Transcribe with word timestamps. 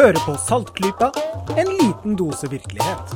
Hører 0.00 0.16
på 0.24 0.32
Saltklypa, 0.40 1.10
en 1.60 1.68
liten 1.76 2.14
dose 2.16 2.48
virkelighet. 2.48 3.10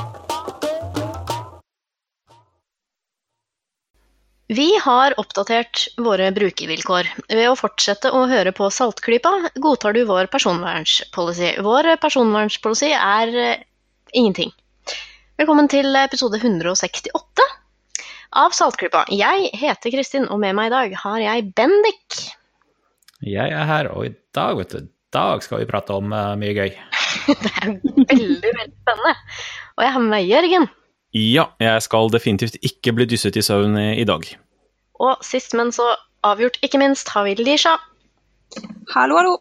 Vi 4.53 4.67
har 4.85 5.17
oppdatert 5.23 5.87
våre 5.97 6.27
brukervilkår. 6.37 7.09
Ved 7.31 7.49
å 7.49 7.57
fortsette 7.57 8.13
å 8.13 8.27
høre 8.29 8.53
på 8.53 8.69
Saltklypa 8.69 9.33
godtar 9.65 9.97
du 9.97 10.03
vår 10.11 10.29
personvernspolicy. 10.35 11.55
Vår 11.65 11.89
personvernspolicy 12.05 12.93
er 12.93 13.33
eh, 13.33 13.65
ingenting. 14.13 14.53
Velkommen 15.41 15.73
til 15.73 15.89
episode 16.05 16.37
168 16.37 17.49
av 18.45 18.53
Saltklypa. 18.61 19.07
Jeg 19.09 19.55
heter 19.57 19.97
Kristin, 19.97 20.29
og 20.29 20.45
med 20.45 20.61
meg 20.61 20.69
i 20.69 20.77
dag 20.77 21.01
har 21.07 21.23
jeg 21.31 21.49
Bendik. 21.57 22.27
Jeg 23.25 23.57
er 23.57 23.73
her, 23.73 23.89
og 23.97 24.11
i 24.11 24.19
dag, 24.37 24.61
vet 24.61 24.77
du, 24.77 24.93
dag 25.15 25.45
skal 25.45 25.63
vi 25.63 25.69
prate 25.69 25.95
om 25.97 26.13
eh, 26.13 26.33
mye 26.41 26.55
gøy. 26.57 26.73
Det 27.45 27.53
er 27.63 27.71
veldig, 27.71 28.53
veldig 28.59 28.73
spennende. 28.83 29.15
Og 29.77 29.87
jeg 29.87 29.95
har 29.95 30.03
med 30.03 30.13
meg 30.13 30.31
Jørgen. 30.31 30.69
Ja, 31.15 31.45
jeg 31.63 31.83
skal 31.87 32.11
definitivt 32.11 32.59
ikke 32.67 32.95
bli 32.97 33.07
dysset 33.11 33.39
i 33.39 33.45
søvn 33.47 33.79
i 33.79 33.89
i 34.03 34.07
dag. 34.09 34.27
Og 35.05 35.23
sist, 35.27 35.55
men 35.55 35.71
så 35.75 35.87
avgjort 36.27 36.59
ikke 36.67 36.81
minst, 36.83 37.11
har 37.15 37.27
vi 37.29 37.37
Lisha. 37.39 37.77
Hallo, 38.95 39.19
hallo. 39.21 39.37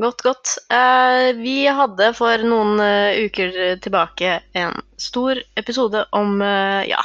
Godt, 0.00 0.22
godt. 0.24 0.54
Eh, 0.72 1.32
vi 1.40 1.56
hadde 1.68 2.12
for 2.16 2.44
noen 2.44 2.80
eh, 2.84 3.24
uker 3.26 3.80
tilbake 3.84 4.38
en 4.56 4.78
stor 5.00 5.40
episode 5.60 6.04
om, 6.16 6.40
ja 6.88 7.02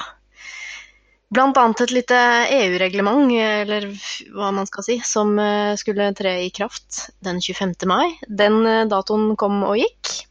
Annet 1.36 1.82
et 1.84 1.92
lite 1.92 2.18
EU-reglement, 2.56 3.28
eller 3.36 3.90
hva 4.32 4.52
man 4.56 4.68
skal 4.68 4.86
si, 4.86 4.96
som 5.04 5.36
eh, 5.40 5.76
skulle 5.76 6.14
tre 6.16 6.38
i 6.46 6.50
kraft 6.56 7.10
den 7.20 7.42
25. 7.44 7.74
mai. 7.84 8.16
Den 8.30 8.64
eh, 8.66 8.86
datoen 8.88 9.36
kom 9.36 9.60
og 9.68 9.76
gikk. 9.76 10.24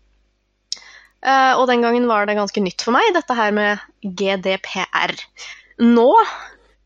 Eh, 1.20 1.52
og 1.52 1.66
den 1.68 1.84
gangen 1.84 2.08
var 2.08 2.24
det 2.24 2.38
ganske 2.38 2.62
nytt 2.64 2.80
for 2.80 2.96
meg, 2.96 3.10
dette 3.12 3.36
her 3.36 3.52
med 3.52 3.82
GDPR. 4.00 5.12
Nå, 5.84 6.08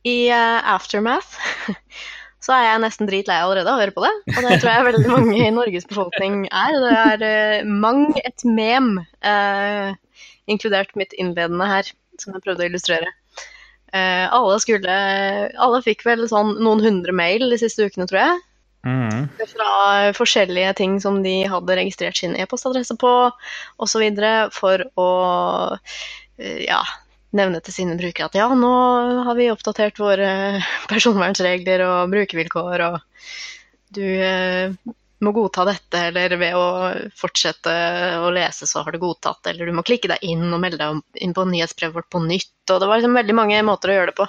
i 0.03 0.33
aftermath, 0.33 1.39
så 2.45 2.57
er 2.57 2.67
jeg 2.67 2.83
nesten 2.83 3.07
dritlei 3.07 3.39
allerede 3.45 3.71
av 3.71 3.79
å 3.79 3.85
høre 3.85 3.95
på 3.95 4.03
det. 4.03 4.13
Og 4.35 4.43
det 4.43 4.59
tror 4.59 4.73
jeg 4.73 4.89
veldig 4.89 5.07
mange 5.13 5.39
i 5.39 5.55
Norges 5.55 5.87
befolkning 5.87 6.49
er. 6.51 6.83
Det 6.83 7.31
er 7.31 7.71
mang 7.71 8.09
et 8.25 8.43
mem, 8.43 8.97
inkludert 10.51 10.97
mitt 10.99 11.15
innledende 11.15 11.71
her, 11.71 11.95
som 12.19 12.35
jeg 12.35 12.43
prøvde 12.43 12.67
å 12.67 12.73
illustrere. 12.73 13.15
Eh, 13.93 14.27
alle 14.31 14.61
skulle 14.63 14.95
Alle 15.59 15.81
fikk 15.83 16.05
vel 16.07 16.23
sånn 16.31 16.57
noen 16.63 16.83
hundre 16.85 17.15
mail 17.17 17.49
de 17.51 17.59
siste 17.61 17.89
ukene, 17.89 18.07
tror 18.11 18.21
jeg. 18.23 18.39
Mm. 18.87 19.27
Fra 19.51 19.73
forskjellige 20.17 20.73
ting 20.79 20.97
som 21.05 21.21
de 21.25 21.43
hadde 21.51 21.77
registrert 21.77 22.17
sin 22.17 22.37
e-postadresse 22.39 22.97
på, 23.01 23.13
osv. 23.83 24.05
for 24.57 24.87
å 24.97 25.11
eh, 26.39 26.63
ja, 26.65 26.81
nevne 27.37 27.61
til 27.61 27.77
sine 27.77 27.99
brukere 28.01 28.31
at 28.31 28.39
ja, 28.39 28.49
nå 28.57 28.73
har 29.27 29.37
vi 29.39 29.51
oppdatert 29.53 30.01
våre 30.01 30.31
personvernsregler 30.93 31.85
og 31.87 32.15
brukervilkår, 32.15 32.87
og 32.89 33.95
du 33.97 34.07
eh, 34.07 34.73
må 35.25 35.33
godta 35.37 35.67
dette, 35.69 36.01
eller 36.11 36.35
ved 36.41 36.57
å 36.57 36.65
fortsette 37.17 37.73
å 38.25 38.31
lese, 38.35 38.69
så 38.69 38.85
har 38.85 38.95
du 38.95 39.01
godtatt, 39.03 39.45
eller 39.51 39.69
du 39.69 39.75
må 39.77 39.85
klikke 39.87 40.11
deg 40.13 40.25
inn 40.27 40.47
og 40.49 40.61
melde 40.63 40.81
deg 40.81 41.25
inn 41.25 41.35
på 41.37 41.45
nyhetsbrevet 41.49 41.97
vårt 41.97 42.11
på 42.13 42.23
nytt, 42.25 42.55
og 42.71 42.81
det 42.81 42.89
var 42.89 43.01
liksom 43.01 43.19
veldig 43.19 43.37
mange 43.37 43.61
måter 43.67 43.93
å 43.93 43.99
gjøre 43.99 44.13
det 44.13 44.19
på. 44.21 44.29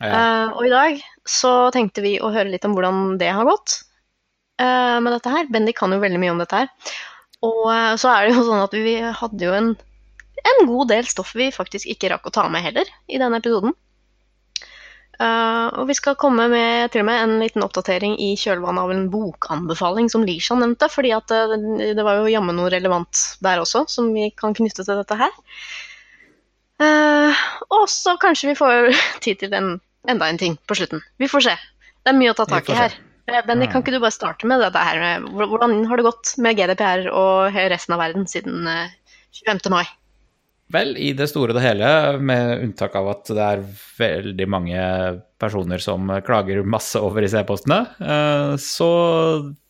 Ja. 0.00 0.12
Uh, 0.12 0.56
og 0.58 0.66
i 0.66 0.72
dag 0.72 1.02
så 1.26 1.52
tenkte 1.74 2.04
vi 2.04 2.18
å 2.20 2.30
høre 2.34 2.50
litt 2.52 2.66
om 2.68 2.74
hvordan 2.76 3.16
det 3.20 3.30
har 3.32 3.48
gått 3.48 3.80
uh, 4.60 4.98
med 5.00 5.10
dette 5.14 5.32
her. 5.32 5.48
Bendik 5.52 5.78
kan 5.80 5.94
jo 5.94 6.02
veldig 6.02 6.20
mye 6.22 6.34
om 6.34 6.42
dette 6.42 6.62
her. 6.62 6.98
Og 7.46 7.62
uh, 7.70 7.94
så 8.00 8.12
er 8.12 8.26
det 8.26 8.36
jo 8.36 8.44
sånn 8.44 8.64
at 8.66 8.76
vi 8.76 8.98
hadde 9.00 9.48
jo 9.48 9.56
en, 9.56 9.72
en 10.52 10.62
god 10.68 10.92
del 10.92 11.08
stoff 11.08 11.32
vi 11.38 11.48
faktisk 11.54 11.88
ikke 11.92 12.12
rakk 12.12 12.28
å 12.28 12.34
ta 12.36 12.46
med 12.52 12.66
heller 12.66 12.90
i 13.08 13.20
denne 13.22 13.40
episoden. 13.40 13.74
Eh, 15.16 15.66
og 15.80 15.86
vi 15.88 15.96
skal 15.96 16.18
komme 16.20 16.44
med 16.52 16.92
til 16.92 17.00
og 17.00 17.08
med 17.08 17.22
en 17.22 17.38
liten 17.40 17.64
oppdatering 17.64 18.18
i 18.20 18.34
kjølvannet 18.36 18.84
av 18.84 18.92
en 18.92 19.06
bokanbefaling 19.12 20.10
som 20.12 20.26
Lisha 20.28 20.58
nevnte, 20.60 20.90
fordi 20.92 21.14
at 21.16 21.32
eh, 21.32 21.56
det 21.96 22.04
var 22.04 22.20
jo 22.20 22.32
jammen 22.32 22.58
noe 22.58 22.68
relevant 22.72 23.22
der 23.44 23.62
også, 23.62 23.86
som 23.88 24.12
vi 24.16 24.28
kan 24.36 24.56
knytte 24.56 24.84
til 24.84 25.00
dette 25.00 25.20
her. 25.20 25.32
Uh, 26.76 27.32
og 27.72 27.86
så 27.88 28.18
kanskje 28.20 28.50
vi 28.50 28.58
får 28.58 28.90
tid 29.24 29.40
til 29.40 29.54
en, 29.56 29.78
enda 30.04 30.28
en 30.28 30.40
ting 30.40 30.58
på 30.68 30.76
slutten. 30.76 31.00
Vi 31.16 31.30
får 31.32 31.48
se. 31.48 31.54
Det 32.04 32.12
er 32.12 32.18
mye 32.18 32.34
å 32.34 32.36
ta 32.36 32.44
tak 32.50 32.68
i 32.68 32.76
her. 32.76 32.98
Benny, 33.26 33.66
kan 33.66 33.82
ikke 33.82 33.96
du 33.96 33.98
bare 33.98 34.14
starte 34.14 34.46
med 34.46 34.60
dette 34.62 34.78
her? 34.78 35.24
Hvordan 35.34 35.80
har 35.90 35.98
det 35.98 36.04
gått 36.06 36.36
med 36.38 36.60
GDPR 36.60 37.08
og 37.10 37.56
resten 37.72 37.96
av 37.96 38.04
verden 38.04 38.28
siden 38.30 38.68
eh, 38.70 38.92
25. 39.40 39.64
mai? 39.72 39.82
Vel, 40.74 40.96
i 40.98 41.12
det 41.14 41.28
store 41.30 41.52
og 41.54 41.58
det 41.60 41.62
hele, 41.62 41.88
med 42.18 42.64
unntak 42.64 42.96
av 42.98 43.10
at 43.12 43.28
det 43.30 43.42
er 43.44 43.60
veldig 44.00 44.46
mange 44.50 44.80
personer 45.38 45.82
som 45.82 46.10
klager 46.26 46.66
masse 46.66 46.98
over 46.98 47.22
disse 47.22 47.38
e-postene, 47.38 47.84
eh, 48.02 48.54
så 48.58 48.88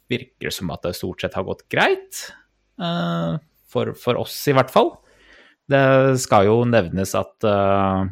virker 0.08 0.48
det 0.48 0.54
som 0.56 0.72
at 0.72 0.86
det 0.86 0.94
stort 0.96 1.20
sett 1.20 1.36
har 1.36 1.44
gått 1.44 1.66
greit. 1.72 2.22
eh, 2.80 3.36
For, 3.68 3.92
for 3.98 4.22
oss, 4.22 4.38
i 4.48 4.54
hvert 4.56 4.72
fall. 4.72 4.94
Det 5.68 6.16
skal 6.22 6.46
jo 6.48 6.62
nevnes 6.64 7.12
at 7.18 7.44
eh, 7.44 8.06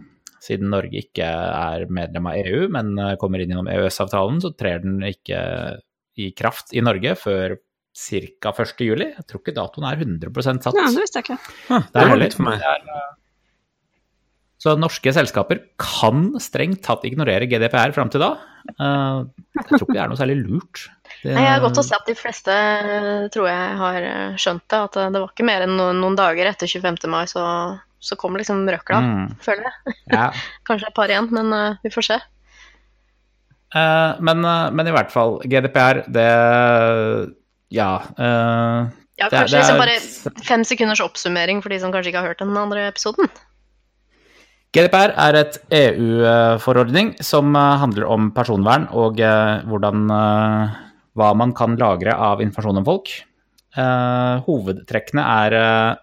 siden 0.45 0.69
Norge 0.75 1.07
ikke 1.07 1.25
er 1.25 1.87
medlem 1.89 2.29
av 2.29 2.37
EU, 2.43 2.67
men 2.69 2.93
kommer 3.17 3.41
inn 3.41 3.55
gjennom 3.55 3.71
EØS-avtalen, 3.73 4.43
så 4.45 4.53
trer 4.53 4.85
den 4.85 4.99
ikke 5.09 5.41
i 6.21 6.35
kraft 6.37 6.75
i 6.77 6.83
Norge 6.85 7.17
før 7.17 7.57
ca. 7.95 8.51
1. 8.53 8.81
juli. 8.85 9.07
Jeg 9.15 9.27
tror 9.31 9.41
ikke 9.43 9.55
datoen 9.57 9.87
er 9.87 10.01
100 10.03 10.61
satt. 10.63 10.75
Ja, 10.75 10.89
det 10.91 11.03
visste 11.05 11.21
jeg 11.21 11.29
ikke. 11.29 11.39
Ah, 11.71 11.85
Det 11.93 12.03
er 12.03 12.09
heller. 12.11 12.31
for 12.35 12.43
meg. 12.49 12.61
Er, 12.61 12.89
eh, 12.91 13.13
Så 14.65 14.73
norske 14.81 15.13
selskaper 15.13 15.59
kan 15.79 16.33
strengt 16.41 16.81
tatt 16.83 17.03
ignorere 17.05 17.47
GDPR 17.51 17.93
fram 17.93 18.09
til 18.11 18.21
da. 18.23 18.31
Eh, 18.81 19.25
Jeg 19.55 19.67
tror 19.69 19.83
ikke 19.85 19.93
det 19.93 20.03
er 20.03 20.09
noe 20.09 20.17
særlig 20.17 20.39
lurt. 20.43 20.87
Det, 21.23 21.35
Nei, 21.35 21.43
jeg 21.45 21.53
har 21.53 21.61
godt 21.61 21.79
å 21.79 21.85
se 21.85 21.95
at 21.95 22.07
de 22.09 22.15
fleste 22.17 22.55
tror 23.35 23.47
jeg 23.51 23.77
har 23.79 24.03
eh, 24.03 24.37
skjønt 24.41 24.65
det. 24.73 24.81
At 24.89 24.93
det 25.13 25.21
var 25.21 25.31
ikke 25.31 25.45
mer 25.47 25.63
enn 25.67 25.77
noen, 25.77 26.17
dager 26.17 26.47
etter 26.51 26.67
25. 26.67 27.09
mai, 27.13 27.25
så, 27.31 27.45
så 28.01 28.17
kom 28.17 28.35
liksom 28.41 28.65
røkla, 28.69 29.01
Mm. 29.05 29.37
føler 29.45 29.69
jeg. 29.69 29.95
Ja. 30.17 30.31
Kanskje 30.67 30.89
et 30.91 30.95
par 30.97 31.09
igjen, 31.13 31.31
men 31.31 31.79
vi 31.85 31.91
får 31.95 32.09
se. 32.11 32.19
Eh, 33.75 34.13
men, 34.21 34.41
men 34.41 34.87
i 34.87 34.93
hvert 34.95 35.11
fall, 35.13 35.41
GDPR, 35.45 36.05
det 36.09 36.29
Ja. 37.75 37.97
Uh, 38.15 38.93
Ja, 39.15 39.29
Det 39.29 39.37
er- 39.39 39.45
kanskje 39.45 39.51
det 39.51 39.61
liksom 39.63 39.77
er- 39.77 39.87
bare 39.87 40.45
fem 40.45 40.65
sekunders 40.65 41.01
oppsummering 41.01 41.63
for 41.63 41.69
de 41.69 41.79
som 41.79 41.93
kanskje 41.93 42.11
ikke 42.11 42.21
har 42.21 42.29
hørt 42.29 42.39
den 42.39 42.57
andre 42.57 42.89
episoden. 42.91 43.29
GDPR 44.73 45.13
er 45.17 45.37
et 45.37 45.59
EU-forordning 45.71 47.23
som 47.23 47.55
eh, 47.55 47.79
handler 47.79 48.09
om 48.11 48.33
personvern 48.33 48.89
og 48.91 49.21
eh, 49.21 49.63
hvordan 49.63 50.09
hva 51.15 51.37
man 51.37 51.53
kan 51.55 51.77
lagre 51.77 52.13
av 52.13 52.41
informasjon 52.41 52.79
om 52.79 52.85
folk. 52.85 53.07
Hovedtrekkene 53.77 55.23
er 55.23 55.99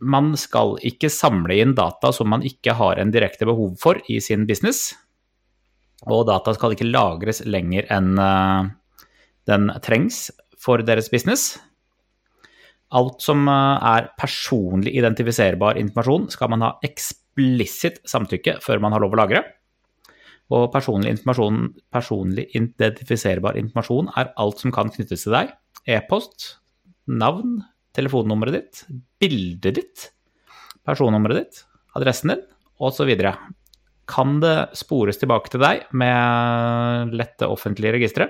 man 0.00 0.36
skal 0.36 0.78
ikke 0.78 1.10
samle 1.12 1.58
inn 1.60 1.74
data 1.74 2.10
som 2.12 2.28
man 2.28 2.40
ikke 2.40 2.72
har 2.72 2.96
en 2.96 3.10
direkte 3.10 3.44
behov 3.44 3.76
for 3.78 4.00
i 4.08 4.20
sin 4.20 4.46
business. 4.46 4.94
Og 6.06 6.26
data 6.26 6.54
skal 6.54 6.72
ikke 6.72 6.90
lagres 6.90 7.44
lenger 7.44 7.84
enn 7.90 8.16
den 9.44 9.68
trengs 9.82 10.30
for 10.60 10.84
deres 10.84 11.10
business. 11.12 11.54
Alt 12.96 13.22
som 13.22 13.46
eh, 13.48 13.88
er 13.94 14.10
personlig 14.20 14.96
identifiserbar 14.98 15.78
informasjon, 15.80 16.28
skal 16.34 16.52
man 16.52 16.66
ha 16.66 16.74
eksplisitt 16.86 18.02
samtykke 18.08 18.58
før 18.64 18.82
man 18.82 18.96
har 18.96 19.04
lov 19.04 19.14
å 19.16 19.20
lagre. 19.22 19.44
Og 20.50 20.66
personlig, 20.72 21.14
personlig 21.94 22.48
identifiserbar 22.58 23.58
informasjon 23.60 24.10
er 24.18 24.32
alt 24.42 24.62
som 24.62 24.74
kan 24.74 24.90
knyttes 24.90 25.22
til 25.26 25.36
deg. 25.36 25.52
E-post, 25.86 26.56
navn, 27.06 27.60
telefonnummeret 27.94 28.56
ditt, 28.56 28.82
bildet 29.22 29.78
ditt, 29.78 30.08
personnummeret 30.86 31.38
ditt, 31.38 31.62
adressen 31.94 32.34
din 32.34 32.42
osv. 32.82 33.14
Kan 34.10 34.40
det 34.42 34.56
spores 34.78 35.22
tilbake 35.22 35.52
til 35.52 35.62
deg 35.62 35.86
med 35.94 37.14
lette 37.14 37.46
offentlige 37.46 37.94
registre, 37.94 38.26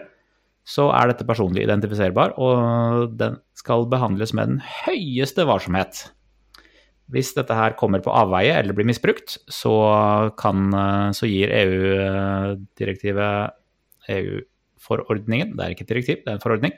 så 0.70 0.86
er 0.94 1.10
dette 1.10 1.26
personlig 1.26 1.64
identifiserbar, 1.64 2.36
og 2.38 3.16
den 3.18 3.40
skal 3.58 3.88
behandles 3.90 4.30
med 4.36 4.52
den 4.52 4.60
høyeste 4.84 5.42
varsomhet. 5.48 6.04
Hvis 7.10 7.32
dette 7.34 7.56
her 7.58 7.74
kommer 7.78 8.02
på 8.04 8.14
avveie 8.14 8.54
eller 8.54 8.76
blir 8.76 8.86
misbrukt, 8.86 9.34
så, 9.50 9.74
kan, 10.38 10.70
så 11.16 11.26
gir 11.26 11.50
EU-direktivet, 11.50 13.56
EU-forordningen, 14.10 15.56
det 15.58 15.64
er 15.64 15.70
ikke 15.74 15.86
et 15.88 15.94
direktiv, 15.94 16.22
det 16.22 16.30
er 16.30 16.38
en 16.38 16.44
forordning. 16.44 16.72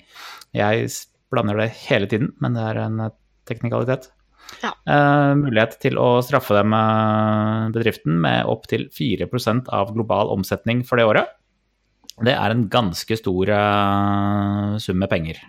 Jeg 0.56 0.88
blander 1.32 1.60
det 1.60 1.70
hele 1.88 2.08
tiden, 2.10 2.32
men 2.42 2.56
det 2.56 2.64
er 2.64 2.80
en 2.84 3.06
eh, 3.06 3.14
teknikalitet. 3.48 4.10
Ja. 4.62 4.72
Eh, 4.84 5.32
mulighet 5.38 5.78
til 5.82 5.98
å 6.00 6.20
straffe 6.24 6.56
dem, 6.58 6.74
eh, 6.76 7.70
bedriften, 7.74 8.18
med 8.24 8.48
opptil 8.50 8.88
4% 8.92 9.70
av 9.72 9.94
global 9.96 10.32
omsetning 10.34 10.84
for 10.86 11.00
det 11.00 11.08
året. 11.08 11.38
Det 12.22 12.34
er 12.34 12.54
en 12.54 12.66
ganske 12.70 13.16
stor 13.18 13.50
uh, 13.50 14.78
sum 14.82 15.00
med 15.02 15.10
penger. 15.10 15.40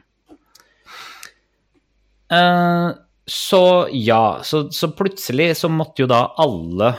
Uh, 2.33 2.95
så 3.29 3.87
ja, 3.93 4.39
så, 4.43 4.65
så 4.73 4.89
plutselig 4.97 5.53
så 5.59 5.69
måtte 5.69 6.03
jo 6.03 6.09
da 6.09 6.25
alle 6.41 6.93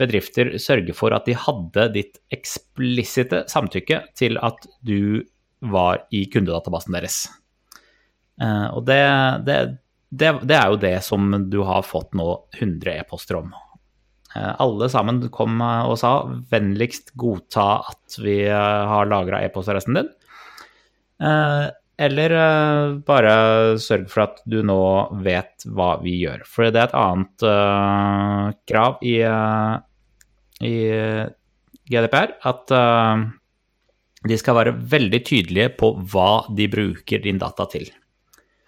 bedrifter 0.00 0.56
sørge 0.58 0.96
for 0.96 1.14
at 1.14 1.28
de 1.28 1.36
hadde 1.38 1.86
ditt 1.94 2.18
eksplisitte 2.34 3.44
samtykke 3.50 4.00
til 4.18 4.40
at 4.42 4.66
du 4.82 5.22
var 5.64 6.02
i 6.12 6.24
kundedatabasen 6.30 6.96
deres. 6.96 7.20
Uh, 8.42 8.74
og 8.74 8.82
det, 8.90 9.00
det, 9.46 9.58
det, 10.10 10.32
det 10.42 10.58
er 10.58 10.74
jo 10.74 10.82
det 10.82 10.96
som 11.06 11.30
du 11.50 11.60
har 11.68 11.86
fått 11.86 12.18
nå 12.18 12.28
100 12.58 12.98
e-poster 12.98 13.38
om. 13.38 13.54
Eh, 14.34 14.54
alle 14.58 14.88
sammen 14.90 15.22
kom 15.34 15.60
eh, 15.62 15.86
og 15.86 15.98
sa 16.00 16.16
vennligst 16.50 17.14
godta 17.20 17.68
at 17.92 18.18
vi 18.18 18.40
eh, 18.48 18.82
har 18.90 19.10
lagra 19.10 19.44
e-postadressen 19.46 20.00
din. 20.00 20.12
Eller 22.04 22.32
bare 23.06 23.34
sørg 23.78 24.08
for 24.10 24.24
at 24.24 24.40
du 24.50 24.56
nå 24.66 24.80
vet 25.22 25.62
hva 25.70 25.92
vi 26.02 26.16
gjør. 26.24 26.42
For 26.42 26.66
det 26.66 26.80
er 26.80 26.88
et 26.88 26.96
annet 26.98 27.44
krav 28.66 28.98
i, 29.06 29.14
i 30.66 30.74
GDPR 31.86 32.34
at 32.50 32.74
de 34.26 34.40
skal 34.42 34.58
være 34.58 34.74
veldig 34.96 35.22
tydelige 35.30 35.70
på 35.78 35.92
hva 36.10 36.42
de 36.50 36.66
bruker 36.74 37.22
din 37.22 37.38
data 37.38 37.68
til. 37.70 37.86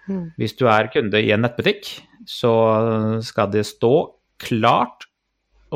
Mm. 0.06 0.30
Hvis 0.38 0.54
du 0.54 0.68
er 0.70 0.92
kunde 0.94 1.18
i 1.18 1.34
en 1.34 1.42
nettbutikk, 1.42 1.90
så 2.30 2.54
skal 3.26 3.50
det 3.58 3.66
stå 3.66 3.94
klart 4.38 5.05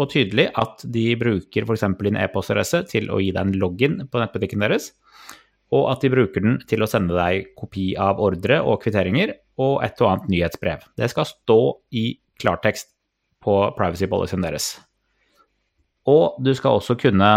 og 0.00 0.10
tydelig 0.12 0.48
at 0.58 0.82
de 0.88 1.04
bruker 1.20 1.66
f.eks. 1.66 1.86
din 2.00 2.18
e-postadresse 2.20 2.82
til 2.90 3.10
å 3.12 3.20
gi 3.22 3.30
deg 3.34 3.42
en 3.42 3.60
login 3.60 3.98
på 4.10 4.22
nettbutikken 4.22 4.64
deres, 4.64 4.92
og 5.70 5.86
at 5.92 6.02
de 6.02 6.10
bruker 6.10 6.42
den 6.42 6.58
til 6.70 6.82
å 6.82 6.88
sende 6.90 7.14
deg 7.14 7.52
kopi 7.58 7.92
av 8.00 8.20
ordre 8.22 8.58
og 8.64 8.80
kvitteringer 8.82 9.36
og 9.62 9.84
et 9.86 10.00
og 10.02 10.10
annet 10.10 10.32
nyhetsbrev. 10.32 10.86
Det 10.98 11.10
skal 11.12 11.28
stå 11.28 11.60
i 11.94 12.06
klartekst 12.40 12.90
på 13.44 13.56
privacy 13.76 14.08
policyen 14.10 14.44
deres. 14.44 14.72
Og 16.10 16.40
du 16.42 16.50
skal 16.56 16.80
også 16.80 16.96
kunne 16.98 17.30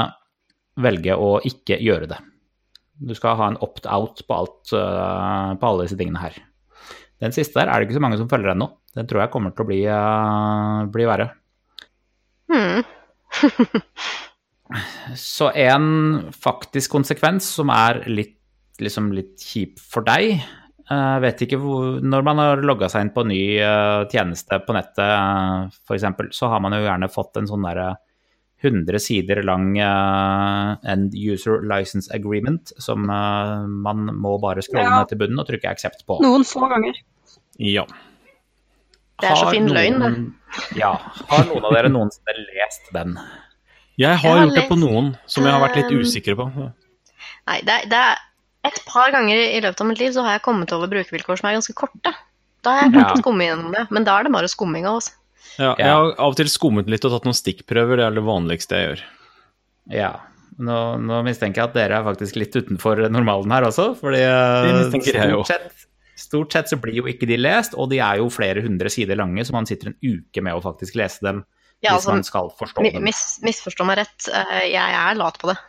velge 0.82 1.14
å 1.14 1.36
ikke 1.46 1.78
gjøre 1.84 2.10
det. 2.10 2.20
Du 3.04 3.14
skal 3.18 3.38
ha 3.38 3.52
en 3.52 3.60
opt-out 3.62 4.24
på, 4.26 4.40
eh, 4.78 5.52
på 5.60 5.70
alle 5.70 5.86
disse 5.86 6.00
tingene 6.00 6.22
her. 6.22 6.38
Den 7.22 7.36
siste 7.36 7.60
der 7.60 7.70
er 7.70 7.80
det 7.80 7.88
ikke 7.88 8.00
så 8.00 8.04
mange 8.04 8.18
som 8.18 8.30
følger 8.30 8.54
ennå. 8.54 8.72
Den 8.96 9.08
tror 9.08 9.24
jeg 9.24 9.34
kommer 9.34 9.54
til 9.54 9.66
å 9.66 9.68
bli, 9.70 9.82
eh, 9.86 10.86
bli 10.94 11.06
verre. 11.06 11.32
Hmm. 12.54 12.84
Så 15.20 15.50
en 15.58 15.88
faktisk 16.34 16.94
konsekvens 16.94 17.48
som 17.60 17.72
er 17.74 18.04
litt, 18.10 18.38
liksom 18.82 19.12
litt 19.14 19.42
kjip 19.44 19.82
for 19.82 20.06
deg 20.08 20.38
Jeg 20.38 21.22
vet 21.24 21.44
ikke 21.46 21.60
hvor 21.62 22.00
Når 22.02 22.26
man 22.26 22.42
har 22.42 22.64
logga 22.66 22.90
seg 22.90 23.06
inn 23.06 23.12
på 23.14 23.26
en 23.26 23.32
ny 23.34 23.44
eh, 23.62 24.06
tjeneste 24.14 24.62
på 24.66 24.76
nettet, 24.78 25.76
f.eks., 25.84 26.08
så 26.38 26.50
har 26.54 26.64
man 26.64 26.78
jo 26.78 26.86
gjerne 26.86 27.12
fått 27.12 27.42
en 27.42 27.50
sånn 27.50 27.68
derre 27.68 27.92
100 28.64 29.00
sider 29.04 29.42
lang 29.44 29.74
uh, 29.76 30.80
End 30.88 31.12
User 31.20 31.60
License 31.68 32.08
Agreement 32.16 32.72
som 32.80 33.10
uh, 33.12 33.68
man 33.68 34.08
må 34.16 34.38
bare 34.40 34.64
skrolle 34.64 34.88
Ja. 34.88 35.02
ned 35.02 35.12
til 35.12 35.20
bunnen 35.20 35.42
og 35.44 35.50
trykke 35.50 35.68
accept 35.68 36.06
på. 36.08 36.22
Noen 36.24 36.48
få 36.48 36.70
ganger. 36.72 36.96
Ja. 37.60 37.84
Det 39.24 39.30
er 39.32 39.40
så 39.40 39.48
Har 39.48 39.56
fin 39.56 39.70
løgn, 39.72 40.04
det. 40.04 40.12
Ja. 40.78 40.92
Har 41.32 41.48
noen 41.48 41.66
av 41.70 41.74
dere 41.78 41.90
noensinne 41.94 42.36
lest 42.52 42.92
den? 42.94 43.16
Jeg 43.98 44.10
har 44.20 44.20
Jeg 44.20 44.20
har 44.26 44.44
gjort 44.44 44.58
det 44.58 44.68
på 44.70 44.78
noen 44.82 45.10
som 45.30 45.46
jeg 45.48 45.54
har 45.54 45.62
vært 45.64 45.80
litt 45.80 45.92
um, 45.94 46.04
usikker 46.04 46.36
på. 46.40 46.46
Nei, 47.48 47.58
det 47.66 47.74
er, 47.78 47.88
det 47.92 48.00
er 48.02 48.22
et 48.70 48.80
par 48.90 49.12
ganger 49.14 49.38
i 49.40 49.60
løpet 49.64 49.82
av 49.84 49.90
mitt 49.90 50.00
liv 50.02 50.14
så 50.16 50.24
har 50.26 50.38
jeg 50.38 50.44
kommet 50.46 50.72
over 50.76 50.92
brukervilkår 50.92 51.40
som 51.40 51.50
er 51.50 51.58
ganske 51.60 51.76
korte. 51.78 52.14
Da 52.64 52.76
har 52.78 52.86
jeg 52.88 52.94
klart 52.96 53.12
Ja. 53.12 53.16
å 53.18 53.22
skumme 53.24 53.48
gjennom 53.48 53.74
det, 53.76 53.86
men 53.92 54.06
da 54.08 54.18
er 54.20 54.28
det 54.28 54.34
bare 54.36 54.50
skumming 54.52 54.88
av 54.90 55.00
oss. 55.02 55.10
Ja, 55.60 55.74
jeg 55.78 55.90
har 55.92 56.14
av 56.18 56.32
og 56.32 56.38
til 56.40 56.50
skummet 56.50 56.88
litt 56.90 57.04
og 57.06 57.12
tatt 57.14 57.26
noen 57.28 57.38
stikkprøver, 57.38 58.00
det 58.00 58.06
er 58.08 58.16
det 58.18 58.24
vanligste 58.26 58.80
jeg 58.80 58.88
gjør. 58.88 59.02
Ja. 59.94 60.12
Nå, 60.64 60.78
nå 61.02 61.20
mistenker 61.26 61.62
jeg 61.64 61.70
at 61.72 61.76
dere 61.78 62.00
er 62.00 62.06
faktisk 62.08 62.38
litt 62.40 62.56
utenfor 62.56 63.04
normalen 63.14 63.52
her 63.54 63.66
også, 63.68 63.92
fordi 64.00 64.22
eh, 64.22 64.68
Det 64.68 64.74
mistenker 64.80 65.18
jeg 65.20 65.34
stort 65.34 65.50
sett, 65.52 65.86
stort 66.24 66.56
sett 66.56 66.72
så 66.72 66.80
blir 66.82 67.02
jo 67.02 67.08
ikke 67.12 67.28
de 67.30 67.38
lest, 67.42 67.76
og 67.76 67.90
de 67.92 68.00
er 68.04 68.22
jo 68.24 68.30
flere 68.34 68.64
hundre 68.66 68.90
sider 68.94 69.20
lange, 69.20 69.44
så 69.46 69.54
man 69.56 69.68
sitter 69.70 69.92
en 69.92 70.00
uke 70.02 70.42
med 70.46 70.56
å 70.58 70.64
faktisk 70.64 70.96
lese 71.00 71.22
dem 71.26 71.44
Ja, 71.84 71.92
hvis 71.98 72.06
altså, 72.06 72.14
man 72.16 72.24
skal 72.24 72.50
forstå 72.60 72.84
dem. 72.94 73.04
mis, 73.04 73.22
misforstå 73.44 73.86
meg 73.86 73.98
rett, 74.04 74.30
eh, 74.32 74.70
jeg 74.72 74.98
er 75.04 75.20
lat 75.20 75.38
på 75.42 75.52
det, 75.52 75.60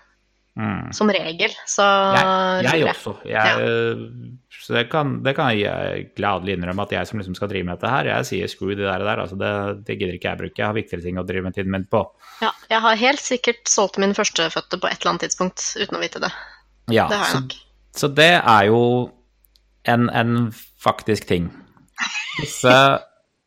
Mm. 0.54 0.92
som 0.94 1.08
regel. 1.10 1.50
Så 1.66 1.82
Jeg, 1.82 2.62
jeg 2.62 2.84
også. 2.86 3.16
Jeg, 3.26 4.36
Så 4.62 4.72
det 4.76 4.84
kan, 4.88 5.16
det 5.24 5.32
kan 5.34 5.48
jeg 5.50 6.12
gladelig 6.14 6.54
innrømme 6.54 6.84
at 6.86 6.92
jeg 6.94 7.08
som 7.10 7.18
liksom 7.18 7.34
skal 7.34 7.48
drive 7.50 7.66
med 7.66 7.74
dette 7.80 7.90
her, 7.90 8.04
jeg 8.06 8.24
sier 8.28 8.46
screw 8.52 8.70
det 8.78 8.86
der, 8.86 9.02
der 9.02 9.18
altså 9.24 9.34
det, 9.36 9.50
det 9.84 9.96
gidder 9.98 10.14
ikke 10.14 10.30
jeg 10.30 10.38
bruke. 10.44 10.54
Jeg 10.62 10.66
har 10.68 10.76
viktigere 10.78 11.02
ting 11.02 11.18
å 11.18 11.26
drive 11.26 11.42
med 11.42 11.56
tiden 11.58 11.74
min 11.74 11.84
på. 11.90 12.04
Ja, 12.40 12.52
jeg 12.70 12.80
har 12.86 12.94
helt 13.02 13.18
sikkert 13.20 13.66
solgt 13.66 13.98
min 13.98 14.14
førstefødte 14.14 14.78
på 14.78 14.86
et 14.92 15.00
eller 15.02 15.10
annet 15.16 15.26
tidspunkt 15.26 15.58
uten 15.74 15.98
å 15.98 16.02
vite 16.04 16.22
det. 16.22 16.30
Ja, 16.94 17.08
Det 17.10 17.18
har 17.18 17.26
så, 17.34 17.40
jeg 17.42 17.42
nok. 17.48 17.58
så 17.98 18.14
det 18.14 18.30
er 18.38 18.64
jo 18.70 18.80
en, 19.90 20.08
en 20.10 20.50
faktisk 20.80 21.28
ting. 21.28 21.50
Disse, 22.40 22.74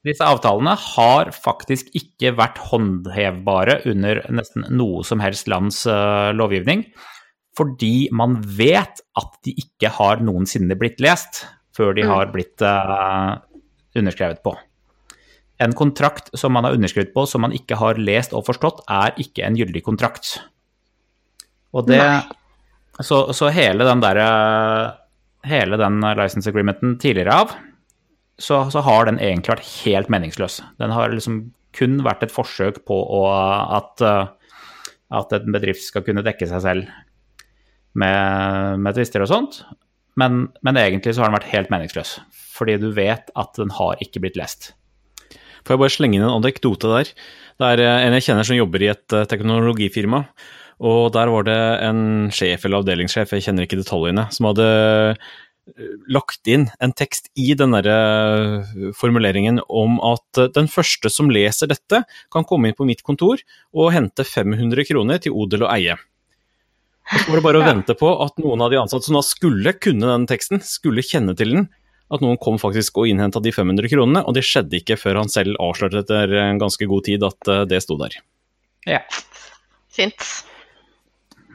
disse 0.08 0.24
avtalene 0.24 0.76
har 0.80 1.34
faktisk 1.36 1.90
ikke 1.98 2.34
vært 2.38 2.62
håndhevbare 2.70 3.82
under 3.90 4.22
nesten 4.32 4.68
noe 4.78 5.04
som 5.08 5.22
helst 5.24 5.50
lands 5.52 5.84
uh, 5.90 6.32
lovgivning, 6.38 6.86
fordi 7.58 8.08
man 8.16 8.38
vet 8.40 9.02
at 9.18 9.38
de 9.46 9.56
ikke 9.58 9.92
har 9.98 10.22
noensinne 10.24 10.78
blitt 10.80 11.02
lest 11.04 11.46
før 11.76 11.94
de 11.98 12.06
Mm. 12.06 12.10
har 12.14 12.32
blitt 12.34 12.62
uh, 12.62 13.38
underskrevet 13.98 14.42
på. 14.46 14.56
En 15.60 15.74
kontrakt 15.74 16.30
som 16.38 16.54
man 16.54 16.66
har 16.66 16.78
underskrevet 16.78 17.14
på 17.14 17.26
som 17.26 17.42
man 17.42 17.54
ikke 17.54 17.78
har 17.82 17.98
lest 17.98 18.34
og 18.34 18.46
forstått, 18.46 18.84
er 18.88 19.18
ikke 19.18 19.46
en 19.46 19.58
gyldig 19.58 19.82
kontrakt. 19.86 20.38
Og 21.74 21.90
det 21.90 22.02
så, 23.02 23.34
så 23.34 23.50
hele 23.54 23.86
den 23.86 24.02
derre 24.02 24.28
Hele 25.48 25.80
den 25.80 26.02
license 26.20 26.50
agreementen 26.52 26.98
tidligere 27.02 27.36
av, 27.44 27.54
så, 28.38 28.66
så 28.72 28.84
har 28.86 29.08
den 29.08 29.20
egentlig 29.20 29.56
vært 29.56 29.70
helt 29.86 30.12
meningsløs. 30.14 30.60
Den 30.82 30.94
har 30.94 31.14
liksom 31.14 31.48
kun 31.78 32.00
vært 32.06 32.26
et 32.26 32.34
forsøk 32.34 32.82
på 32.88 32.96
å, 32.98 33.24
at, 33.78 34.04
eh, 34.06 34.56
at 35.18 35.36
en 35.38 35.54
bedrift 35.56 35.86
skal 35.86 36.06
kunne 36.06 36.26
dekke 36.26 36.50
seg 36.50 36.64
selv 36.64 36.90
med, 37.98 38.82
med 38.84 38.98
tvister 38.98 39.26
og 39.26 39.32
sånt. 39.32 39.62
Men, 40.18 40.48
men 40.66 40.80
egentlig 40.82 41.14
så 41.14 41.24
har 41.24 41.30
den 41.30 41.38
vært 41.38 41.52
helt 41.52 41.74
meningsløs, 41.74 42.18
fordi 42.34 42.80
du 42.82 42.90
vet 42.98 43.30
at 43.38 43.58
den 43.60 43.74
har 43.78 44.02
ikke 44.02 44.24
blitt 44.24 44.40
lest. 44.40 44.72
Får 45.68 45.76
jeg 45.76 45.82
bare 45.84 45.94
slenge 45.94 46.18
inn 46.18 46.26
en 46.26 46.38
anekdote 46.40 46.90
der? 46.90 47.12
Det 47.60 47.74
er 47.74 47.84
eh, 47.84 48.06
en 48.06 48.16
jeg 48.18 48.30
kjenner 48.30 48.48
som 48.48 48.58
jobber 48.58 48.86
i 48.86 48.92
et 48.94 49.18
eh, 49.18 49.28
teknologifirma. 49.30 50.24
Og 50.78 51.10
der 51.16 51.32
var 51.34 51.48
det 51.48 51.60
en 51.88 52.30
sjef 52.34 52.66
eller 52.66 52.84
avdelingssjef, 52.84 53.34
jeg 53.34 53.48
kjenner 53.48 53.66
ikke 53.66 53.80
detaljene, 53.80 54.28
som 54.34 54.46
hadde 54.52 54.66
eh, 54.68 55.88
lagt 56.14 56.50
inn 56.50 56.68
en 56.84 56.94
tekst 56.94 57.32
i 57.34 57.50
den 57.58 57.74
derre 57.74 57.96
eh, 57.96 58.92
formuleringen 58.98 59.58
om 59.66 59.98
at 60.06 60.42
eh, 60.44 60.52
den 60.54 60.70
første 60.70 61.10
som 61.10 61.32
leser 61.34 61.72
dette, 61.72 62.04
kan 62.34 62.46
komme 62.46 62.70
inn 62.70 62.78
på 62.78 62.86
mitt 62.86 63.02
kontor 63.08 63.42
og 63.74 63.90
hente 63.96 64.26
500 64.28 64.86
kroner 64.92 65.24
til 65.24 65.34
odel 65.34 65.66
og 65.66 65.74
eie. 65.74 65.96
Og 67.08 67.24
så 67.24 67.32
var 67.32 67.40
det 67.40 67.46
bare 67.48 67.64
å 67.64 67.70
vente 67.72 67.96
på 67.98 68.12
at 68.28 68.38
noen 68.44 68.62
av 68.62 68.70
de 68.70 68.78
ansatte 68.84 69.10
som 69.10 69.18
da 69.18 69.24
skulle 69.26 69.74
kunne 69.82 70.12
den 70.12 70.28
teksten, 70.30 70.62
skulle 70.62 71.06
kjenne 71.06 71.34
til 71.40 71.56
den, 71.56 71.66
at 72.14 72.22
noen 72.24 72.38
kom 72.40 72.60
faktisk 72.62 73.02
og 73.02 73.10
innhenta 73.10 73.42
de 73.44 73.52
500 73.52 73.90
kronene, 73.96 74.22
og 74.30 74.38
det 74.38 74.46
skjedde 74.46 74.78
ikke 74.78 75.00
før 75.02 75.24
han 75.24 75.34
selv 75.34 75.58
avslørte 75.64 76.06
etter 76.06 76.38
en 76.44 76.62
ganske 76.62 76.86
god 76.88 77.10
tid 77.10 77.26
at 77.26 77.52
det 77.68 77.82
sto 77.84 77.98
der. 78.00 78.22
Ja. 78.88 79.02
Fint. 79.98 80.22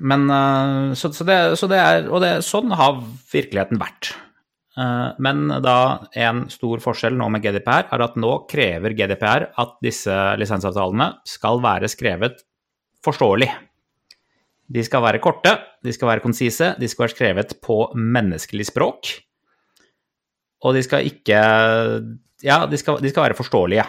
Men 0.03 0.27
eh, 0.31 0.93
så, 0.99 1.13
så, 1.15 1.25
det, 1.29 1.39
så 1.61 1.69
det 1.71 1.79
er 1.79 2.09
Og 2.11 2.23
det, 2.25 2.33
sånn 2.47 2.73
har 2.75 3.01
virkeligheten 3.33 3.81
vært. 3.81 4.13
Eh, 4.79 5.09
Men 5.23 5.45
da 5.65 5.77
en 6.19 6.47
stor 6.53 6.83
forskjell 6.85 7.17
nå 7.19 7.29
med 7.33 7.45
GDPR 7.45 7.91
er 7.93 8.07
at 8.07 8.17
nå 8.21 8.33
krever 8.51 8.97
GDPR 8.99 9.51
at 9.63 9.77
disse 9.85 10.17
lisensavtalene 10.41 11.13
skal 11.29 11.63
være 11.65 11.91
skrevet 11.93 12.43
forståelig. 13.05 13.51
De 14.73 14.83
skal 14.87 15.03
være 15.05 15.21
korte, 15.21 15.53
de 15.85 15.93
skal 15.93 16.09
være 16.15 16.25
konsise, 16.25 16.73
de 16.81 16.89
skal 16.89 17.05
være 17.07 17.15
skrevet 17.17 17.57
på 17.61 17.77
menneskelig 17.99 18.71
språk. 18.71 19.11
Og 20.63 20.77
de 20.79 20.85
skal 20.87 21.09
ikke 21.09 21.41
Ja, 22.43 22.65
de 22.67 22.79
skal, 22.79 22.99
de 23.03 23.11
skal 23.11 23.29
være 23.29 23.39
forståelige. 23.39 23.85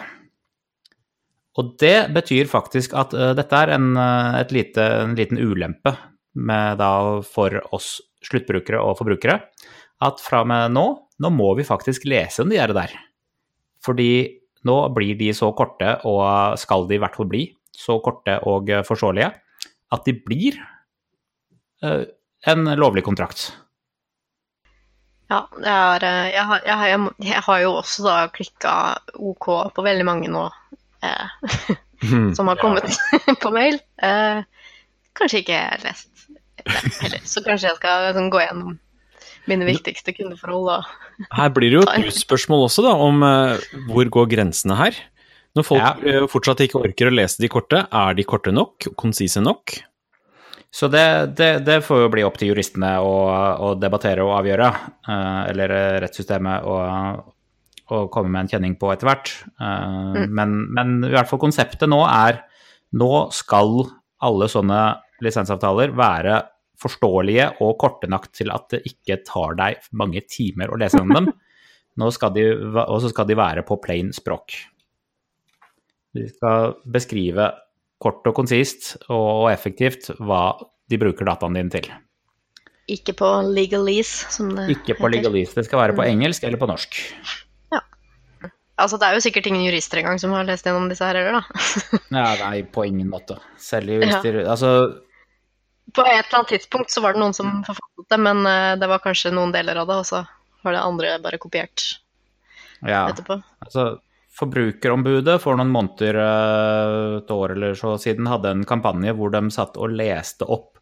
Og 1.60 1.74
det 1.78 2.10
betyr 2.14 2.50
faktisk 2.50 2.96
at 2.98 3.14
uh, 3.14 3.30
dette 3.38 3.60
er 3.60 3.76
en, 3.76 3.92
eh, 3.96 4.40
lite, 4.50 4.84
en 5.04 5.14
liten 5.14 5.38
ulempe 5.38 5.94
med 6.34 6.80
da 6.80 7.20
for 7.22 7.60
oss 7.76 8.00
sluttbrukere 8.26 8.80
og 8.82 8.98
forbrukere. 8.98 9.38
At 10.02 10.22
fra 10.22 10.42
og 10.42 10.50
med 10.50 10.74
nå, 10.74 10.86
nå 11.22 11.30
må 11.30 11.52
vi 11.54 11.66
faktisk 11.66 12.08
lese 12.10 12.42
om 12.42 12.50
de 12.50 12.58
er 12.58 12.74
der. 12.74 12.94
Fordi 13.84 14.10
nå 14.66 14.76
blir 14.96 15.18
de 15.20 15.30
så 15.36 15.52
korte, 15.56 15.98
og 16.08 16.58
skal 16.60 16.88
de 16.88 16.96
i 16.96 17.02
hvert 17.02 17.16
fall 17.18 17.28
bli 17.30 17.44
så 17.74 17.98
korte 18.02 18.38
og 18.48 18.70
eh, 18.70 18.84
forståelige, 18.86 19.30
at 19.94 20.08
de 20.08 20.14
blir 20.26 20.56
uh, 21.84 22.02
en 22.50 22.70
lovlig 22.78 23.04
kontrakt. 23.06 23.52
Ja, 25.30 25.44
jeg 25.58 26.06
eh, 26.06 26.30
jeg 26.34 26.44
har, 26.48 26.62
jeg 26.66 27.00
jeg 27.28 27.42
har 27.46 27.60
jo 27.62 27.74
også 27.80 28.06
da 28.06 28.16
klikka 28.34 28.74
OK 29.14 29.46
på 29.74 29.84
veldig 29.86 30.06
mange 30.08 30.30
nå 30.32 30.48
som 32.36 32.50
har 32.50 32.58
kommet 32.60 32.88
på 33.42 33.52
mail. 33.54 33.78
Eh, 34.02 34.42
kanskje 35.18 35.42
ikke 35.44 35.60
lest 35.84 36.10
heller, 37.02 37.20
så 37.28 37.42
kanskje 37.44 37.68
jeg 37.70 37.78
skal 37.80 38.10
sånn, 38.16 38.30
gå 38.32 38.40
gjennom 38.40 38.76
mine 39.50 39.66
viktigste 39.68 40.14
kundeforhold 40.16 40.70
og 40.78 41.26
Her 41.36 41.50
blir 41.52 41.68
det 41.74 41.80
jo 41.82 41.84
et 41.84 42.06
utspørsmål 42.08 42.64
også, 42.70 42.84
da, 42.86 42.94
om 42.96 43.20
eh, 43.26 43.64
hvor 43.90 44.08
går 44.18 44.30
grensene 44.32 44.76
her? 44.78 44.96
Når 45.54 45.66
folk 45.68 45.82
Ja. 45.84 45.90
eh, 46.02 46.24
fortsatt 46.30 46.62
ikke 46.64 46.80
orker 46.80 47.10
å 47.10 47.14
lese 47.14 47.42
de 47.44 47.50
korte, 47.52 47.84
er 47.86 48.16
de 48.16 48.24
korte 48.26 48.50
nok? 48.54 48.88
Konsise 48.98 49.42
nok? 49.44 49.76
Så 50.74 50.88
det, 50.90 51.04
det, 51.38 51.50
det 51.68 51.76
får 51.86 52.00
jo 52.02 52.08
bli 52.10 52.24
opp 52.26 52.40
til 52.40 52.50
juristene 52.50 52.96
å, 52.98 53.12
å 53.62 53.68
debattere 53.78 54.24
og 54.26 54.32
avgjøre, 54.40 54.72
eh, 55.06 55.42
eller 55.52 55.74
eh, 55.76 55.98
rettssystemet 56.02 56.64
å, 56.66 56.78
å 57.94 58.08
komme 58.12 58.32
med 58.34 58.44
en 58.44 58.50
kjenning 58.54 58.74
på 58.80 58.90
etter 58.92 59.08
hvert. 59.08 59.30
Mm. 59.60 60.34
men, 60.34 60.58
men 60.74 60.96
i 61.06 61.14
hvert 61.14 61.30
fall 61.30 61.42
konseptet 61.42 61.88
nå 61.90 62.02
er 62.08 62.42
nå 62.94 63.12
skal 63.34 63.86
alle 64.24 64.48
sånne 64.50 64.80
lisensavtaler 65.24 65.94
være 65.96 66.40
forståelige 66.80 67.48
og 67.64 67.76
korte 67.80 68.08
nok 68.10 68.28
til 68.34 68.52
at 68.54 68.68
det 68.74 68.82
ikke 68.90 69.20
tar 69.26 69.56
deg 69.58 69.88
mange 69.96 70.24
timer 70.28 70.72
å 70.72 70.78
lese 70.80 71.00
om 71.02 71.12
dem. 71.14 71.30
Nå 72.00 72.08
skal 72.10 72.32
de, 72.34 72.48
og 72.82 72.96
så 73.04 73.10
skal 73.12 73.28
de 73.28 73.36
være 73.38 73.62
på 73.66 73.78
plain 73.82 74.08
språk. 74.14 74.56
De 76.14 76.26
skal 76.30 76.74
beskrive 76.90 77.52
kort 78.02 78.26
og 78.26 78.34
konsist 78.34 78.96
og, 79.06 79.46
effektivt 79.52 80.10
hva 80.18 80.56
de 80.90 80.98
bruker 81.00 81.26
dataen 81.28 81.54
din 81.54 81.70
til. 81.70 81.86
ikke 82.90 83.14
på 83.16 83.30
legalese, 83.46 84.26
som 84.34 84.50
det 84.56 84.66
Ikke 84.74 84.98
på 84.98 85.08
legalese, 85.08 85.54
det 85.56 85.68
skal 85.68 85.80
være 85.80 85.96
på 85.96 86.04
engelsk 86.04 86.44
eller 86.44 86.60
på 86.60 86.68
norsk. 86.68 86.98
Altså, 88.74 88.98
det 88.98 89.06
er 89.06 89.16
jo 89.16 89.22
sikkert 89.22 89.46
ingen 89.46 89.62
jurister 89.68 90.00
engang 90.00 90.18
som 90.18 90.32
har 90.34 90.46
lest 90.48 90.66
gjennom 90.66 90.88
disse 90.90 91.06
her 91.06 91.14
heller, 91.14 91.38
da. 91.38 91.98
Ja, 92.18 92.30
nei, 92.42 92.64
på 92.66 92.86
ingen 92.88 93.10
måte. 93.10 93.38
Selv 93.60 93.92
jurister 93.94 94.40
Altså, 94.42 94.70
På 95.94 96.06
et 96.06 96.24
eller 96.24 96.40
annet 96.40 96.54
tidspunkt 96.56 96.90
så 96.90 97.04
var 97.04 97.14
det 97.14 97.22
noen 97.22 97.36
som 97.36 97.60
forfattet 97.66 98.08
det, 98.10 98.18
men 98.24 98.42
eh, 98.50 98.72
det 98.80 98.88
var 98.90 99.04
kanskje 99.04 99.34
noen 99.34 99.54
deler 99.54 99.78
av 99.82 99.90
det, 99.90 100.00
og 100.02 100.08
så 100.08 100.24
var 100.66 100.74
det 100.74 100.82
andre 100.82 101.14
bare 101.22 101.38
kopiert 101.38 101.86
ja. 102.80 103.06
etterpå. 103.06 103.38
Altså, 103.62 103.94
Forbrukerombudet 104.34 105.36
for 105.38 105.54
noen 105.54 105.70
måneder, 105.70 106.18
eh, 106.18 107.18
et 107.20 107.30
år 107.30 107.54
eller 107.54 107.78
så 107.78 107.94
siden, 108.02 108.26
hadde 108.26 108.50
en 108.50 108.66
kampanje 108.66 109.14
hvor 109.14 109.30
de 109.30 109.44
satt 109.54 109.78
og 109.78 109.94
leste 109.94 110.48
opp 110.50 110.73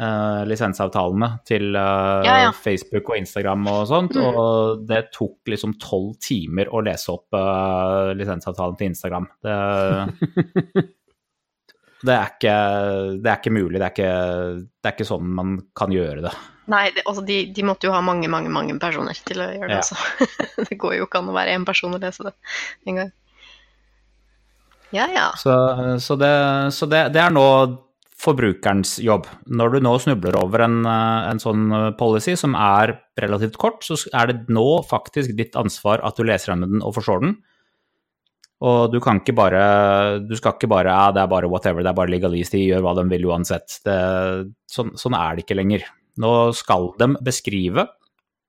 eh, 0.00 0.42
lisensavtalene 0.48 1.28
til 1.48 1.74
uh, 1.76 2.20
Ja, 2.26 2.36
ja. 2.46 2.52
Facebook 2.56 3.12
og 3.12 3.18
Instagram 3.20 3.66
og 3.70 3.82
sånt. 3.90 4.16
Og 4.20 4.86
det 4.88 5.10
tok 5.16 5.50
liksom 5.52 5.76
tolv 5.82 6.14
timer 6.22 6.70
å 6.72 6.82
lese 6.86 7.12
opp 7.12 7.36
uh, 7.36 8.12
lisensavtalen 8.16 8.78
til 8.80 8.90
Instagram. 8.92 9.28
Det, 9.44 9.58
det, 12.06 12.16
er 12.16 12.32
ikke, 12.32 12.56
det 13.20 13.32
er 13.34 13.36
ikke 13.36 13.54
mulig. 13.54 13.76
Det 13.76 13.86
er 13.86 13.94
ikke, 13.94 14.14
det 14.64 14.90
er 14.90 14.96
ikke 14.96 15.10
sånn 15.12 15.36
man 15.40 15.60
kan 15.76 15.94
gjøre 15.94 16.24
det. 16.28 16.34
Nei, 16.70 16.84
altså 17.02 17.22
de, 17.26 17.40
de 17.54 17.66
måtte 17.66 17.88
jo 17.88 17.94
ha 17.94 18.02
mange, 18.04 18.28
mange 18.30 18.50
mange 18.52 18.76
personer 18.82 19.18
til 19.26 19.42
å 19.42 19.48
gjøre 19.50 19.70
det. 19.72 19.78
Ja. 19.80 19.84
Altså. 19.84 20.66
det 20.68 20.78
går 20.78 21.00
jo 21.00 21.08
ikke 21.08 21.22
an 21.22 21.32
å 21.32 21.36
være 21.36 21.56
én 21.58 21.66
person 21.66 21.96
og 21.96 22.04
lese 22.04 22.28
det 22.28 22.36
en 22.86 23.02
gang. 23.02 23.14
Ja, 24.90 25.06
ja. 25.14 25.28
Så, 25.38 25.54
så, 26.02 26.16
det, 26.18 26.34
så 26.74 26.86
det, 26.90 27.04
det 27.14 27.22
er 27.22 27.30
nå 27.30 27.46
forbrukerens 28.20 28.98
jobb. 29.00 29.28
Når 29.48 29.74
du 29.74 29.84
nå 29.84 29.94
snubler 30.02 30.36
over 30.36 30.66
en, 30.66 30.80
eh, 30.84 31.30
en 31.30 31.40
sånn 31.40 31.96
policy 31.96 32.36
som 32.36 32.54
er 32.54 32.98
relativt 33.20 33.56
kort, 33.56 33.82
så 33.86 33.96
er 34.12 34.26
det 34.28 34.48
nå 34.48 34.84
faktisk 34.88 35.36
ditt 35.36 35.56
ansvar 35.56 36.04
at 36.04 36.16
du 36.16 36.24
leser 36.24 36.52
gjennom 36.52 36.76
den 36.76 36.84
og 36.84 36.94
forstår 36.98 37.24
den. 37.24 37.38
Og 38.60 38.92
du 38.92 38.98
kan 39.00 39.20
ikke 39.20 39.32
bare 39.32 40.20
Du 40.20 40.34
skal 40.36 40.52
ikke 40.52 40.68
bare 40.68 40.92
Ja, 40.92 41.10
det 41.12 41.22
er 41.22 41.30
bare 41.32 41.48
whatever, 41.48 41.80
det 41.80 41.88
er 41.88 41.96
bare 41.96 42.12
legalist, 42.12 42.52
de 42.52 42.66
gjør 42.68 42.84
hva 42.84 42.94
de 42.98 43.08
vil 43.08 43.24
uansett. 43.30 43.80
Det, 43.86 44.52
sånn, 44.68 44.92
sånn 45.00 45.16
er 45.16 45.36
det 45.36 45.46
ikke 45.46 45.56
lenger. 45.56 45.86
Nå 46.20 46.52
skal 46.52 46.92
de 46.98 47.14
beskrive 47.24 47.88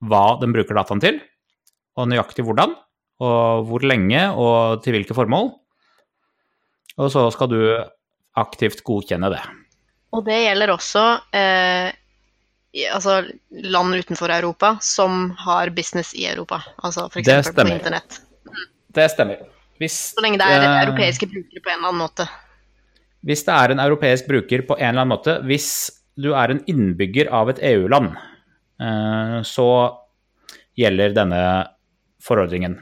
hva 0.04 0.26
de 0.42 0.50
bruker 0.52 0.76
dataen 0.76 1.00
til, 1.00 1.22
og 1.96 2.10
nøyaktig 2.10 2.44
hvordan, 2.44 2.74
og 3.22 3.68
hvor 3.70 3.86
lenge, 3.86 4.20
og 4.34 4.82
til 4.84 4.98
hvilke 4.98 5.16
formål. 5.16 5.54
Og 6.98 7.12
så 7.14 7.28
skal 7.32 7.52
du 7.52 7.60
aktivt 8.42 8.84
godkjenne 8.84 9.30
det. 9.32 9.44
Og 10.12 10.26
det 10.28 10.42
gjelder 10.44 10.74
også 10.74 11.06
eh, 11.36 11.92
altså 12.92 13.22
land 13.52 13.96
utenfor 13.96 14.34
Europa 14.34 14.76
som 14.84 15.32
har 15.40 15.72
business 15.76 16.14
i 16.16 16.28
Europa. 16.28 16.62
Altså 16.84 17.08
f.eks. 17.08 17.52
På 17.56 17.68
internett. 17.68 18.22
Det 18.92 19.08
stemmer. 19.12 19.48
Hvis, 19.80 19.98
Så 20.14 20.24
lenge 20.24 20.38
det 20.42 20.48
er 20.52 20.66
eh, 20.66 20.82
europeiske 20.86 21.30
brukere 21.32 21.64
på 21.64 21.72
en 21.72 21.78
eller 21.78 21.94
annen 21.94 22.04
måte. 22.04 22.28
Hvis 23.26 23.46
det 23.48 23.56
er 23.56 23.74
en 23.74 23.82
europeisk 23.82 24.28
bruker 24.30 24.64
på 24.68 24.78
en 24.78 24.90
eller 24.90 25.06
annen 25.06 25.14
måte, 25.14 25.38
hvis 25.48 25.72
du 26.22 26.32
er 26.36 26.54
en 26.54 26.62
innbygger 26.70 27.30
av 27.34 27.50
et 27.54 27.62
EU-land, 27.72 28.14
eh, 28.82 29.38
så 29.48 29.68
gjelder 30.78 31.16
denne 31.16 31.42
forordringen. 32.22 32.80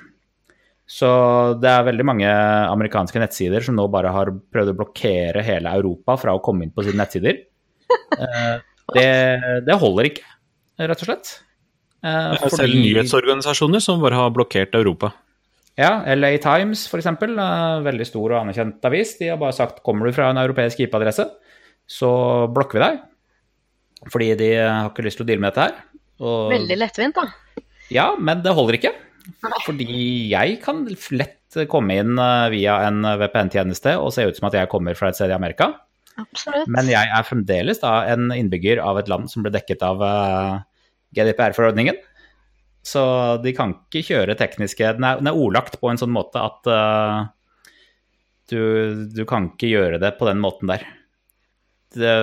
Så 0.90 1.10
det 1.62 1.70
er 1.70 1.84
veldig 1.86 2.06
mange 2.08 2.30
amerikanske 2.30 3.22
nettsider 3.22 3.62
som 3.62 3.76
nå 3.78 3.86
bare 3.94 4.10
har 4.14 4.32
prøvd 4.34 4.72
å 4.72 4.78
blokkere 4.80 5.44
hele 5.46 5.70
Europa 5.78 6.16
fra 6.18 6.34
å 6.34 6.42
komme 6.42 6.66
inn 6.66 6.74
på 6.74 6.86
sine 6.88 7.04
nettsider. 7.04 7.44
Eh, 8.20 8.58
Det, 8.90 9.64
det 9.68 9.76
holder 9.78 10.08
ikke, 10.10 10.24
rett 10.82 11.02
og 11.04 11.08
slett. 11.12 11.28
Eh, 12.02 12.32
Det 12.34 12.48
er 12.48 12.54
selv 12.58 12.74
nyhetsorganisasjoner 12.74 13.84
som 13.86 14.00
bare 14.02 14.18
har 14.18 14.32
blokkert 14.34 14.74
Europa. 14.80 15.12
Ja, 15.78 15.92
LA 16.18 16.32
Times 16.42 16.88
f.eks., 16.90 17.06
veldig 17.86 18.08
stor 18.10 18.34
og 18.34 18.40
anerkjent 18.42 18.84
avis, 18.90 19.12
de 19.22 19.30
har 19.30 19.38
bare 19.38 19.54
sagt 19.54 19.84
kommer 19.86 20.10
du 20.10 20.16
fra 20.18 20.32
en 20.34 20.42
europeisk 20.42 20.82
IP-adresse, 20.88 21.28
så 21.86 22.10
blokker 22.50 22.80
vi 22.80 22.86
deg. 22.88 23.00
Fordi 24.10 24.32
de 24.42 24.50
har 24.58 24.90
ikke 24.90 25.06
lyst 25.06 25.22
til 25.22 25.28
å 25.28 25.30
deale 25.30 25.44
med 25.46 25.54
dette 25.54 25.68
her. 25.68 25.78
Og, 26.20 26.50
Veldig 26.56 26.80
lettvint, 26.82 27.16
da. 27.22 27.64
ja, 27.94 28.10
men 28.18 28.42
det 28.44 28.56
holder 28.58 28.80
ikke. 28.80 28.96
Fordi 29.66 30.00
jeg 30.32 30.58
kan 30.64 30.84
lett 30.88 31.60
komme 31.70 31.98
inn 32.02 32.20
eh, 32.22 32.48
via 32.54 32.80
en 32.88 33.04
VPN-tjeneste 33.20 33.96
og 34.00 34.14
se 34.16 34.28
ut 34.28 34.38
som 34.38 34.50
at 34.50 34.58
jeg 34.60 34.72
kommer 34.72 34.98
fra 34.98 35.10
et 35.10 35.18
sted 35.18 35.32
i 35.32 35.38
Amerika. 35.38 35.74
Absolutt. 36.20 36.70
Men 36.72 36.90
jeg 36.92 37.10
er 37.16 37.26
fremdeles 37.26 37.82
da 37.82 38.04
en 38.12 38.30
innbygger 38.36 38.82
av 38.84 39.00
et 39.00 39.10
land 39.12 39.30
som 39.32 39.46
ble 39.46 39.54
dekket 39.56 39.84
av 39.86 40.04
eh, 40.06 40.54
GDPR-forordningen. 41.18 41.98
Så 42.86 43.02
de 43.44 43.54
kan 43.56 43.74
ikke 43.76 44.06
kjøre 44.08 44.38
tekniske 44.40 44.94
Den 44.96 45.04
er, 45.04 45.20
den 45.20 45.28
er 45.28 45.38
ordlagt 45.38 45.76
på 45.82 45.90
en 45.92 46.00
sånn 46.00 46.14
måte 46.16 46.40
at 46.40 46.70
uh, 46.72 47.28
du, 48.50 48.62
du 49.12 49.26
kan 49.28 49.50
ikke 49.52 49.68
gjøre 49.68 50.00
det 50.02 50.14
på 50.18 50.30
den 50.30 50.40
måten 50.42 50.72
der. 50.72 50.86
Det, 51.92 52.14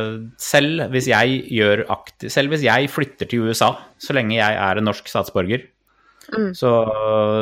selv, 0.41 0.87
hvis 0.95 1.11
aktiv, 1.13 2.31
selv 2.33 2.55
hvis 2.55 2.65
jeg 2.65 2.91
flytter 2.91 3.29
til 3.29 3.51
USA, 3.51 3.75
så 3.99 4.17
lenge 4.17 4.39
jeg 4.39 4.59
er 4.65 4.81
en 4.81 4.89
norsk 4.89 5.11
statsborger, 5.11 5.67
Mm. 6.35 6.53
så, 6.59 6.73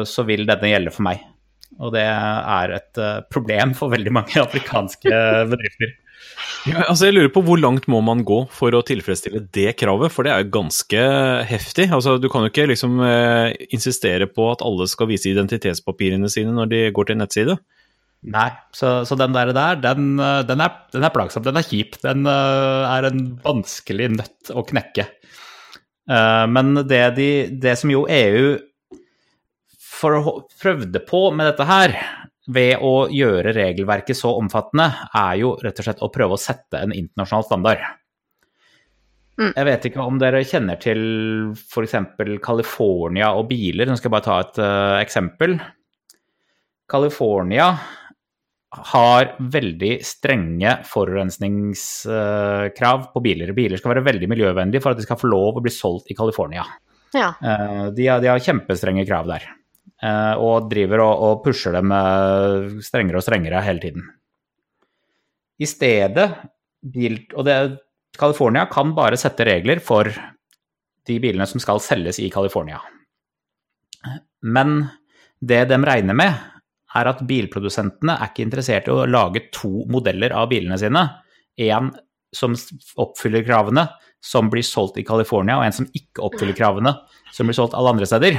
så 0.09 0.25
vil 0.29 0.45
denne 0.49 0.73
gjelde 0.73 0.93
for 0.95 1.07
meg. 1.07 1.23
Og 1.83 1.95
det 1.95 2.05
er 2.07 2.75
et 2.77 3.01
eh, 3.03 3.21
problem 3.33 3.75
for 3.79 3.93
veldig 3.95 4.13
mange 4.15 4.41
afrikanske 4.47 5.21
bedrifter. 5.51 5.95
Ja, 6.65 6.87
altså 6.89 7.09
jeg 7.09 7.15
lurer 7.17 7.31
på 7.35 7.43
Hvor 7.45 7.59
langt 7.61 7.87
må 7.91 7.99
man 8.05 8.23
gå 8.25 8.39
for 8.55 8.73
å 8.73 8.83
tilfredsstille 8.87 9.43
det 9.55 9.75
kravet? 9.81 10.13
For 10.15 10.25
det 10.25 10.33
er 10.33 10.45
jo 10.45 10.55
ganske 10.55 11.03
heftig. 11.49 11.91
Altså 11.93 12.17
Du 12.23 12.31
kan 12.33 12.45
jo 12.45 12.53
ikke 12.53 12.69
liksom 12.71 13.01
eh, 13.05 13.53
insistere 13.75 14.29
på 14.31 14.49
at 14.53 14.65
alle 14.65 14.89
skal 14.91 15.11
vise 15.11 15.29
identitetspapirene 15.33 16.31
sine 16.33 16.55
når 16.57 16.71
de 16.73 16.83
går 16.97 17.11
til 17.11 17.19
en 17.19 17.25
nettside. 17.25 17.59
Nei, 18.25 18.49
så, 18.73 19.03
så 19.05 19.19
den 19.21 19.35
der, 19.37 19.53
der 19.53 19.81
den, 19.83 20.15
eh, 20.17 20.41
den, 20.49 20.63
er, 20.65 20.79
den 20.95 21.05
er 21.05 21.13
plagsom, 21.13 21.45
den 21.45 21.61
er 21.61 21.67
kjip. 21.67 21.99
Den 22.05 22.25
uh, 22.25 22.89
er 22.89 23.11
en 23.11 23.27
vanskelig 23.45 24.09
nøtt 24.15 24.55
å 24.55 24.65
knekke. 24.65 25.11
Uh, 26.09 26.45
men 26.49 26.73
det, 26.89 27.03
de, 27.19 27.29
det 27.61 27.77
som 27.81 27.93
jo 27.93 28.07
EU 28.09 28.55
for, 30.05 30.21
å 30.21 30.37
prøvde 30.61 31.01
på 31.09 31.25
med 31.33 31.49
dette 31.49 31.65
her, 31.69 31.97
ved 32.53 32.83
å 32.85 33.07
gjøre 33.09 33.55
regelverket 33.57 34.19
så 34.19 34.35
omfattende, 34.37 34.91
er 35.17 35.39
jo 35.41 35.55
rett 35.65 35.79
og 35.81 35.87
slett 35.87 36.03
å 36.05 36.13
prøve 36.13 36.37
å 36.37 36.41
sette 36.41 36.83
en 36.85 36.93
internasjonal 36.93 37.47
standard. 37.49 37.81
Mm. 39.41 39.51
Jeg 39.51 39.67
vet 39.67 39.87
ikke 39.89 40.05
om 40.05 40.19
dere 40.21 40.45
kjenner 40.47 40.77
til 40.83 41.01
f.eks. 41.57 41.95
California 42.45 43.33
og 43.35 43.49
biler. 43.51 43.89
Nå 43.89 43.97
skal 43.99 44.09
jeg 44.11 44.15
bare 44.15 44.29
ta 44.29 44.37
et 44.45 44.59
uh, 44.63 45.01
eksempel. 45.01 45.57
California 46.91 47.67
har 48.93 49.37
veldig 49.39 50.05
strenge 50.07 50.79
forurensningskrav 50.91 53.01
på 53.15 53.21
biler. 53.25 53.53
Biler 53.57 53.79
skal 53.81 53.93
være 53.95 54.09
veldig 54.11 54.29
miljøvennlige 54.31 54.83
for 54.83 54.91
at 54.93 54.99
de 55.01 55.07
skal 55.07 55.19
få 55.19 55.27
lov 55.31 55.53
å 55.59 55.65
bli 55.65 55.73
solgt 55.75 56.11
i 56.11 56.19
California. 56.19 56.65
Ja. 57.15 57.29
Uh, 57.43 57.87
De 57.95 58.07
har, 58.11 58.19
de 58.23 58.29
har 58.31 58.41
kjempestrenge 58.43 59.07
krav 59.09 59.25
der, 59.31 59.43
og 60.37 60.69
driver 60.71 61.03
og, 61.05 61.25
og 61.27 61.43
pusher 61.45 61.75
dem 61.77 61.93
eh, 61.95 62.81
strengere 62.85 63.21
og 63.21 63.27
strengere 63.27 63.63
hele 63.65 63.83
tiden. 63.83 64.07
I 65.59 65.69
stedet 65.71 66.29
Og 66.85 67.45
det, 67.47 67.55
California 68.19 68.67
kan 68.69 68.91
bare 68.95 69.17
sette 69.17 69.47
regler 69.49 69.81
for 69.81 70.11
de 71.09 71.15
bilene 71.21 71.47
som 71.49 71.63
skal 71.63 71.81
selges 71.81 72.19
i 72.21 72.29
California. 72.31 72.81
Men 74.45 74.91
det 75.41 75.65
de 75.71 75.79
regner 75.81 76.17
med, 76.17 76.35
er 76.95 77.11
at 77.11 77.23
bilprodusentene 77.27 78.19
er 78.19 78.31
ikke 78.31 78.45
interessert 78.45 78.89
i 78.89 78.93
å 78.93 79.07
lage 79.09 79.47
to 79.55 79.87
modeller 79.91 80.35
av 80.37 80.51
bilene 80.53 80.77
sine. 80.81 81.07
En 81.57 81.91
som 82.35 82.55
oppfyller 83.01 83.45
kravene, 83.47 83.87
som 84.25 84.51
blir 84.51 84.65
solgt 84.67 84.99
i 85.01 85.07
California, 85.07 85.59
og 85.59 85.67
en 85.67 85.79
som 85.81 85.89
ikke 85.97 86.23
oppfyller 86.29 86.57
kravene, 86.57 86.95
som 87.35 87.49
blir 87.49 87.57
solgt 87.57 87.77
alle 87.79 87.97
andre 87.97 88.09
steder. 88.09 88.39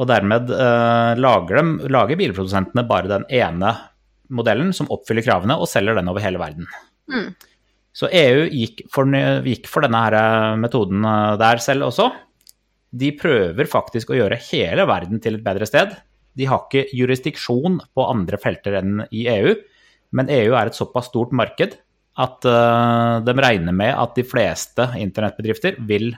Og 0.00 0.08
dermed 0.08 0.50
eh, 0.56 1.14
lager, 1.20 1.58
dem, 1.58 1.72
lager 1.92 2.18
bilprodusentene 2.20 2.84
bare 2.88 3.10
den 3.10 3.26
ene 3.32 3.74
modellen 4.32 4.70
som 4.72 4.88
oppfyller 4.92 5.24
kravene, 5.26 5.58
og 5.60 5.68
selger 5.68 5.98
den 5.98 6.08
over 6.08 6.24
hele 6.24 6.40
verden. 6.40 6.68
Mm. 7.12 7.32
Så 7.92 8.08
EU 8.08 8.46
gikk 8.48 8.86
for, 8.92 9.08
gikk 9.44 9.68
for 9.68 9.84
denne 9.84 10.00
her 10.06 10.16
eh, 10.16 10.60
metoden 10.62 11.04
eh, 11.04 11.34
der 11.42 11.60
selv 11.64 11.90
også. 11.90 12.08
De 12.92 13.12
prøver 13.16 13.68
faktisk 13.68 14.12
å 14.12 14.16
gjøre 14.16 14.40
hele 14.48 14.88
verden 14.88 15.20
til 15.20 15.36
et 15.36 15.44
bedre 15.44 15.68
sted. 15.68 15.92
De 16.36 16.48
har 16.48 16.64
ikke 16.64 16.88
jurisdiksjon 16.96 17.78
på 17.92 18.08
andre 18.08 18.40
felter 18.40 18.78
enn 18.80 19.04
i 19.12 19.26
EU, 19.32 19.54
men 20.16 20.32
EU 20.32 20.56
er 20.56 20.68
et 20.68 20.76
såpass 20.76 21.10
stort 21.12 21.32
marked 21.36 21.76
at 22.20 22.44
uh, 22.44 23.20
de 23.24 23.34
regner 23.40 23.72
med 23.72 23.92
at 23.96 24.16
de 24.18 24.24
fleste 24.28 24.84
internettbedrifter 25.00 25.78
vil 25.88 26.10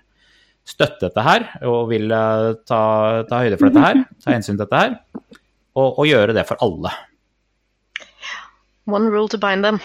støtte 0.65 1.09
dette 1.09 1.25
her, 1.25 1.47
og 1.69 1.91
vil 1.93 2.09
uh, 2.13 2.55
ta, 2.67 2.81
ta, 3.29 3.43
høyde 3.45 3.59
for 3.61 3.69
dette 3.69 3.85
her, 3.85 4.05
ta 4.25 4.33
hensyn 4.33 4.57
til 4.57 4.65
dette 4.65 4.81
her, 4.81 4.95
og, 5.77 5.99
og 6.01 6.07
gjøre 6.09 6.37
det 6.37 6.47
for 6.49 6.61
alle. 6.65 6.93
One 8.89 9.11
rule 9.13 9.29
to 9.33 9.41
bind 9.41 9.65
them. 9.65 9.81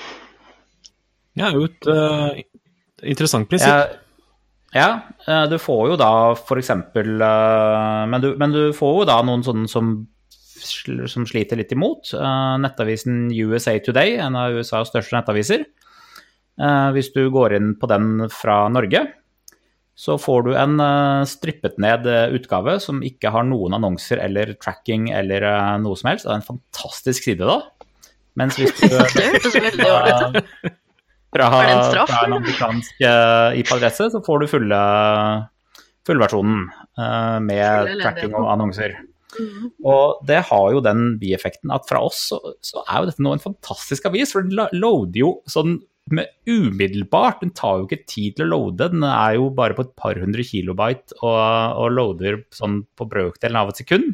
Ja, 1.39 1.51
jo 1.55 1.67
et 1.69 1.87
uh, 1.87 2.35
interessant 3.03 3.49
prinsipp. 3.51 3.97
Ja, 4.75 4.89
ja, 5.25 5.45
du 5.49 5.55
får 5.57 5.85
jo 5.89 5.95
da 5.97 6.11
for 6.37 6.59
eksempel 6.61 7.07
men 7.17 8.21
du, 8.21 8.27
men 8.37 8.51
du 8.53 8.59
får 8.77 8.99
jo 8.99 9.05
da 9.09 9.15
noen 9.25 9.41
sånne 9.41 9.65
som 9.71 9.95
som 10.59 11.23
sliter 11.23 11.55
litt 11.59 11.71
imot. 11.71 12.11
Nettavisen 12.59 13.29
USA 13.31 13.77
Today, 13.79 14.17
en 14.19 14.35
av 14.35 14.57
USAs 14.59 14.91
største 14.91 15.15
nettaviser. 15.15 15.63
Hvis 16.93 17.11
du 17.15 17.21
går 17.31 17.55
inn 17.55 17.69
på 17.79 17.87
den 17.87 18.27
fra 18.33 18.65
Norge, 18.71 19.05
så 19.99 20.15
får 20.21 20.45
du 20.47 20.53
en 20.55 20.79
strippet 21.27 21.75
ned 21.81 22.05
utgave 22.07 22.77
som 22.79 23.01
ikke 23.03 23.33
har 23.35 23.43
noen 23.43 23.75
annonser 23.75 24.21
eller 24.23 24.53
tracking 24.55 25.09
eller 25.11 25.43
noe 25.83 25.99
som 25.99 26.13
helst. 26.13 26.23
Det 26.23 26.31
er 26.31 26.39
en 26.39 26.45
fantastisk 26.45 27.27
side, 27.27 27.43
da. 27.43 27.57
Mens 28.39 28.55
hvis 28.59 28.71
du 28.79 28.87
Det 28.93 29.25
hørtes 29.33 29.57
veldig 29.57 29.83
dårlig 29.83 30.13
ut. 30.15 30.39
fra, 31.35 31.49
fra 31.51 32.23
en 32.23 32.37
amerikansk 32.39 33.03
IP-adresse, 33.59 34.09
så 34.15 34.23
får 34.23 34.39
du 34.39 34.49
fulle, 34.55 34.79
fullversjonen 36.07 36.65
med 37.43 37.93
tracking 37.99 38.39
og 38.39 38.49
annonser. 38.55 38.95
Og 39.85 40.23
det 40.27 40.41
har 40.49 40.71
jo 40.73 40.81
den 40.83 41.13
bieffekten 41.21 41.71
at 41.73 41.85
fra 41.89 42.01
oss 42.07 42.29
så, 42.31 42.39
så 42.65 42.81
er 42.87 43.01
jo 43.01 43.11
dette 43.11 43.23
nå 43.23 43.35
en 43.35 43.43
fantastisk 43.43 44.07
avis, 44.09 44.33
for 44.33 44.45
den 44.45 44.57
loader 44.79 45.21
jo 45.21 45.33
sånn 45.49 45.77
med 46.15 46.31
umiddelbart. 46.49 47.41
Den 47.43 47.53
tar 47.57 47.79
jo 47.79 47.87
ikke 47.87 48.07
tid 48.09 48.37
til 48.37 48.47
å 48.47 48.49
loade, 48.53 48.89
den 48.93 49.05
er 49.07 49.37
jo 49.37 49.49
bare 49.55 49.75
på 49.77 49.85
et 49.85 49.93
par 49.99 50.19
hundre 50.19 50.45
kilobyte 50.45 51.17
og, 51.19 51.37
og 51.83 51.93
loader 51.95 52.41
sånn 52.55 52.81
på 52.97 53.07
brøkdelen 53.09 53.59
av 53.59 53.71
et 53.71 53.81
sekund. 53.81 54.11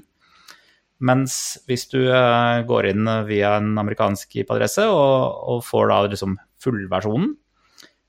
Mens 1.06 1.34
hvis 1.67 1.84
du 1.91 2.00
eh, 2.08 2.63
går 2.67 2.91
inn 2.93 3.10
via 3.28 3.58
en 3.60 3.74
amerikansk 3.82 4.38
IP-adresse 4.41 4.86
og, 4.88 5.41
og 5.52 5.65
får 5.67 5.89
da 5.91 5.98
liksom 6.08 6.38
fullversjonen, 6.63 7.34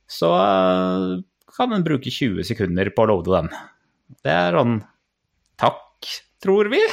så 0.06 0.30
eh, 0.38 1.08
kan 1.56 1.74
den 1.74 1.86
bruke 1.86 2.12
20 2.12 2.46
sekunder 2.46 2.92
på 2.94 3.04
å 3.04 3.10
loade 3.10 3.40
den. 3.40 3.50
Det 4.22 4.34
er 4.34 4.60
sånn 4.60 4.78
Takk, 5.56 6.04
tror 6.44 6.68
vi. 6.68 6.82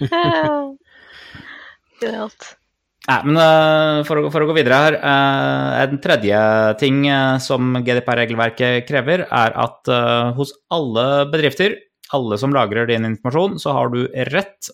Genialt. 2.00 2.56
Nei, 3.04 3.18
men 3.28 3.36
eh, 3.36 3.98
for, 4.08 4.16
å, 4.16 4.30
for 4.32 4.44
å 4.44 4.46
gå 4.48 4.54
videre 4.56 4.76
her 4.80 4.94
eh, 4.96 5.80
En 5.84 5.98
tredje 6.00 6.38
ting 6.80 7.02
eh, 7.04 7.36
som 7.44 7.76
GDPR-regelverket 7.84 8.86
krever, 8.88 9.26
er 9.28 9.58
at 9.60 9.90
hos 10.38 10.54
alle 10.72 11.26
bedrifter, 11.32 11.76
alle 12.16 12.38
som 12.40 12.54
lagrer 12.54 12.88
din 12.88 13.04
informasjon, 13.10 13.58
så 13.60 13.74
har 13.76 13.92
du 13.92 14.06
rett 14.30 14.70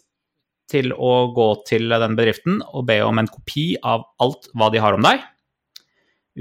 til 0.70 0.94
å 0.94 1.32
gå 1.34 1.48
til 1.66 1.90
den 1.90 2.14
bedriften 2.14 2.60
og 2.68 2.86
be 2.86 3.00
om 3.02 3.18
en 3.18 3.30
kopi 3.30 3.72
av 3.82 4.06
alt 4.22 4.46
hva 4.54 4.70
de 4.70 4.82
har 4.82 4.94
om 4.94 5.02
deg. 5.02 5.24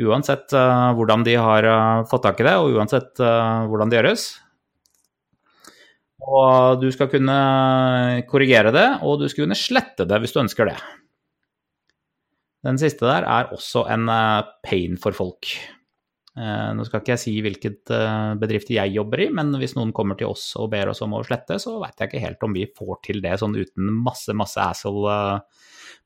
Uansett 0.05 0.53
hvordan 0.53 1.25
de 1.25 1.33
har 1.41 1.65
fått 2.11 2.27
tak 2.27 2.43
i 2.43 2.45
det, 2.45 2.53
og 2.61 2.77
uansett 2.77 3.17
hvordan 3.17 3.89
det 3.89 3.97
gjøres. 3.97 4.27
Og 6.29 6.77
du 6.83 6.91
skal 6.93 7.09
kunne 7.09 7.41
korrigere 8.29 8.73
det, 8.75 8.87
og 9.01 9.23
du 9.23 9.25
skal 9.25 9.47
kunne 9.47 9.57
slette 9.57 10.05
det 10.05 10.21
hvis 10.21 10.37
du 10.37 10.43
ønsker 10.45 10.69
det. 10.69 10.77
Den 12.65 12.79
siste 12.79 13.07
der 13.07 13.23
er 13.23 13.51
også 13.55 13.85
en 13.91 14.09
eh, 14.11 14.47
pain 14.65 14.97
for 14.99 15.15
folk. 15.15 15.51
Eh, 16.39 16.69
Nå 16.75 16.85
skal 16.87 17.01
ikke 17.01 17.15
jeg 17.15 17.21
si 17.23 17.33
hvilket 17.43 17.91
eh, 17.95 18.33
bedrift 18.41 18.71
jeg 18.73 18.95
jobber 18.95 19.23
i, 19.23 19.29
men 19.35 19.53
hvis 19.61 19.77
noen 19.77 19.93
kommer 19.95 20.19
til 20.19 20.31
oss 20.33 20.51
og 20.59 20.69
ber 20.73 20.91
oss 20.91 21.01
om 21.05 21.15
å 21.15 21.23
slette, 21.25 21.59
så 21.61 21.77
veit 21.81 21.95
jeg 21.99 22.11
ikke 22.11 22.23
helt 22.25 22.45
om 22.45 22.55
vi 22.55 22.67
får 22.75 22.99
til 23.07 23.23
det 23.23 23.37
sånn 23.41 23.55
uten 23.55 23.91
masse, 24.03 24.35
masse 24.35 24.59
asshole 24.59 25.15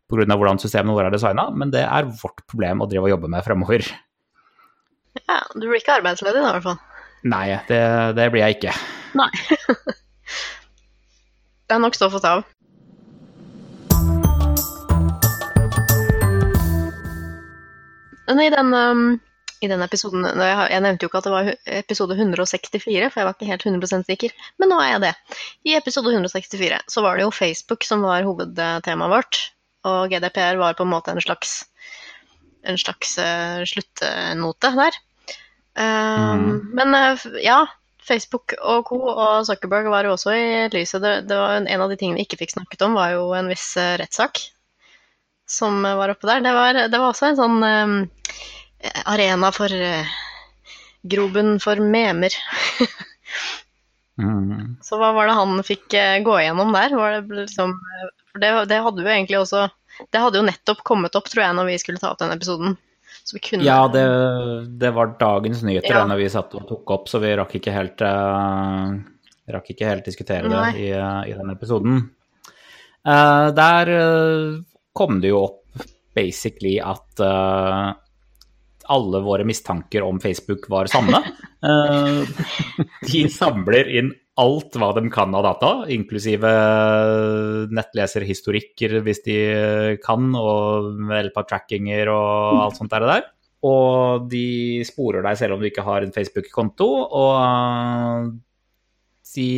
pga. 0.10 0.30
hvordan 0.38 0.62
systemene 0.62 0.94
våre 0.94 1.10
er 1.10 1.18
designa, 1.18 1.50
men 1.50 1.74
det 1.74 1.84
er 1.88 2.10
vårt 2.22 2.46
problem 2.50 2.84
å 2.84 2.90
drive 2.90 3.10
og 3.10 3.16
jobbe 3.16 3.34
med 3.34 3.46
fremover. 3.46 3.86
Ja, 5.24 5.42
du 5.54 5.68
blir 5.68 5.80
ikke 5.82 5.98
arbeidsledig 6.00 6.42
da, 6.42 6.50
i 6.50 6.56
hvert 6.58 6.68
fall. 6.70 6.82
Nei, 7.30 7.46
det, 7.70 7.84
det 8.18 8.30
blir 8.34 8.44
jeg 8.44 8.58
ikke. 8.60 8.74
Nei. 9.18 9.30
det 11.68 11.78
er 11.78 11.82
nok 11.82 11.98
stoff 11.98 12.18
å 12.18 12.22
ta 12.22 12.38
av. 12.40 12.46
Men 18.34 18.42
i 18.42 18.50
den, 18.50 18.74
um, 18.74 19.20
i 19.62 19.68
den 19.70 19.82
episoden 19.86 20.26
jeg, 20.26 20.82
nevnte 20.82 21.06
jo 21.06 21.10
ikke 21.12 21.20
at 21.22 21.28
det 21.28 21.34
var 21.36 21.50
episode 21.78 22.16
164, 22.18 22.80
for 23.14 23.22
jeg 23.22 23.28
var 23.28 23.36
ikke 23.36 23.50
helt 23.52 23.66
100% 23.70 24.08
sikker, 24.10 24.34
men 24.58 24.74
nå 24.74 24.80
er 24.82 24.90
jeg 24.96 25.04
det. 25.04 25.12
I 25.70 25.76
episode 25.78 26.10
164 26.10 26.80
så 26.90 27.04
var 27.06 27.20
det 27.20 27.28
jo 27.28 27.36
Facebook 27.36 27.86
som 27.86 28.02
var 28.02 28.26
hovedtemaet 28.26 29.14
vårt, 29.14 29.40
og 29.86 30.10
GDPR 30.10 30.58
var 30.58 30.74
på 30.80 30.88
en 30.88 30.94
måte 30.96 31.14
en 31.14 31.22
slags, 31.22 31.60
en 32.66 32.82
slags 32.82 33.14
eh, 33.22 33.62
sluttnote 33.70 34.74
der. 34.82 34.98
Um, 35.78 36.74
Men 36.74 36.98
eh, 36.98 37.30
ja, 37.46 37.60
Facebook 38.02 38.58
og 38.58 38.90
co. 38.90 38.98
og 39.14 39.46
Zuckerberg 39.46 39.94
var 39.94 40.10
jo 40.10 40.18
også 40.18 40.34
i 40.34 40.50
lyset. 40.74 41.06
Det, 41.06 41.14
det 41.30 41.38
var 41.38 41.60
en, 41.60 41.70
en 41.70 41.86
av 41.86 41.94
de 41.94 42.02
tingene 42.02 42.18
vi 42.18 42.26
ikke 42.26 42.42
fikk 42.42 42.58
snakket 42.58 42.82
om, 42.90 42.98
var 42.98 43.14
jo 43.14 43.30
en 43.38 43.54
viss 43.54 43.70
eh, 43.78 43.94
rettssak 44.02 44.42
som 45.54 45.84
var 45.86 46.14
oppe 46.14 46.30
der. 46.30 46.44
Det 46.46 46.54
var, 46.56 46.80
det 46.90 47.00
var 47.00 47.12
også 47.12 47.30
en 47.30 47.40
sånn 47.40 47.64
uh, 47.64 48.30
arena 49.10 49.52
for 49.56 49.72
uh, 49.72 50.14
grobunn 51.04 51.58
for 51.64 51.82
memer. 51.82 52.36
Mm. 54.18 54.78
Så 54.86 54.98
hva 55.02 55.12
var 55.16 55.30
det 55.30 55.38
han 55.38 55.62
fikk 55.66 55.94
eh, 55.98 56.20
gå 56.26 56.40
igjennom 56.40 56.74
der? 56.76 56.96
Var 56.98 57.16
det 57.18 57.44
liksom 57.44 57.76
det, 58.38 58.50
det 58.70 58.82
hadde 58.82 59.02
jo 59.02 59.10
egentlig 59.10 59.40
også 59.40 59.68
Det 60.12 60.22
hadde 60.22 60.40
jo 60.40 60.46
nettopp 60.46 60.84
kommet 60.86 61.16
opp, 61.18 61.30
tror 61.30 61.44
jeg, 61.44 61.56
når 61.58 61.70
vi 61.70 61.78
skulle 61.82 62.02
ta 62.02 62.12
opp 62.14 62.22
den 62.22 62.34
episoden. 62.34 62.76
Så 63.24 63.38
vi 63.38 63.44
kunne 63.46 63.66
Ja, 63.66 63.88
det, 63.92 64.04
det 64.82 64.94
var 64.96 65.16
dagens 65.20 65.62
nyheter 65.66 65.94
Ja. 65.94 66.06
da 66.10 66.18
vi 66.20 66.30
satt 66.34 66.54
og 66.58 66.66
tok 66.70 66.94
opp, 66.96 67.10
så 67.10 67.22
vi 67.24 67.34
rakk 67.38 67.54
ikke 67.60 67.74
helt, 67.74 68.02
uh, 68.02 68.98
rakk 69.54 69.70
ikke 69.74 69.90
helt 69.90 70.10
diskutere 70.10 70.50
Nei. 70.50 70.66
det 70.74 70.88
i, 70.88 70.90
i 71.30 71.38
den 71.38 71.54
episoden. 71.54 72.02
Uh, 73.04 73.52
der 73.56 73.90
eh, 73.92 74.62
kom 74.94 75.20
det 75.22 75.34
jo 75.34 75.44
opp 75.48 75.86
basically 76.14 76.78
at 76.82 77.22
uh, 77.24 77.94
alle 78.94 79.22
våre 79.24 79.46
mistanker 79.48 80.04
om 80.06 80.20
Facebook 80.22 80.68
var 80.70 80.90
sanne. 80.92 81.24
Uh, 81.64 82.22
de 83.10 83.24
samler 83.32 83.90
inn 83.90 84.12
alt 84.42 84.76
hva 84.82 84.90
de 84.98 85.06
kan 85.14 85.34
av 85.38 85.46
data, 85.46 85.72
inklusive 85.94 86.50
nettleserhistorikker 87.74 88.98
hvis 89.06 89.22
de 89.28 89.38
kan, 90.04 90.32
og 90.38 91.04
hjelp 91.14 91.38
av 91.38 91.50
trackinger 91.50 92.10
og 92.14 92.64
alt 92.66 92.80
sånt 92.80 92.94
der. 92.94 93.06
og 93.06 93.14
der. 93.14 93.28
Og 93.64 94.26
de 94.32 94.84
sporer 94.88 95.24
deg 95.24 95.38
selv 95.40 95.56
om 95.56 95.62
du 95.62 95.70
ikke 95.70 95.86
har 95.86 96.04
en 96.04 96.16
Facebook-konto, 96.16 96.88
og 97.16 98.34
de 99.34 99.50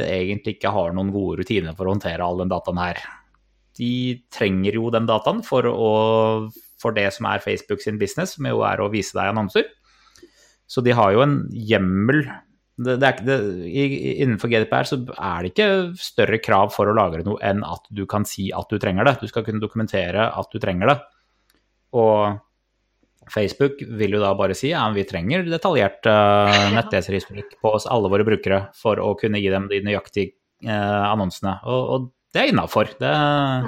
egentlig 0.00 0.56
ikke 0.56 0.72
har 0.72 0.94
noen 0.96 1.10
gode 1.14 1.42
rutiner 1.42 1.76
for 1.76 1.86
å 1.86 1.94
håndtere 1.94 2.24
all 2.24 2.40
den 2.40 2.50
dataen 2.50 2.80
her. 2.80 3.02
De 3.80 4.20
trenger 4.34 4.76
jo 4.76 4.92
den 4.92 5.08
dataen 5.08 5.40
for, 5.46 5.64
å, 5.66 5.90
for 6.80 6.96
det 6.96 7.08
som 7.16 7.30
er 7.30 7.42
Facebook 7.44 7.82
sin 7.84 7.98
business, 8.00 8.36
som 8.36 8.48
jo 8.50 8.60
er 8.68 8.82
å 8.84 8.90
vise 8.92 9.16
deg 9.16 9.32
annonser. 9.32 9.70
Så 10.70 10.84
de 10.86 10.94
har 10.94 11.16
jo 11.16 11.24
en 11.24 11.40
hjemmel 11.50 12.22
det, 12.80 12.96
det 12.96 13.06
er, 13.06 13.12
ikke- 13.12 13.26
det, 13.26 14.14
Innenfor 14.24 14.48
GDPR 14.48 14.86
så 14.88 14.96
er 15.12 15.42
det 15.42 15.50
ikke 15.52 15.96
større 16.00 16.38
krav 16.40 16.70
for 16.72 16.88
å 16.88 16.94
lagre 16.96 17.24
noe 17.26 17.40
enn 17.44 17.64
at 17.66 17.84
du 17.92 18.06
kan 18.08 18.24
si 18.24 18.50
at 18.56 18.70
du 18.70 18.78
trenger 18.80 19.04
det. 19.04 19.18
Du 19.20 19.28
skal 19.28 19.44
kunne 19.44 19.60
dokumentere 19.60 20.30
at 20.32 20.48
du 20.52 20.58
trenger 20.62 20.94
det. 20.94 20.96
Og 21.92 22.38
Facebook 23.30 23.82
vil 23.84 24.16
jo 24.16 24.22
da 24.22 24.32
bare 24.38 24.56
si 24.58 24.72
ja, 24.72 24.86
vi 24.94 25.04
trenger 25.04 25.44
detaljert 25.46 26.06
uh, 26.08 26.70
nettleserhistorikk 26.76 27.58
på 27.60 27.74
oss 27.76 27.86
alle 27.90 28.10
våre 28.10 28.26
brukere 28.26 28.68
for 28.76 29.02
å 29.02 29.12
kunne 29.20 29.42
gi 29.42 29.52
dem 29.52 29.68
de 29.70 29.82
nøyaktige 29.84 30.34
uh, 30.64 31.10
annonsene. 31.12 31.58
Og, 31.68 31.92
og, 31.94 32.08
det 32.30 32.40
er 32.40 32.52
innafor. 32.52 32.92
Det, 33.00 33.10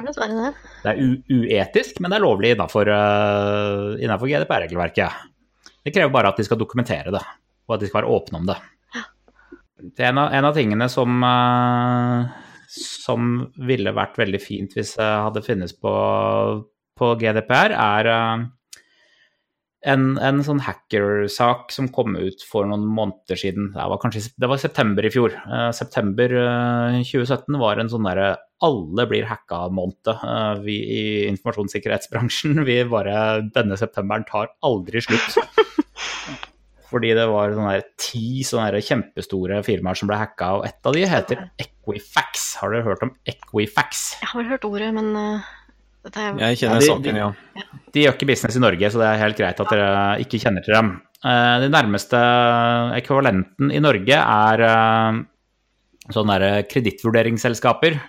Det 0.07 0.13
er 0.23 0.35
det. 0.37 0.51
det 0.85 0.93
er 0.93 1.01
uetisk, 1.35 1.99
men 2.01 2.13
det 2.13 2.19
er 2.19 2.25
lovlig 2.25 2.53
innafor 2.55 2.91
uh, 2.93 3.97
GDPR-regelverket. 3.99 5.25
Det 5.83 5.95
krever 5.95 6.13
bare 6.15 6.31
at 6.31 6.39
de 6.39 6.47
skal 6.47 6.61
dokumentere 6.61 7.11
det, 7.15 7.23
og 7.67 7.75
at 7.75 7.83
de 7.83 7.91
skal 7.91 8.03
være 8.03 8.15
åpne 8.15 8.39
om 8.39 8.47
det. 8.53 8.59
Det 9.83 10.05
er 10.05 10.13
en 10.13 10.23
av, 10.23 10.31
en 10.31 10.47
av 10.47 10.55
tingene 10.55 10.87
som, 10.93 11.25
uh, 11.27 12.31
som 12.71 13.33
ville 13.67 13.97
vært 13.97 14.21
veldig 14.23 14.43
fint 14.43 14.79
hvis 14.79 14.95
det 15.01 15.11
hadde 15.11 15.43
finnes 15.43 15.75
på, 15.75 15.95
på 16.99 17.13
GDPR, 17.19 17.75
er 17.75 18.13
uh, 18.15 18.47
en, 19.83 20.05
en, 20.23 20.41
sånn 20.47 20.63
hackersak 20.63 21.73
som 21.75 21.89
kom 21.95 22.15
ut 22.15 22.45
for 22.47 22.69
noen 22.69 22.85
måneder 22.87 23.39
siden. 23.39 23.73
Det 23.75 23.87
var 23.91 24.01
kanskje 24.03 24.25
det 24.39 24.51
var 24.51 24.61
september 24.63 25.07
i 25.07 25.11
fjor. 25.11 25.35
Uh, 25.49 25.71
september 25.75 26.35
2017 27.03 27.59
var 27.63 27.83
en 27.83 27.91
sånn 27.91 28.07
derre 28.07 28.37
alle 28.63 29.07
blir 29.11 29.27
hacka-måned. 29.27 30.13
Uh, 30.23 30.55
vi 30.63 30.79
i 30.87 31.03
informasjonssikkerhetsbransjen, 31.33 32.63
vi 32.69 32.79
bare 32.89 33.43
Denne 33.55 33.79
septemberen 33.81 34.27
tar 34.29 34.53
aldri 34.67 35.03
slutt. 35.03 35.41
Fordi 36.93 37.15
det 37.17 37.25
var 37.31 37.55
sånne 37.57 37.79
der, 37.79 37.87
ti 38.01 38.45
sånne 38.45 38.83
kjempestore 38.85 39.63
firmaer 39.65 39.97
som 39.99 40.11
ble 40.11 40.19
hacka, 40.21 40.51
og 40.59 40.67
ett 40.69 40.87
av 40.89 40.95
de 40.95 41.07
heter 41.09 41.47
Equifax. 41.63 42.51
Har 42.61 42.75
dere 42.75 42.87
hørt 42.87 43.05
om 43.07 43.15
Equifax? 43.25 44.05
Jeg 44.21 44.29
har 44.29 44.43
vel 44.43 44.51
hørt 44.53 44.67
ordet, 44.69 44.91
men 44.95 45.09
uh, 45.17 45.53
er 46.05 46.39
Jeg 46.39 46.59
kjenner 46.59 46.75
Ja, 46.75 46.81
de- 46.81 46.87
saken, 46.91 47.17
ja. 47.17 47.33
De 47.93 48.01
gjør 48.03 48.15
ikke 48.17 48.27
business 48.27 48.57
i 48.57 48.61
Norge, 48.61 48.91
så 48.91 48.99
det 48.99 49.07
er 49.13 49.19
helt 49.23 49.37
greit 49.37 49.61
at 49.61 49.69
dere 49.71 50.19
ikke 50.25 50.41
kjenner 50.43 50.65
til 50.65 50.75
dem. 50.75 51.03
Eh, 51.25 51.61
Den 51.61 51.71
nærmeste 51.73 52.19
ekvivalenten 52.99 53.71
i 53.73 53.79
Norge 53.81 54.17
er 54.17 54.61
eh, 54.67 55.21
sånne 56.11 56.67
kredittvurderingsselskaper 56.69 58.01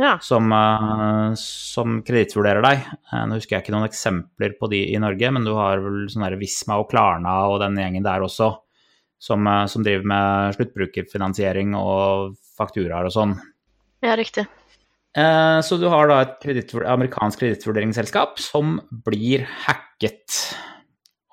Ja. 0.00 0.18
som, 0.18 0.50
eh, 0.52 1.34
som 1.36 2.02
kredittvurderer 2.02 2.62
deg. 2.62 2.78
Eh, 3.12 3.24
Nå 3.26 3.34
husker 3.38 3.56
jeg 3.56 3.64
ikke 3.64 3.72
noen 3.74 3.88
eksempler 3.88 4.58
på 4.60 4.68
de 4.70 4.94
i 4.94 4.98
Norge, 4.98 5.30
men 5.32 5.44
du 5.44 5.54
har 5.54 5.78
vel 5.80 6.06
sånne 6.08 6.38
Visma 6.38 6.78
og 6.80 6.90
Klarna 6.90 7.48
og 7.48 7.60
den 7.60 7.76
gjengen 7.76 8.02
der 8.04 8.20
også, 8.20 8.58
som, 9.18 9.46
eh, 9.46 9.66
som 9.66 9.82
driver 9.82 10.04
med 10.04 10.54
sluttbrukerfinansiering 10.56 11.74
og 11.76 12.36
fakturaer 12.58 13.04
og 13.06 13.12
sånn. 13.12 13.40
ja, 14.02 14.14
riktig. 14.16 14.46
Eh, 15.16 15.60
Så 15.66 15.78
du 15.80 15.88
har 15.88 16.08
da 16.08 16.20
et 16.22 16.36
kredittvur- 16.42 16.86
amerikansk 16.86 17.40
kredittvurderingsselskap 17.40 18.38
som 18.38 18.80
blir 18.90 19.46
hacket. 19.66 20.54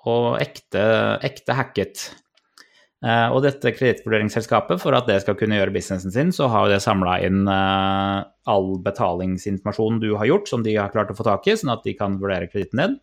Og 0.05 0.39
ekte, 0.41 1.19
ekte 1.21 1.53
hacket. 1.53 2.13
Eh, 3.05 3.29
Og 3.29 3.43
dette 3.43 3.71
kredittvurderingsselskapet, 3.71 4.79
for 4.81 4.95
at 4.95 5.05
det 5.05 5.21
skal 5.21 5.35
kunne 5.35 5.55
gjøre 5.59 5.73
businessen 5.73 6.11
sin, 6.11 6.31
så 6.31 6.49
har 6.49 6.67
det 6.69 6.81
samla 6.81 7.19
inn 7.23 7.47
eh, 7.47 8.23
all 8.47 8.77
betalingsinformasjon 8.81 9.99
du 10.01 10.15
har 10.15 10.25
gjort, 10.25 10.47
som 10.47 10.63
de 10.63 10.75
har 10.75 10.89
klart 10.89 11.11
å 11.11 11.17
få 11.17 11.23
tak 11.23 11.45
i, 11.47 11.51
sånn 11.53 11.73
at 11.73 11.83
de 11.83 11.93
kan 11.93 12.17
vurdere 12.17 12.49
kreditten 12.49 12.81
din. 12.81 12.99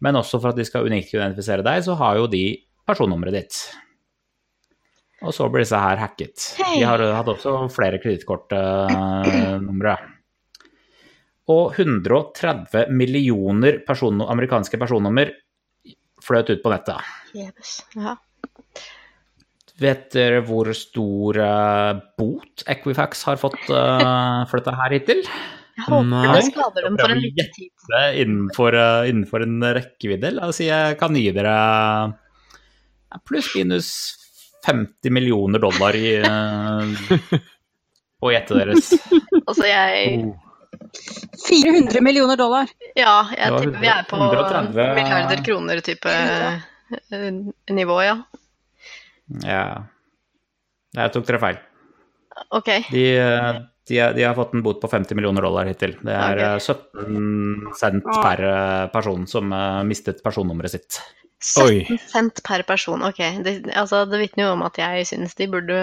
Men 0.00 0.16
også 0.18 0.40
for 0.40 0.48
at 0.50 0.56
de 0.56 0.64
skal 0.64 0.84
unikt 0.88 1.14
identifisere 1.14 1.62
deg, 1.62 1.84
så 1.84 1.94
har 1.94 2.16
jo 2.16 2.26
de 2.26 2.58
personnummeret 2.88 3.32
ditt. 3.32 3.60
Og 5.22 5.34
så 5.34 5.46
blir 5.50 5.62
disse 5.62 5.78
her 5.78 6.00
hacket. 6.00 6.48
Hei. 6.58 6.80
De 6.80 6.86
har 6.88 7.02
hatt 7.16 7.30
også 7.30 7.68
flere 7.74 8.00
kredittkortnumre. 8.02 9.96
Og 11.52 11.74
130 11.78 12.90
millioner 12.94 13.80
person, 13.86 14.22
amerikanske 14.22 14.78
personnummer 14.78 15.32
fløt 16.22 16.50
ut 16.52 16.62
på 16.62 16.70
nettet. 16.72 17.00
Yes. 17.34 17.80
Ja. 17.98 18.16
Vet 19.82 20.12
dere 20.14 20.42
hvor 20.46 20.68
stor 20.76 21.38
eh, 21.42 21.92
bot 22.20 22.62
Equifax 22.70 23.24
har 23.26 23.40
fått 23.40 23.58
uh, 23.72 24.44
for 24.46 24.60
dette 24.60 24.74
her 24.78 24.94
hittil? 24.94 25.22
Jeg 25.72 25.86
håper 25.88 26.08
Nei. 26.10 26.26
det 26.36 26.42
skader 26.50 26.86
dem 26.86 26.98
for 27.00 27.14
en 27.14 27.22
liten 27.22 27.48
tid. 27.56 27.70
innenfor, 28.20 28.76
eh, 28.76 29.08
innenfor 29.10 29.46
en 29.46 29.64
rekkevidde. 29.80 30.34
La 30.36 30.50
oss 30.52 30.60
si 30.60 30.68
jeg 30.68 30.98
kan 31.00 31.16
gi 31.16 31.30
dere 31.34 31.56
pluss-minus 33.28 33.88
50 34.66 35.10
millioner 35.14 35.58
dollar 35.62 35.96
i, 35.98 36.14
eh, 36.22 37.40
på 38.22 38.32
gjettet 38.32 38.62
deres. 38.62 38.92
Altså, 39.46 39.66
jeg 39.66 40.22
Oh. 40.22 40.38
400 41.48 42.00
millioner 42.04 42.36
dollar. 42.36 42.68
Ja, 42.96 43.28
jeg 43.36 43.52
tipper 43.62 43.80
vi 43.80 43.88
er 43.88 44.04
på 44.08 44.16
130 44.18 44.74
milliarder 44.96 45.42
kroner-type 45.44 46.12
eh, 46.12 47.32
nivå, 47.72 47.96
ja. 48.04 48.16
Ja. 49.46 49.64
Jeg 50.96 51.12
tok 51.14 51.28
dere 51.28 51.40
feil. 51.40 51.60
Ok. 52.52 52.68
De, 52.92 53.04
eh, 53.20 53.60
de, 53.88 54.00
de 54.18 54.26
har 54.26 54.36
fått 54.36 54.52
en 54.56 54.64
bot 54.64 54.80
på 54.82 54.90
50 54.92 55.16
millioner 55.16 55.44
dollar 55.46 55.68
hittil. 55.70 55.94
Det 56.04 56.12
er 56.16 56.42
Ok. 56.42 56.44
eh, 56.48 56.58
17 56.60 57.72
cent 57.78 58.04
per 58.12 58.44
eh, 58.50 58.86
person 58.92 59.24
som 59.30 59.52
eh, 59.56 59.80
mistet 59.88 60.20
personnummeret 60.24 60.74
sitt. 60.76 61.00
17 61.42 61.66
Oi. 61.66 61.98
cent 62.10 62.42
per 62.46 62.64
person. 62.68 63.02
Ok. 63.04 63.20
Det, 63.44 63.58
altså, 63.74 64.04
det 64.08 64.22
vitner 64.22 64.48
jo 64.48 64.56
om 64.56 64.64
at 64.66 64.78
jeg 64.80 65.06
syns 65.10 65.36
de 65.38 65.50
burde 65.50 65.78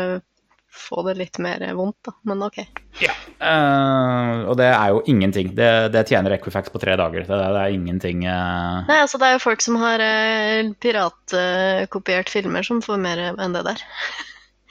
få 0.69 1.02
det 1.08 1.15
litt 1.17 1.39
mer 1.41 1.63
vondt, 1.76 1.98
da. 2.06 2.13
Men 2.30 2.43
ok. 2.45 2.60
Eh, 2.62 4.34
og 4.45 4.56
det 4.60 4.69
er 4.69 4.93
jo 4.93 5.02
ingenting. 5.12 5.52
Det, 5.58 5.69
det 5.93 6.06
tjener 6.10 6.36
Equifax 6.38 6.72
på 6.72 6.82
tre 6.82 6.95
dager. 7.00 7.26
Det, 7.26 7.39
det 7.39 7.63
er 7.63 7.76
ingenting 7.76 8.24
uh... 8.28 8.86
Nei, 8.89 9.00
altså, 9.04 9.19
det 9.22 9.30
er 9.30 9.38
jo 9.38 9.43
folk 9.43 9.65
som 9.65 9.80
har 9.82 10.04
uh, 10.04 10.72
piratkopiert 10.84 12.32
filmer, 12.32 12.65
som 12.65 12.84
får 12.86 13.02
mer 13.02 13.24
enn 13.32 13.58
det 13.58 13.65
der. 13.72 13.86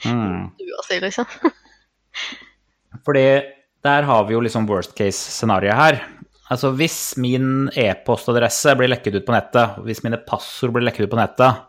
mm. 0.07 0.51
Du 0.59 0.75
å 0.75 0.85
liksom. 1.03 1.27
Fordi 3.05 3.25
der 3.85 4.07
har 4.07 4.25
vi 4.27 4.35
jo 4.35 4.41
liksom 4.43 4.67
worst 4.69 4.95
case-scenarioet 4.97 5.79
her. 5.79 6.01
Altså 6.49 6.71
hvis 6.73 6.97
min 7.21 7.69
e-postadresse 7.77 8.73
blir 8.77 8.89
lekket 8.89 9.19
ut 9.19 9.25
på 9.27 9.35
nettet, 9.35 9.79
hvis 9.85 10.01
mine 10.05 10.17
passord 10.25 10.73
blir 10.73 10.87
lekket 10.87 11.05
ut 11.05 11.13
på 11.13 11.19
nettet, 11.19 11.65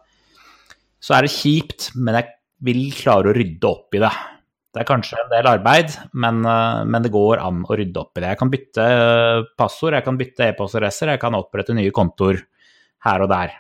så 1.01 1.17
er 1.17 1.27
det 1.27 1.35
kjipt, 1.35 1.91
men 1.97 2.17
jeg 2.17 2.31
vil 2.65 2.83
klare 2.97 3.31
å 3.31 3.37
rydde 3.37 3.69
opp 3.69 3.97
i 3.97 4.03
det. 4.03 4.13
Det 4.71 4.83
er 4.83 4.87
kanskje 4.87 5.19
en 5.19 5.33
del 5.33 5.49
arbeid, 5.51 5.95
men, 6.23 6.45
eh, 6.47 6.83
men 6.87 7.03
det 7.03 7.13
går 7.13 7.41
an 7.43 7.65
å 7.67 7.77
rydde 7.77 8.01
opp 8.01 8.17
i 8.17 8.23
det. 8.23 8.33
Jeg 8.33 8.41
kan 8.41 8.53
bytte 8.53 8.85
eh, 8.87 9.47
passord, 9.59 9.97
jeg 9.97 10.07
kan 10.07 10.21
bytte 10.21 10.47
e-postadresser, 10.47 11.11
jeg 11.11 11.23
kan 11.23 11.37
opprette 11.37 11.75
nye 11.77 11.93
kontoer 11.95 12.39
her 13.07 13.25
og 13.25 13.33
der. 13.33 13.57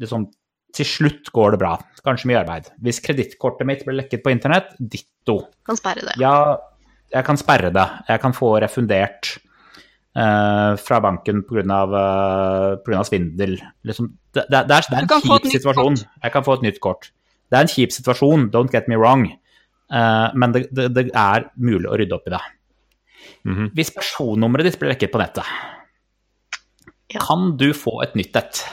Liksom, 0.00 0.28
til 0.72 0.88
slutt 0.88 1.32
går 1.34 1.54
det 1.54 1.62
bra. 1.64 1.76
Kanskje 2.06 2.30
mye 2.30 2.40
arbeid. 2.44 2.70
Hvis 2.82 3.02
kredittkortet 3.04 3.68
mitt 3.68 3.82
blir 3.86 3.98
lekket 3.98 4.22
på 4.24 4.32
internett, 4.32 4.72
ditto. 4.78 5.40
Kan 5.66 5.80
sperre 5.80 6.06
det. 6.06 6.14
Ja, 6.22 6.56
jeg 7.12 7.26
kan 7.26 7.40
sperre 7.40 7.72
det. 7.74 7.88
Jeg 8.08 8.22
kan 8.22 8.36
få 8.36 8.54
refundert 8.62 9.34
eh, 10.16 10.72
fra 10.80 11.00
banken 11.04 11.42
pga. 11.48 11.62
Uh, 11.62 12.78
på 12.82 12.90
grunn 12.90 13.02
av 13.02 13.08
svindel. 13.08 13.58
Liksom, 13.88 14.12
det, 14.34 14.46
det, 14.48 14.64
det, 14.68 14.78
er, 14.78 14.88
det 14.88 14.98
er 14.98 15.06
en 15.06 15.28
kjip 15.28 15.50
situasjon. 15.58 16.00
Jeg 16.22 16.34
kan 16.34 16.46
få 16.46 16.58
et 16.58 16.66
nytt 16.68 16.82
kort. 16.84 17.12
Det 17.52 17.58
er 17.58 17.66
en 17.66 17.72
kjip 17.72 17.92
situasjon, 17.92 18.50
don't 18.54 18.72
get 18.72 18.88
me 18.88 18.96
wrong, 18.96 19.26
Eh, 19.92 20.28
men 20.34 20.54
det, 20.54 20.66
det, 20.72 20.88
det 20.96 21.06
er 21.12 21.48
mulig 21.60 21.90
å 21.90 21.98
rydde 22.00 22.16
opp 22.16 22.28
i 22.28 22.34
det. 22.34 22.42
Mhm. 23.48 23.70
Hvis 23.76 23.92
personnummeret 23.94 24.70
ditt 24.70 24.80
blir 24.80 24.94
lekket 24.94 25.12
på 25.12 25.20
nettet, 25.22 25.46
Ja. 27.12 27.20
kan 27.20 27.56
du 27.60 27.72
få 27.76 28.02
et 28.02 28.14
nytt 28.16 28.36
et? 28.36 28.64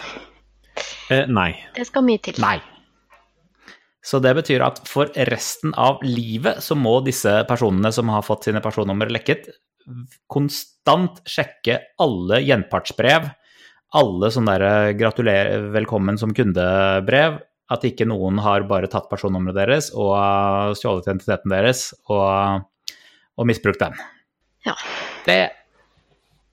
Eh, 1.12 1.26
nei. 1.28 1.52
Det 1.76 1.88
skal 1.88 2.06
mye 2.08 2.22
til. 2.24 2.40
Nei. 2.40 2.60
Så 4.02 4.22
det 4.24 4.32
betyr 4.38 4.64
at 4.64 4.88
for 4.88 5.12
resten 5.28 5.74
av 5.76 6.00
livet 6.04 6.64
så 6.64 6.76
må 6.76 7.04
disse 7.04 7.44
personene 7.50 7.92
som 7.92 8.08
har 8.10 8.24
fått 8.24 8.48
sine 8.48 8.62
personnummer 8.62 9.10
lekket, 9.12 9.50
konstant 10.90 11.22
sjekke 11.30 11.78
alle 12.02 12.42
gjenpartsbrev, 12.42 13.30
alle 13.94 14.30
sånne 14.34 14.56
der 14.58 14.94
gratulerer, 14.98 15.70
velkommen 15.74 16.18
som 16.18 16.34
kunde-brev, 16.34 17.40
at 17.70 17.86
ikke 17.86 18.08
noen 18.10 18.40
har 18.42 18.66
bare 18.66 18.90
tatt 18.90 19.10
personnummeret 19.12 19.58
deres 19.58 19.92
og 19.94 20.16
uh, 20.18 20.74
stjålet 20.74 21.06
identiteten 21.06 21.54
deres 21.54 21.92
og, 22.10 22.66
og 23.38 23.50
misbrukt 23.50 23.82
den. 23.84 23.98
Ja. 24.66 24.74
Det 25.28 25.38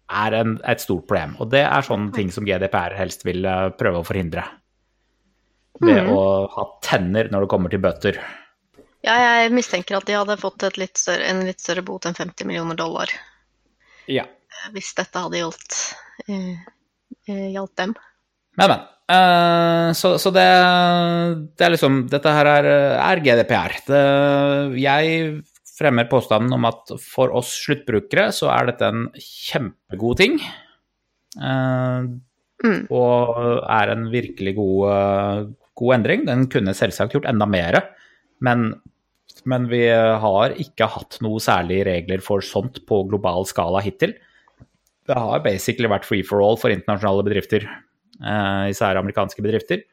er 0.06 0.36
en, 0.36 0.58
et 0.68 0.84
stort 0.84 1.06
problem, 1.08 1.36
og 1.40 1.48
det 1.54 1.64
er 1.64 1.86
sånne 1.86 2.12
ting 2.12 2.28
som 2.32 2.44
GDPR 2.44 2.96
helst 2.98 3.24
vil 3.24 3.46
uh, 3.48 3.70
prøve 3.72 4.02
å 4.02 4.06
forhindre 4.06 4.44
ved 5.80 6.04
mm. 6.04 6.10
å 6.12 6.20
ha 6.52 6.66
tenner 6.84 7.28
når 7.32 7.44
det 7.44 7.52
kommer 7.52 7.72
til 7.72 7.80
bøter. 7.84 8.20
Ja, 9.04 9.16
jeg 9.16 9.52
mistenker 9.56 9.96
at 9.96 10.06
de 10.08 10.16
hadde 10.16 10.36
fått 10.40 10.64
et 10.66 10.76
litt 10.80 11.00
større, 11.00 11.24
en 11.24 11.44
litt 11.48 11.60
større 11.64 11.84
bot 11.84 12.04
enn 12.08 12.16
50 12.16 12.48
millioner 12.48 12.76
dollar 12.76 13.12
Ja. 14.12 14.26
eh, 14.26 14.68
hvis 14.74 14.92
dette 14.98 15.22
hadde 15.24 15.40
gjaldt, 15.40 15.78
eh, 16.26 16.54
eh, 17.28 17.48
gjaldt 17.54 17.74
dem. 17.82 17.96
Men, 18.56 18.70
men. 18.72 18.84
Uh, 19.06 19.92
så 19.94 20.16
så 20.18 20.32
det, 20.34 20.48
det 21.54 21.62
er 21.62 21.70
liksom 21.70 22.00
Dette 22.10 22.32
her 22.34 22.48
er, 22.50 22.66
er 22.98 23.20
GDPR. 23.22 23.76
Det, 23.86 24.00
jeg 24.82 25.20
fremmer 25.76 26.08
påstanden 26.10 26.56
om 26.56 26.66
at 26.66 26.90
for 27.04 27.30
oss 27.36 27.52
sluttbrukere 27.60 28.32
så 28.34 28.48
er 28.50 28.72
dette 28.72 28.88
en 28.90 29.04
kjempegod 29.14 30.18
ting. 30.24 30.40
Uh, 31.38 32.16
Mm. 32.64 32.86
Og 32.94 33.36
er 33.68 33.92
en 33.92 34.06
virkelig 34.12 34.56
god, 34.56 35.52
god 35.76 35.94
endring. 35.98 36.24
Den 36.28 36.46
kunne 36.52 36.76
selvsagt 36.76 37.16
gjort 37.16 37.28
enda 37.28 37.48
mer, 37.48 37.80
men, 38.44 38.70
men 39.46 39.68
vi 39.70 39.84
har 39.88 40.54
ikke 40.58 40.88
hatt 40.90 41.20
noe 41.22 41.38
særlig 41.42 41.84
regler 41.86 42.22
for 42.24 42.42
sånt 42.44 42.82
på 42.88 43.04
global 43.10 43.46
skala 43.46 43.82
hittil. 43.84 44.16
Det 45.06 45.14
har 45.14 45.44
basically 45.44 45.90
vært 45.90 46.06
free 46.08 46.26
for 46.26 46.42
all 46.42 46.58
for 46.58 46.74
internasjonale 46.74 47.22
bedrifter, 47.28 47.62
eh, 47.62 48.64
især 48.72 48.98
amerikanske 48.98 49.42
bedrifter, 49.44 49.84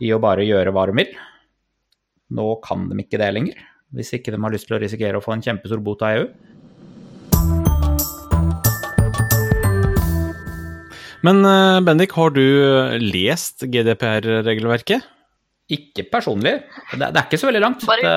i 0.00 0.12
å 0.14 0.20
bare 0.22 0.46
gjøre 0.46 0.72
hva 0.72 0.86
de 0.88 0.96
vil. 1.02 1.12
Nå 2.32 2.48
kan 2.64 2.88
de 2.88 2.96
ikke 3.04 3.20
det 3.20 3.28
lenger, 3.34 3.60
hvis 3.92 4.14
ikke 4.16 4.32
de 4.32 4.40
har 4.40 4.54
lyst 4.56 4.68
til 4.68 4.78
å 4.78 4.80
risikere 4.80 5.20
å 5.20 5.24
få 5.24 5.36
en 5.36 5.44
kjempestor 5.44 5.84
bot 5.84 6.02
av 6.02 6.16
EU. 6.16 6.26
Men 11.28 11.44
eh, 11.44 11.80
Bendik, 11.84 12.16
har 12.16 12.32
du 12.32 12.44
lest 13.04 13.68
GDPR-regelverket? 13.68 15.17
Ikke 15.68 16.06
personlig. 16.08 16.54
Det, 16.94 17.00
det 17.12 17.20
er 17.20 17.26
ikke 17.26 17.40
så 17.40 17.50
veldig 17.50 17.64
langt. 17.64 17.84
Det, 17.84 18.12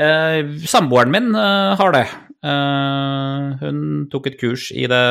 eh, 0.00 0.54
samboeren 0.68 1.12
min 1.12 1.34
eh, 1.36 1.72
har 1.80 1.92
det. 1.96 2.06
Eh, 2.46 3.48
hun 3.60 3.80
tok 4.12 4.30
et 4.30 4.38
kurs 4.40 4.70
i 4.72 4.86
det 4.90 5.02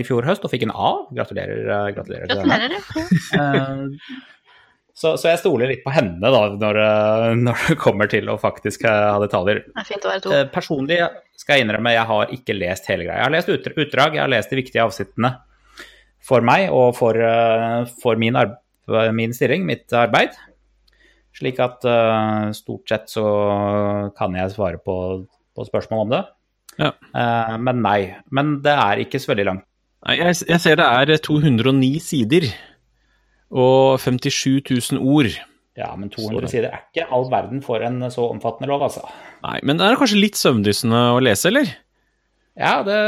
i 0.00 0.04
fjor 0.06 0.26
høst 0.28 0.44
og 0.46 0.52
fikk 0.52 0.66
en 0.68 0.74
A. 0.76 0.92
Gratulerer, 1.16 1.64
eh, 1.66 1.90
gratulerer. 1.96 2.30
Gratulerer. 2.30 2.78
Eh, 3.34 4.22
så, 4.94 5.16
så 5.18 5.32
jeg 5.32 5.40
stoler 5.42 5.72
litt 5.72 5.82
på 5.84 5.90
henne 5.90 6.22
da, 6.22 6.42
når, 6.54 6.80
eh, 6.86 7.28
når 7.40 7.64
det 7.68 7.78
kommer 7.82 8.10
til 8.10 8.30
å 8.30 8.38
faktisk 8.40 8.86
eh, 8.86 9.06
ha 9.10 9.18
detaljer. 9.22 9.64
Det 9.66 9.82
er 9.82 9.88
fint 9.88 10.06
å 10.06 10.12
være 10.12 10.24
to. 10.24 10.34
Eh, 10.36 10.44
Personlig 10.54 11.00
skal 11.40 11.58
jeg 11.58 11.66
innrømme, 11.66 11.96
jeg 11.96 12.08
har 12.12 12.36
ikke 12.36 12.56
lest 12.56 12.86
hele 12.92 13.08
greia. 13.08 13.18
Jeg 13.20 13.26
har 13.26 13.34
lest 13.34 13.50
utdrag, 13.74 14.14
jeg 14.14 14.22
har 14.22 14.30
lest 14.32 14.54
de 14.54 14.60
viktige 14.60 14.84
avsnittene 14.86 15.34
for 16.24 16.46
meg 16.46 16.70
og 16.72 16.94
for, 16.96 17.18
eh, 17.18 17.80
for 18.00 18.20
min, 18.20 18.38
arb 18.38 18.54
min 19.16 19.34
stilling, 19.36 19.64
mitt 19.68 19.92
arbeid. 19.96 20.36
Slik 21.34 21.58
at 21.62 21.82
uh, 21.88 22.52
stort 22.54 22.90
sett 22.90 23.10
så 23.10 23.24
kan 24.14 24.36
jeg 24.38 24.52
svare 24.54 24.78
på, 24.78 24.96
på 25.56 25.66
spørsmål 25.66 26.04
om 26.04 26.12
det. 26.12 26.22
Ja. 26.78 26.92
Uh, 27.14 27.56
men 27.58 27.82
nei. 27.82 27.98
Men 28.34 28.58
det 28.62 28.74
er 28.74 29.02
ikke 29.02 29.18
så 29.22 29.32
veldig 29.32 29.48
langt. 29.50 29.66
Nei, 30.04 30.18
jeg, 30.20 30.36
jeg 30.50 30.60
ser 30.60 30.78
det 30.78 30.86
er 30.86 31.16
209 31.24 31.90
sider 32.04 32.46
og 33.54 34.00
57 34.02 34.60
000 34.92 35.00
ord. 35.00 35.30
Ja, 35.78 35.90
men 35.98 36.10
200 36.12 36.44
det. 36.44 36.50
sider 36.52 36.68
er 36.70 36.84
ikke 36.84 37.08
all 37.10 37.24
verden 37.32 37.62
for 37.64 37.82
en 37.82 38.04
så 38.12 38.28
omfattende 38.30 38.70
lov, 38.70 38.84
altså. 38.86 39.08
Nei, 39.42 39.58
men 39.66 39.80
det 39.80 39.88
er 39.88 39.98
kanskje 39.98 40.20
litt 40.20 40.38
søvndyssende 40.38 41.00
å 41.16 41.22
lese, 41.24 41.48
eller? 41.50 41.72
Ja, 42.54 42.84
det, 42.86 42.98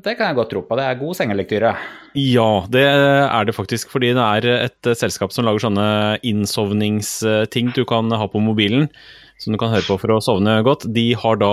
det 0.00 0.14
kan 0.16 0.30
jeg 0.30 0.38
godt 0.38 0.50
tro 0.54 0.62
på. 0.64 0.76
Det 0.78 0.84
er 0.88 0.96
god 0.96 1.16
sengelektyre. 1.18 1.74
Ja, 2.16 2.50
det 2.72 2.84
er 2.86 3.44
det 3.44 3.52
faktisk. 3.52 3.90
Fordi 3.92 4.14
det 4.16 4.24
er 4.24 4.48
et 4.70 4.88
selskap 4.96 5.34
som 5.36 5.44
lager 5.44 5.66
sånne 5.66 5.88
innsovningsting 6.24 7.74
du 7.76 7.82
kan 7.88 8.08
ha 8.08 8.28
på 8.32 8.40
mobilen. 8.40 8.88
Som 9.36 9.52
du 9.52 9.60
kan 9.60 9.74
høre 9.74 9.84
på 9.84 9.98
for 10.00 10.14
å 10.14 10.22
sovne 10.24 10.56
godt. 10.64 10.88
De 10.96 11.10
har 11.12 11.36
da 11.42 11.52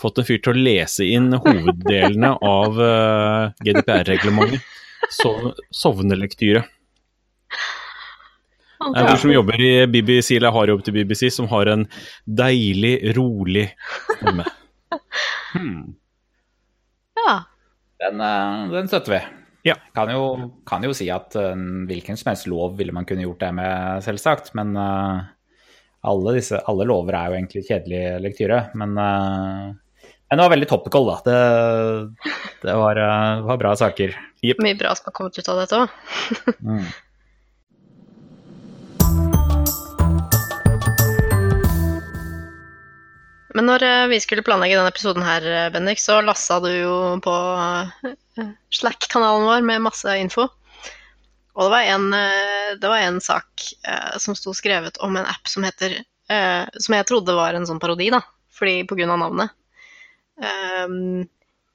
fått 0.00 0.22
en 0.22 0.28
fyr 0.30 0.40
til 0.40 0.56
å 0.56 0.64
lese 0.64 1.04
inn 1.04 1.28
hoveddelene 1.36 2.32
av 2.56 2.80
eh, 2.80 3.68
GDPR-reglementet. 3.68 4.64
Sov, 5.12 5.52
sovnelektyre. 5.76 6.64
Det 8.78 8.88
er 8.88 9.04
en 9.04 9.12
fyr 9.12 9.24
som 9.26 9.36
jobber 9.36 9.60
i 9.60 9.72
BBC, 9.90 10.38
eller 10.38 10.56
har 10.56 10.72
jobbet 10.72 10.88
til 10.88 10.96
BBC, 10.96 11.28
som 11.34 11.52
har 11.52 11.68
en 11.68 11.84
deilig, 12.24 12.96
rolig 13.18 13.68
stemme. 14.16 14.48
Hmm. 15.48 15.94
Ja. 17.18 17.34
Den, 17.98 18.20
eh, 18.20 18.68
den 18.72 18.88
støtter 18.88 19.16
vi. 19.16 19.20
Ja. 19.62 19.74
Kan 19.94 20.12
jo, 20.14 20.22
kan 20.66 20.84
jo 20.86 20.94
si 20.96 21.08
at 21.12 21.34
eh, 21.38 21.56
hvilken 21.88 22.18
som 22.18 22.30
helst 22.32 22.48
lov 22.50 22.78
ville 22.78 22.94
man 22.94 23.08
kunne 23.08 23.26
gjort 23.26 23.42
det 23.42 23.50
med, 23.58 24.04
selvsagt. 24.06 24.52
Men 24.58 24.76
uh, 24.78 25.26
alle, 26.06 26.36
disse, 26.38 26.60
alle 26.70 26.86
lover 26.88 27.18
er 27.18 27.32
jo 27.32 27.40
egentlig 27.40 27.66
kjedelig 27.66 28.04
lektyre. 28.24 28.62
Men, 28.78 28.94
uh, 28.96 30.06
men 30.28 30.40
det 30.40 30.44
var 30.44 30.54
veldig 30.54 30.70
topical, 30.70 31.10
da. 31.10 31.18
Det, 31.26 32.30
det 32.62 32.78
var, 32.78 33.02
var 33.48 33.60
bra 33.60 33.74
saker. 33.80 34.14
Mye 34.44 34.78
bra 34.78 34.94
som 34.94 35.10
har 35.10 35.16
kommet 35.16 35.38
ut 35.40 35.50
av 35.50 35.62
dette 35.64 35.82
òg. 35.82 36.00
Mm. 36.62 36.88
Men 43.56 43.68
når 43.68 43.84
eh, 43.86 44.06
vi 44.10 44.20
skulle 44.20 44.44
planlegge 44.44 44.76
denne 44.76 44.92
episoden 44.92 45.24
her, 45.24 45.44
eh, 45.48 45.68
Bendik, 45.72 46.00
så 46.02 46.20
lassa 46.24 46.58
du 46.60 46.68
jo 46.68 46.96
på 47.24 47.34
eh, 47.34 48.50
Slack-kanalen 48.76 49.46
vår 49.48 49.64
med 49.64 49.86
masse 49.86 50.16
info. 50.20 50.48
Og 51.58 51.64
det 51.64 51.72
var 51.72 51.88
en, 51.90 52.04
det 52.78 52.86
var 52.86 53.00
en 53.02 53.16
sak 53.18 53.64
som 54.22 54.36
sto 54.38 54.52
skrevet 54.54 55.00
om 55.02 55.16
en 55.18 55.26
app 55.26 55.48
som 55.50 55.64
heter 55.66 55.96
eh, 55.98 56.68
Som 56.78 56.94
jeg 56.94 57.06
trodde 57.08 57.34
var 57.34 57.56
en 57.56 57.66
sånn 57.66 57.80
parodi, 57.82 58.12
da, 58.14 58.20
fordi 58.54 58.84
på 58.86 58.94
grunn 58.94 59.10
av 59.10 59.18
navnet. 59.24 59.56
Um, 60.38 61.26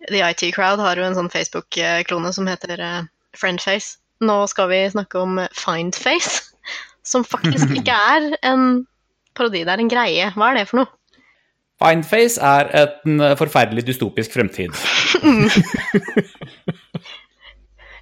The 0.08 0.22
IT 0.24 0.46
Crowd 0.56 0.80
har 0.80 0.96
jo 0.96 1.04
en 1.04 1.18
sånn 1.18 1.28
Facebook-klone 1.34 2.32
som 2.32 2.48
heter 2.48 2.80
Friendface. 3.36 3.98
Nå 4.24 4.38
skal 4.48 4.72
vi 4.72 4.80
snakke 4.94 5.20
om 5.20 5.44
Findface, 5.52 6.54
som 7.12 7.28
faktisk 7.28 7.76
ikke 7.76 8.00
er 8.16 8.38
en 8.40 8.86
parodi, 9.36 9.66
det 9.68 9.76
er 9.76 9.84
en 9.84 9.92
greie. 9.92 10.32
Hva 10.38 10.54
er 10.54 10.62
det 10.62 10.70
for 10.72 10.86
noe? 10.86 10.94
Findface 11.84 12.40
er 12.40 12.70
en 12.80 13.20
eh, 13.20 13.36
forferdelig 13.40 13.84
dystopisk 13.90 14.32
fremtid. 14.38 14.72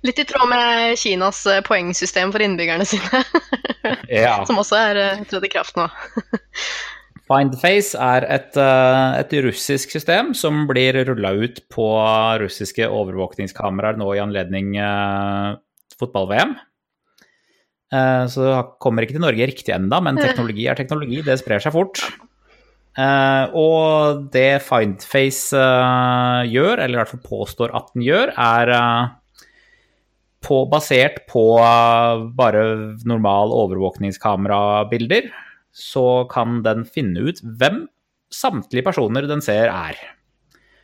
Litt 0.01 0.17
i 0.17 0.25
tråd 0.25 0.49
med 0.49 0.95
Kinas 0.97 1.43
eh, 1.49 1.59
poengsystem 1.65 2.31
for 2.33 2.41
innbyggerne 2.41 2.85
sine, 2.89 3.21
Ja. 4.23 4.39
som 4.49 4.57
også 4.61 4.79
er 4.79 5.01
eh, 5.01 5.21
trådt 5.29 5.45
i 5.49 5.53
kraft 5.53 5.77
nå. 5.77 5.87
Findface 7.31 7.95
er 7.95 8.25
et, 8.27 8.57
et 8.59 9.33
russisk 9.45 9.93
system 9.93 10.33
som 10.35 10.65
blir 10.67 10.97
rulla 11.07 11.29
ut 11.37 11.61
på 11.71 11.85
russiske 12.41 12.89
overvåkningskameraer 12.91 13.95
nå 14.01 14.09
i 14.17 14.19
anledning 14.19 14.73
eh, 14.75 15.53
fotball-VM. 16.01 16.57
Eh, 17.93 18.25
så 18.33 18.43
det 18.49 18.57
kommer 18.83 19.05
ikke 19.05 19.15
til 19.15 19.23
Norge 19.23 19.47
riktig 19.47 19.71
enda, 19.77 20.01
men 20.03 20.19
teknologi 20.19 20.67
er 20.67 20.75
teknologi. 20.81 21.21
Det 21.23 21.39
sprer 21.39 21.63
seg 21.63 21.77
fort. 21.77 22.03
Eh, 22.99 23.45
og 23.55 24.25
det 24.33 24.59
Findface 24.65 25.55
eh, 25.55 26.41
gjør, 26.51 26.81
eller 26.81 26.97
i 26.97 26.99
hvert 26.99 27.13
fall 27.13 27.23
påstår 27.23 27.75
at 27.77 27.91
den 27.95 28.03
gjør, 28.03 28.33
er 28.35 28.71
eh, 28.75 29.45
på, 30.43 30.65
basert 30.71 31.21
på 31.31 31.45
bare 32.35 32.65
normal 33.07 33.53
overvåkningskamerabilder 33.55 35.29
så 35.71 36.25
kan 36.31 36.59
den 36.65 36.83
finne 36.83 37.29
ut 37.29 37.39
hvem 37.45 37.85
samtlige 38.33 38.83
personer 38.89 39.27
den 39.29 39.43
ser 39.43 39.71
er. 39.71 39.99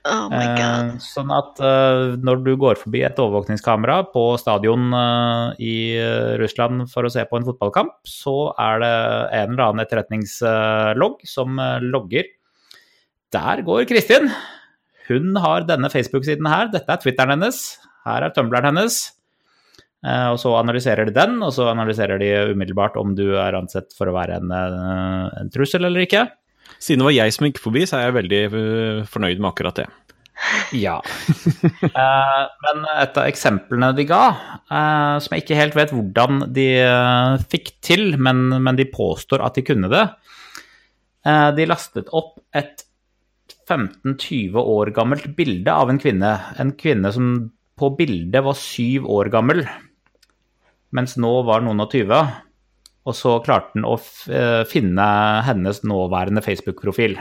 Oh. 0.07 0.31
Eh, 0.31 0.93
sånn 1.03 1.31
at 1.35 1.59
eh, 1.63 2.15
når 2.23 2.43
du 2.45 2.51
går 2.59 2.79
forbi 2.79 3.01
et 3.03 3.17
overvåkningskamera 3.19 3.97
på 4.13 4.23
stadion 4.39 4.93
eh, 4.95 5.57
i 5.63 5.75
eh, 5.99 6.35
Russland 6.39 6.85
for 6.91 7.07
å 7.07 7.11
se 7.11 7.25
på 7.27 7.39
en 7.39 7.47
fotballkamp, 7.47 7.97
så 8.07 8.53
er 8.63 8.83
det 8.83 8.93
en 9.41 9.55
eller 9.55 9.65
annen 9.65 9.83
etterretningslogg 9.83 11.25
som 11.27 11.59
eh, 11.59 11.83
logger. 11.83 12.31
Der 13.35 13.63
går 13.67 13.83
Kristin. 13.89 14.31
Hun 15.09 15.35
har 15.43 15.67
denne 15.67 15.91
Facebook-siden 15.91 16.47
her. 16.47 16.71
Dette 16.71 16.95
er 16.95 17.03
Twitteren 17.03 17.35
hennes. 17.35 17.61
Her 18.07 18.29
er 18.29 18.35
Tumbleren 18.35 18.71
hennes. 18.71 19.01
Og 20.07 20.37
så 20.39 20.51
analyserer 20.55 21.09
de 21.09 21.13
den, 21.15 21.39
og 21.43 21.49
så 21.55 21.65
analyserer 21.71 22.21
de 22.21 22.27
umiddelbart 22.53 22.95
om 23.01 23.15
du 23.17 23.33
er 23.41 23.55
ansett 23.57 23.91
for 23.97 24.07
å 24.07 24.13
være 24.15 24.37
en, 24.39 24.51
en 24.53 25.49
trussel 25.51 25.89
eller 25.89 26.05
ikke. 26.05 26.21
Siden 26.77 27.01
det 27.01 27.09
var 27.09 27.15
jeg 27.15 27.33
som 27.35 27.47
gikk 27.47 27.61
forbi, 27.61 27.85
så 27.89 27.99
er 27.99 28.07
jeg 28.07 28.17
veldig 28.19 28.41
øh, 28.47 28.99
fornøyd 29.09 29.41
med 29.41 29.49
akkurat 29.51 29.81
det. 29.83 29.87
Ja. 30.75 30.99
Eh, 31.97 32.41
men 32.61 32.83
et 33.01 33.15
av 33.17 33.25
eksemplene 33.25 33.87
de 33.97 34.03
ga, 34.05 34.23
eh, 34.69 35.15
som 35.23 35.33
jeg 35.33 35.43
ikke 35.43 35.57
helt 35.57 35.77
vet 35.77 35.93
hvordan 35.95 36.43
de 36.53 36.65
eh, 36.83 37.45
fikk 37.49 37.71
til, 37.81 38.03
men, 38.21 38.51
men 38.61 38.77
de 38.77 38.85
påstår 38.91 39.41
at 39.45 39.57
de 39.57 39.63
kunne 39.65 39.89
det 39.89 40.03
eh, 41.25 41.49
De 41.57 41.65
lastet 41.69 42.11
opp 42.13 42.35
et 42.53 42.83
15-20 43.67 44.59
år 44.61 44.91
gammelt 44.95 45.25
bilde 45.39 45.73
av 45.73 45.89
en 45.91 45.99
kvinne. 46.01 46.35
En 46.61 46.75
kvinne 46.77 47.11
som 47.15 47.31
på 47.77 47.91
bildet 47.97 48.45
var 48.45 48.57
syv 48.59 49.07
år 49.11 49.31
gammel, 49.33 49.65
mens 50.95 51.17
nå 51.19 51.33
var 51.47 51.65
noen 51.65 51.83
og 51.83 51.91
tyve. 51.91 52.21
Og 53.07 53.15
så 53.15 53.37
klarte 53.45 53.71
han 53.77 53.85
å 53.87 53.95
eh, 54.29 54.63
finne 54.67 55.05
hennes 55.47 55.79
nåværende 55.87 56.43
Facebook-profil. 56.43 57.15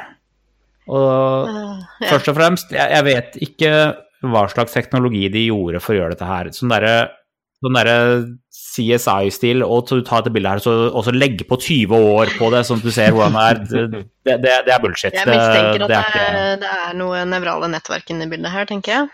Og 0.91 1.47
Eh, 1.51 1.77
ja. 2.03 2.09
Først 2.13 2.29
og 2.31 2.37
fremst, 2.39 2.71
jeg, 2.75 2.91
jeg 2.93 3.05
vet 3.07 3.39
ikke 3.47 3.71
hva 4.27 4.47
slags 4.51 4.75
teknologi 4.75 5.29
de 5.31 5.47
gjorde 5.49 5.81
for 5.83 5.95
å 5.95 5.99
gjøre 6.01 6.15
dette 6.17 6.27
her. 6.29 6.51
Sånn 6.57 6.71
derre 6.73 6.97
sånn 7.63 7.77
der 7.79 7.89
CSI-stil, 8.53 9.63
og 9.65 9.87
så 9.89 9.99
du 9.99 10.05
tar 10.07 10.21
dette 10.23 10.33
bildet 10.35 10.57
her, 10.57 10.63
så, 10.63 10.73
og 10.91 11.05
så 11.07 11.13
legger 11.15 11.47
på 11.49 11.57
20 11.63 11.95
år 12.17 12.33
på 12.39 12.51
det, 12.53 12.61
sånn 12.69 12.83
at 12.83 12.87
du 12.87 12.93
ser 12.95 13.15
hvordan 13.17 13.37
det 13.37 13.45
er. 13.47 13.61
Det, 14.27 14.37
det, 14.45 14.57
det 14.67 14.75
er 14.75 14.83
bullshit. 14.83 15.15
Jeg 15.17 15.29
mistenker 15.31 15.87
at 15.87 15.93
det 15.93 15.99
er 16.01 16.11
ikke 16.11 16.43
det 16.65 16.73
er 16.75 16.99
noe 17.01 17.23
nevrale 17.29 17.71
nettverk 17.73 18.13
inni 18.13 18.29
bildet 18.31 18.53
her, 18.53 18.69
tenker 18.69 18.93
jeg. 18.99 19.09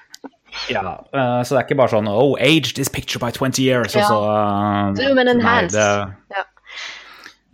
Ja, 0.69 0.83
eh, 1.17 1.39
så 1.47 1.55
det 1.55 1.61
er 1.63 1.65
ikke 1.65 1.79
bare 1.81 1.95
sånn 1.95 2.11
Oh, 2.13 2.35
age 2.43 2.75
this 2.77 2.91
picture 2.93 3.23
by 3.23 3.31
20 3.33 3.63
years, 3.63 3.95
Ja. 3.97 4.03
og 4.05 4.11
så 4.11 4.19
eh, 4.35 4.99
Zoom 5.01 5.23
and 5.23 5.31
nei, 5.31 5.37
enhance. 5.39 5.77
det- 5.79 6.37
Ja. 6.37 6.45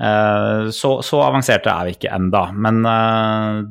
Eh, 0.02 0.70
så, 0.70 0.90
så 1.02 1.20
avanserte 1.26 1.72
er 1.72 1.88
vi 1.88 1.96
ikke 1.96 2.12
enda, 2.14 2.44
men 2.54 2.84
eh, 2.86 3.62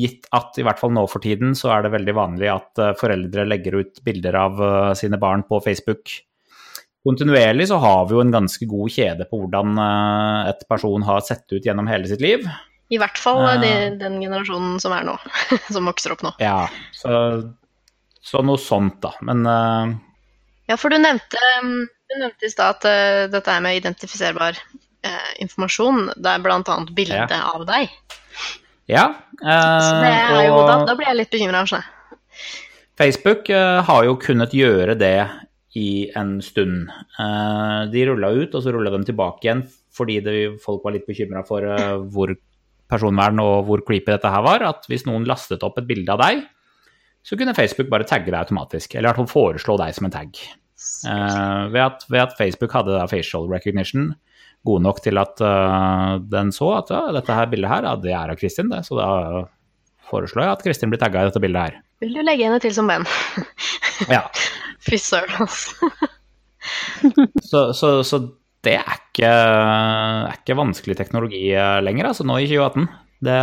gitt 0.00 0.26
at 0.34 0.58
i 0.58 0.64
hvert 0.66 0.80
fall 0.80 0.92
nå 0.94 1.04
for 1.10 1.22
tiden 1.22 1.54
så 1.58 1.70
er 1.74 1.84
det 1.84 1.92
veldig 1.94 2.14
vanlig 2.18 2.50
at 2.50 2.82
eh, 2.82 2.96
foreldre 2.98 3.46
legger 3.46 3.78
ut 3.78 4.02
bilder 4.06 4.38
av 4.42 4.64
sine 4.98 5.20
barn 5.22 5.44
på 5.46 5.62
Facebook. 5.62 6.16
Kontinuerlig 7.06 7.70
så 7.70 7.78
har 7.80 8.02
vi 8.08 8.18
jo 8.18 8.24
en 8.24 8.34
ganske 8.34 8.66
god 8.68 8.92
kjede 8.92 9.28
på 9.30 9.38
hvordan 9.40 9.78
et 10.50 10.66
person 10.68 11.06
har 11.06 11.22
sett 11.24 11.46
ut 11.48 11.64
gjennom 11.64 11.88
hele 11.88 12.10
sitt 12.10 12.20
liv. 12.20 12.44
I 12.92 12.98
hvert 13.00 13.16
fall 13.16 13.40
de, 13.62 13.70
den 13.96 14.18
generasjonen 14.20 14.76
som 14.82 14.92
er 14.92 15.06
nå. 15.08 15.14
som 15.72 15.88
vokser 15.88 16.12
opp 16.12 16.26
nå. 16.26 16.34
Ja, 16.42 16.66
så, 16.92 17.14
så 18.20 18.42
noe 18.44 18.60
sånt, 18.60 18.98
da. 19.00 19.14
Men 19.24 19.46
uh... 19.48 19.94
Ja, 20.68 20.76
for 20.76 20.92
du 20.92 21.00
nevnte, 21.00 21.40
mm, 21.64 21.88
du 21.88 22.18
nevnte 22.18 22.50
i 22.50 22.52
stad 22.52 22.76
at 22.76 22.84
uh, 22.90 23.30
dette 23.32 23.54
er 23.54 23.64
med 23.64 23.80
identifiserbar 23.80 24.60
eh, 25.06 25.30
informasjon, 25.44 26.10
det 26.16 26.34
er 26.36 26.42
bl.a. 26.44 26.76
bilde 26.96 27.20
Ja. 27.22 27.40
av 27.54 27.66
deg. 27.68 27.90
ja. 28.90 29.06
Så 29.40 29.92
det 30.02 30.10
eh, 30.12 30.32
er 30.36 30.46
jo, 30.48 30.58
da, 30.68 30.80
da 30.88 30.96
blir 30.98 31.08
jeg 31.08 31.20
litt 31.22 31.30
bekymra. 31.32 31.64
Facebook 33.00 33.48
eh, 33.48 33.80
har 33.86 34.04
jo 34.04 34.18
kunnet 34.20 34.52
gjøre 34.56 34.96
det 35.00 35.14
i 35.78 36.10
en 36.18 36.38
stund. 36.44 36.90
Eh, 37.18 37.80
de 37.92 38.06
rulla 38.08 38.32
ut, 38.34 38.54
og 38.54 38.62
så 38.64 38.72
rulla 38.74 38.92
de 38.92 39.04
tilbake 39.08 39.46
igjen 39.46 39.66
fordi 39.94 40.20
det, 40.22 40.34
folk 40.62 40.84
var 40.86 40.94
litt 40.94 41.06
bekymra 41.08 41.42
for 41.46 41.64
eh, 41.66 41.96
hvor 42.14 42.30
personvern 42.90 43.40
og 43.42 43.66
hvor 43.66 43.82
creepy 43.86 44.12
dette 44.12 44.30
her 44.30 44.44
var. 44.46 44.62
At 44.66 44.86
hvis 44.90 45.06
noen 45.08 45.26
lastet 45.28 45.64
opp 45.66 45.78
et 45.80 45.88
bilde 45.88 46.12
av 46.14 46.20
deg, 46.22 46.44
så 47.26 47.36
kunne 47.36 47.54
Facebook 47.56 47.90
bare 47.92 48.06
tagge 48.08 48.30
deg 48.30 48.38
automatisk. 48.38 48.94
Eller 48.94 49.08
i 49.08 49.10
hvert 49.10 49.20
fall 49.22 49.32
foreslå 49.32 49.76
deg 49.80 49.96
som 49.96 50.08
en 50.08 50.14
tag. 50.14 50.40
Eh, 50.40 51.62
ved, 51.72 51.80
at, 51.84 52.06
ved 52.08 52.22
at 52.22 52.36
Facebook 52.38 52.72
hadde 52.72 53.02
facial 53.10 53.48
recognition 53.50 54.12
god 54.66 54.84
nok 54.84 55.00
til 55.04 55.20
at 55.20 55.40
uh, 55.44 56.18
den 56.20 56.52
så 56.52 56.74
at 56.78 56.92
ja, 56.92 57.04
dette 57.16 57.36
her 57.36 57.48
bildet 57.52 57.72
her, 57.72 57.86
ja, 57.88 57.94
det 58.00 58.12
er 58.12 58.32
av 58.34 58.40
Kristin, 58.40 58.68
det. 58.72 58.82
Så 58.86 58.98
da 58.98 59.46
foreslår 60.10 60.44
jeg 60.44 60.56
at 60.56 60.64
Kristin 60.66 60.92
blir 60.92 61.00
tagga 61.00 61.22
i 61.22 61.30
dette 61.30 61.42
bildet 61.42 61.68
her. 61.68 61.78
Vil 62.00 62.16
du 62.16 62.22
legge 62.24 62.46
henne 62.48 62.60
til 62.62 62.74
som 62.74 62.88
venn? 62.90 63.06
Ja, 64.10 64.24
Fy 64.86 64.96
søren, 65.00 65.44
altså. 65.46 65.90
Så, 67.50 67.70
så, 67.72 67.88
så 68.04 68.18
det 68.60 68.74
er 68.76 68.96
ikke, 68.98 69.28
er 69.28 70.34
ikke 70.34 70.56
vanskelig 70.58 70.96
teknologi 70.98 71.46
eh, 71.56 71.78
lenger, 71.80 72.10
altså 72.10 72.26
nå 72.28 72.36
i 72.42 72.48
2018. 72.50 72.84
Det, 73.24 73.36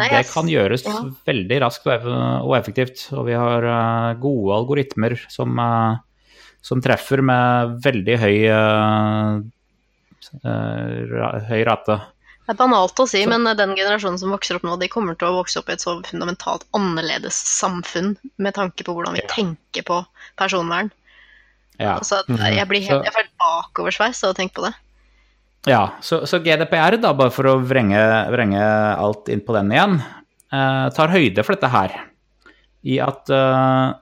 Nei, 0.00 0.08
det 0.10 0.22
kan 0.26 0.50
gjøres 0.50 0.82
ja. 0.86 0.96
veldig 1.30 1.60
raskt 1.62 1.86
og 1.86 2.50
effektivt. 2.58 3.04
Og 3.14 3.28
vi 3.28 3.36
har 3.38 3.66
eh, 3.70 4.16
gode 4.22 4.58
algoritmer 4.58 5.14
som, 5.30 5.54
som 6.66 6.82
treffer 6.82 7.22
med 7.22 7.78
veldig 7.86 8.18
høy, 8.24 8.34
høy 10.44 11.64
rate. 11.66 12.00
Det 12.44 12.52
er 12.52 12.58
banalt 12.60 12.98
å 13.00 13.06
si, 13.08 13.22
Så- 13.24 13.28
men 13.28 13.56
den 13.56 13.74
generasjonen 13.74 14.18
som 14.18 14.30
vokser 14.30 14.56
opp 14.56 14.62
nå, 14.62 14.78
de 14.78 14.88
kommer 14.88 15.16
til 15.16 15.28
å 15.28 15.42
vokse 15.42 15.56
opp 15.58 15.70
i 15.70 15.72
et 15.72 15.80
så 15.80 16.02
fundamentalt 16.04 16.64
annerledes 16.74 17.32
samfunn 17.32 18.16
med 18.36 18.54
tanke 18.54 18.84
på 18.84 18.92
hvordan 18.92 19.14
vi 19.14 19.22
Ja. 19.22 19.28
tenker 19.28 19.82
på 19.82 20.06
personvern. 20.36 20.90
Ja. 21.80 21.98
Altså, 21.98 22.22
Mhm. 22.28 22.54
jeg 22.54 22.68
blir 22.68 22.80
helt, 22.82 23.04
jeg 23.04 23.12
får 23.14 23.28
bakoversveis 23.40 24.22
av 24.24 24.34
å 24.34 24.36
tenke 24.36 24.54
på 24.54 24.62
det. 24.64 24.74
Ja, 25.66 25.92
så, 26.02 26.22
så 26.24 26.38
GDPR, 26.44 27.00
da, 27.00 27.14
bare 27.14 27.30
for 27.30 27.44
å 27.44 27.64
vrenge, 27.64 28.30
vrenge 28.30 28.60
alt 28.98 29.28
inn 29.30 29.40
på 29.40 29.54
den 29.54 29.70
igjen, 29.70 30.04
eh, 30.52 30.90
tar 30.90 31.08
høyde 31.08 31.42
for 31.42 31.54
dette 31.54 31.70
her. 31.70 31.90
I 32.84 32.98
at 33.00 33.30
eh, 33.30 33.94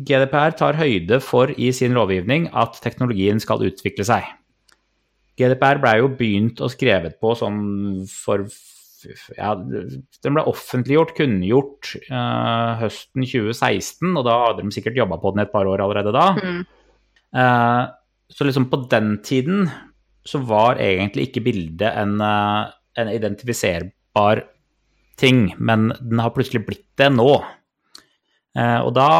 GDPR 0.00 0.52
tar 0.56 0.74
høyde 0.74 1.20
for 1.20 1.48
i 1.58 1.72
sin 1.72 1.92
lovgivning 1.92 2.48
at 2.54 2.80
teknologien 2.80 3.40
skal 3.40 3.58
utvikle 3.58 4.04
seg. 4.04 4.22
GDPR 5.40 5.80
ble 5.82 5.94
jo 6.00 6.10
begynt 6.18 6.60
og 6.62 6.72
skrevet 6.74 7.16
på 7.22 7.32
sånn 7.38 7.62
for 8.10 8.44
ja, 9.36 9.54
Den 9.56 10.36
ble 10.36 10.44
offentliggjort, 10.46 11.14
kunngjort, 11.16 11.94
uh, 12.10 12.78
høsten 12.82 13.24
2016, 13.26 14.12
og 14.14 14.26
da 14.28 14.36
hadde 14.46 14.66
de 14.66 14.74
sikkert 14.74 15.00
jobba 15.00 15.18
på 15.22 15.32
den 15.34 15.44
et 15.44 15.52
par 15.54 15.66
år 15.66 15.82
allerede 15.82 16.12
da. 16.14 16.26
Mm. 16.38 16.60
Uh, 17.34 17.82
så 18.32 18.46
liksom 18.46 18.68
på 18.70 18.84
den 18.92 19.16
tiden 19.26 19.66
så 20.22 20.38
var 20.46 20.78
egentlig 20.80 21.28
ikke 21.28 21.44
bildet 21.48 21.88
en, 21.98 22.20
uh, 22.22 22.70
en 22.98 23.10
identifiserbar 23.10 24.44
ting, 25.18 25.48
men 25.58 25.90
den 25.98 26.22
har 26.22 26.34
plutselig 26.34 26.62
blitt 26.66 26.86
det 26.98 27.10
nå. 27.14 27.32
Og 28.52 28.90
da 28.92 29.10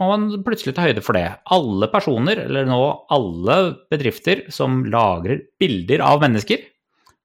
må 0.00 0.08
man 0.10 0.26
plutselig 0.46 0.74
ta 0.76 0.84
høyde 0.86 1.02
for 1.04 1.16
det. 1.16 1.26
Alle 1.54 1.88
personer, 1.92 2.44
eller 2.46 2.68
nå 2.68 2.80
alle 3.12 3.56
bedrifter 3.92 4.44
som 4.52 4.82
lagrer 4.90 5.44
bilder 5.60 6.04
av 6.04 6.22
mennesker, 6.24 6.62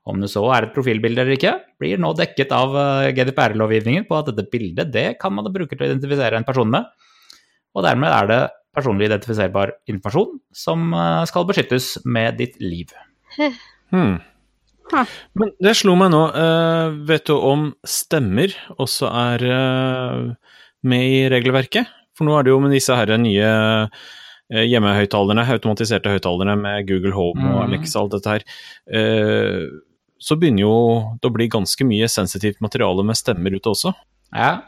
om 0.05 0.21
det 0.21 0.29
så 0.29 0.43
er 0.53 0.67
et 0.67 0.75
profilbilde 0.75 1.23
eller 1.23 1.33
ikke, 1.33 1.55
blir 1.81 2.01
nå 2.01 2.11
dekket 2.17 2.53
av 2.53 2.75
eh, 2.77 3.09
GDPR-lovgivningen 3.17 4.05
på 4.09 4.19
at 4.19 4.29
dette 4.29 4.51
bildet 4.51 4.91
det 4.93 5.07
kan 5.21 5.33
man 5.33 5.49
bruke 5.49 5.73
til 5.73 5.81
å 5.81 5.89
identifisere 5.89 6.37
en 6.37 6.45
person 6.45 6.69
med. 6.69 6.85
Og 7.75 7.85
dermed 7.85 8.13
er 8.13 8.29
det 8.29 8.39
personlig 8.75 9.09
identifiserbar 9.09 9.73
informasjon 9.89 10.37
som 10.53 10.93
eh, 10.93 11.23
skal 11.29 11.49
beskyttes 11.49 11.95
med 12.05 12.41
ditt 12.41 12.59
liv. 12.63 12.93
Hmm. 13.93 14.15
Men 15.37 15.51
det 15.61 15.75
slo 15.77 15.93
meg 15.95 16.09
nå. 16.09 16.23
eh, 16.41 16.95
vet 17.05 17.29
du 17.29 17.35
om 17.37 17.67
stemmer 17.85 18.51
også 18.81 19.11
er 19.13 19.43
med 20.89 21.05
i 21.05 21.19
regelverket? 21.31 21.85
For 22.15 22.25
nå 22.27 22.37
er 22.39 22.43
det 22.47 22.53
jo 22.53 22.59
med 22.63 22.71
disse 22.75 22.95
her 22.95 23.11
nye 23.19 23.49
eh, 24.53 24.65
hjemmehøyttalerne, 24.69 25.43
automatiserte 25.55 26.11
høyttalerne 26.13 26.55
med 26.61 26.87
Google 26.87 27.11
Home 27.15 27.41
og 27.43 27.63
Mhm. 27.63 27.73
Alexa 27.73 27.99
og 27.99 28.05
alt 28.05 28.15
dette 28.19 28.29
her, 28.35 28.43
eh, 28.93 29.65
så 30.21 30.37
begynner 30.39 30.61
jo 30.61 31.17
det 31.21 31.29
å 31.29 31.33
bli 31.33 31.47
ganske 31.49 31.83
mye 31.85 32.07
sensitivt 32.07 32.61
materiale 32.61 33.03
med 33.03 33.15
stemmer 33.17 33.51
ute 33.53 33.69
også. 33.73 33.93
Ja. 34.33 34.61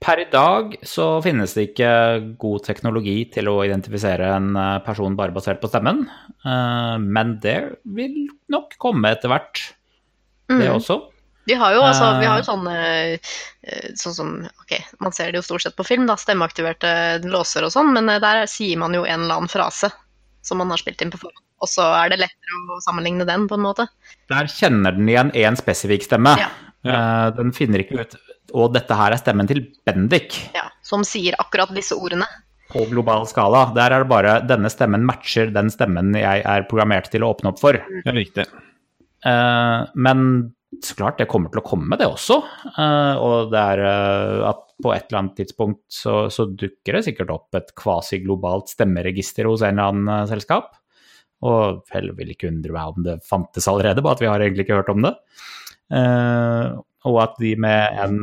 Per 0.00 0.16
i 0.18 0.24
dag 0.32 0.78
så 0.82 1.22
finnes 1.22 1.52
det 1.54 1.74
ikke 1.74 2.36
god 2.40 2.64
teknologi 2.64 3.30
til 3.30 3.44
å 3.52 3.58
identifisere 3.66 4.34
en 4.36 4.56
eh, 4.56 4.78
person 4.80 5.14
bare 5.14 5.30
basert 5.32 5.60
på 5.60 5.68
stemmen, 5.68 6.06
eh, 6.44 6.96
men 6.98 7.38
det 7.40 7.76
vil 7.84 8.28
nok 8.48 8.78
komme 8.78 9.12
etter 9.12 9.28
hvert, 9.28 9.74
det 10.48 10.66
Mm. 10.66 10.80
også. 10.80 11.09
Vi 11.48 11.54
har 11.56 11.72
jo, 11.74 11.80
altså, 11.82 12.18
vi 12.20 12.26
Eh. 12.26 12.30
har 12.30 12.38
jo 12.42 12.44
sånne 12.46 12.74
eh, 13.64 13.90
sånn 13.96 14.14
som 14.14 14.32
Ok, 14.60 14.74
man 15.00 15.12
ser 15.12 15.32
det 15.32 15.40
jo 15.40 15.42
stort 15.46 15.62
sett 15.64 15.76
på 15.76 15.84
film, 15.86 16.06
da, 16.06 16.14
stemmeaktiverte 16.20 17.22
låser 17.24 17.64
og 17.64 17.72
sånn, 17.72 17.92
men 17.96 18.08
eh, 18.12 18.18
der 18.22 18.44
sier 18.46 18.76
man 18.78 18.92
jo 18.94 19.04
en 19.04 19.24
eller 19.24 19.40
annen 19.40 19.48
frase 19.50 19.90
som 20.42 20.58
man 20.60 20.70
har 20.70 20.78
spilt 20.80 21.00
inn 21.02 21.10
på 21.12 21.18
forhånd. 21.20 21.42
Og 21.60 21.68
så 21.68 21.84
er 22.04 22.08
det 22.12 22.20
lettere 22.22 22.60
å 22.72 22.78
sammenligne 22.84 23.26
den, 23.28 23.46
på 23.48 23.54
en 23.58 23.64
måte. 23.66 23.84
Der 24.32 24.46
kjenner 24.48 24.92
den 24.96 25.08
igjen 25.08 25.32
én 25.36 25.56
spesifikk 25.58 26.06
stemme. 26.06 26.32
Ja. 26.40 26.48
Eh, 26.84 27.30
Den 27.36 27.52
finner 27.52 27.82
ikke 27.82 28.00
ut 28.00 28.14
Og 28.56 28.72
dette 28.72 28.96
her 28.96 29.12
er 29.12 29.20
stemmen 29.20 29.46
til 29.46 29.60
Bendik. 29.86 30.32
Ja, 30.56 30.70
som 30.82 31.04
sier 31.04 31.34
akkurat 31.38 31.70
disse 31.76 31.92
ordene. 31.94 32.26
på 32.72 32.84
global 32.88 33.26
skala. 33.26 33.72
Der 33.74 33.90
er 33.92 33.98
det 34.04 34.08
bare 34.08 34.40
denne 34.46 34.70
stemmen 34.70 35.02
matcher 35.04 35.52
den 35.52 35.68
stemmen 35.70 36.14
jeg 36.14 36.42
er 36.46 36.62
programmert 36.70 37.10
til 37.10 37.20
å 37.26 37.34
åpne 37.34 37.48
opp 37.52 37.58
for. 37.60 37.74
Ja, 38.04 38.12
riktig. 38.14 38.46
Eh, 39.26 39.86
men 39.94 40.52
så 40.78 40.94
klart, 40.94 41.18
det 41.18 41.26
kommer 41.30 41.50
til 41.50 41.60
å 41.60 41.66
komme, 41.66 41.96
det 41.98 42.06
også. 42.06 42.36
Eh, 42.70 43.14
og 43.18 43.50
det 43.50 43.62
er 43.74 43.80
eh, 43.90 44.42
at 44.52 44.60
på 44.80 44.92
et 44.94 45.08
eller 45.08 45.18
annet 45.18 45.40
tidspunkt 45.42 45.82
så, 45.92 46.28
så 46.32 46.46
dukker 46.46 46.96
det 46.96 47.02
sikkert 47.08 47.32
opp 47.34 47.58
et 47.58 47.72
kvasiglobalt 47.76 48.70
stemmeregister 48.70 49.48
hos 49.50 49.64
en 49.66 49.74
eller 49.74 49.90
annen 49.90 50.12
eh, 50.14 50.28
selskap. 50.30 50.76
Og 51.42 51.82
vel, 51.90 52.12
vil 52.14 52.30
ikke 52.34 52.52
undre 52.52 52.76
meg 52.76 52.92
om 52.94 53.08
det 53.08 53.16
fantes 53.26 53.66
allerede, 53.70 54.04
bare 54.04 54.18
at 54.18 54.22
vi 54.22 54.30
har 54.30 54.44
egentlig 54.44 54.68
ikke 54.68 54.78
hørt 54.82 54.92
om 54.92 55.06
det. 55.06 55.14
Og 57.08 57.16
at 57.22 57.38
de 57.40 57.54
med, 57.56 57.96
en, 57.96 58.18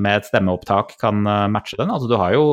med 0.00 0.08
et 0.14 0.24
stemmeopptak 0.30 0.94
kan 0.98 1.20
matche 1.52 1.76
den. 1.76 1.92
Altså, 1.92 2.08
du 2.08 2.16
har 2.16 2.32
jo 2.32 2.46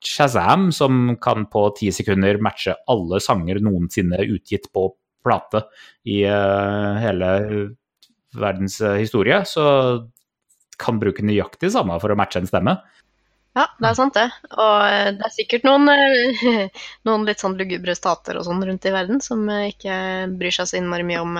Shazam 0.00 0.70
som 0.72 1.12
kan 1.20 1.44
på 1.52 1.66
ti 1.76 1.92
sekunder 1.92 2.40
matche 2.40 2.72
alle 2.88 3.20
sanger 3.20 3.60
noensinne 3.60 4.24
utgitt 4.24 4.70
på 4.72 4.88
plate 5.28 5.66
i 6.08 6.22
hele 6.24 7.30
verdens 8.38 8.80
historie, 8.98 9.40
så 9.48 9.64
kan 10.80 10.98
bruke 10.98 11.24
nøyaktig 11.24 11.70
samme 11.74 11.96
for 12.02 12.12
å 12.12 12.18
matche 12.18 12.42
en 12.42 12.50
stemme. 12.50 12.78
Ja, 13.54 13.68
det 13.78 13.86
er 13.86 13.94
sant 13.96 14.16
det. 14.18 14.26
Og 14.50 14.78
eh, 14.88 15.12
det 15.14 15.26
er 15.28 15.34
sikkert 15.34 15.66
noen, 15.66 15.86
eh, 15.92 16.64
noen 17.06 17.26
litt 17.28 17.42
sånn 17.42 17.54
lugubre 17.58 17.94
stater 17.94 18.38
og 18.38 18.48
sånn 18.48 18.64
rundt 18.66 18.88
i 18.88 18.94
verden 18.94 19.22
som 19.22 19.46
eh, 19.46 19.70
ikke 19.70 19.94
bryr 20.34 20.56
seg 20.56 20.70
så 20.70 20.80
innmari 20.80 21.06
mye 21.06 21.22
om 21.22 21.38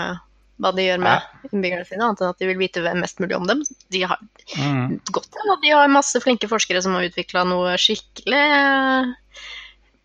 hva 0.62 0.70
de 0.70 0.84
gjør 0.84 1.00
med 1.02 1.48
innbyggerne 1.50 1.86
sine, 1.88 2.06
annet 2.06 2.20
enn 2.22 2.30
at 2.30 2.38
de 2.38 2.46
vil 2.46 2.60
vite 2.60 2.82
mest 2.94 3.18
mulig 3.18 3.34
om 3.34 3.48
dem. 3.50 3.64
De 3.90 4.04
har 4.06 4.20
godt 5.10 5.40
av 5.42 5.50
at 5.56 5.64
de 5.64 5.72
har 5.74 5.90
masse 5.90 6.20
flinke 6.22 6.46
forskere 6.46 6.84
som 6.84 6.94
har 6.94 7.08
utvikla 7.08 7.42
noe 7.50 7.74
skikkelig 7.82 8.44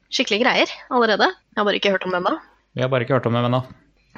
skikkelig 0.10 0.40
greier 0.42 0.74
allerede. 0.90 1.30
Jeg 1.54 1.62
har 1.62 1.70
bare 1.70 1.78
ikke 1.78 1.94
hørt 1.94 2.10
om 2.10 2.18
det 2.18 2.24
ennå. 2.24 2.34
Vi 2.74 2.82
har 2.82 2.90
bare 2.90 3.06
ikke 3.06 3.20
hørt 3.20 3.30
om 3.30 3.38
det 3.38 3.46
ennå. 3.46 3.62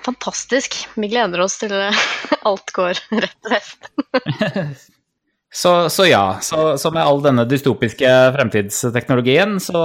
Fantastisk. 0.02 0.80
Vi 0.96 1.12
gleder 1.12 1.44
oss 1.44 1.60
til 1.62 1.74
eh, 1.76 2.06
alt 2.48 2.74
går 2.76 3.02
rett 3.12 3.38
til 3.44 3.56
hest. 3.58 3.92
Så, 5.54 5.90
så 5.90 6.06
ja, 6.08 6.38
så, 6.42 6.78
så 6.80 6.94
med 6.96 7.04
all 7.04 7.18
denne 7.20 7.44
dystopiske 7.44 8.08
fremtidsteknologien, 8.38 9.58
så, 9.60 9.82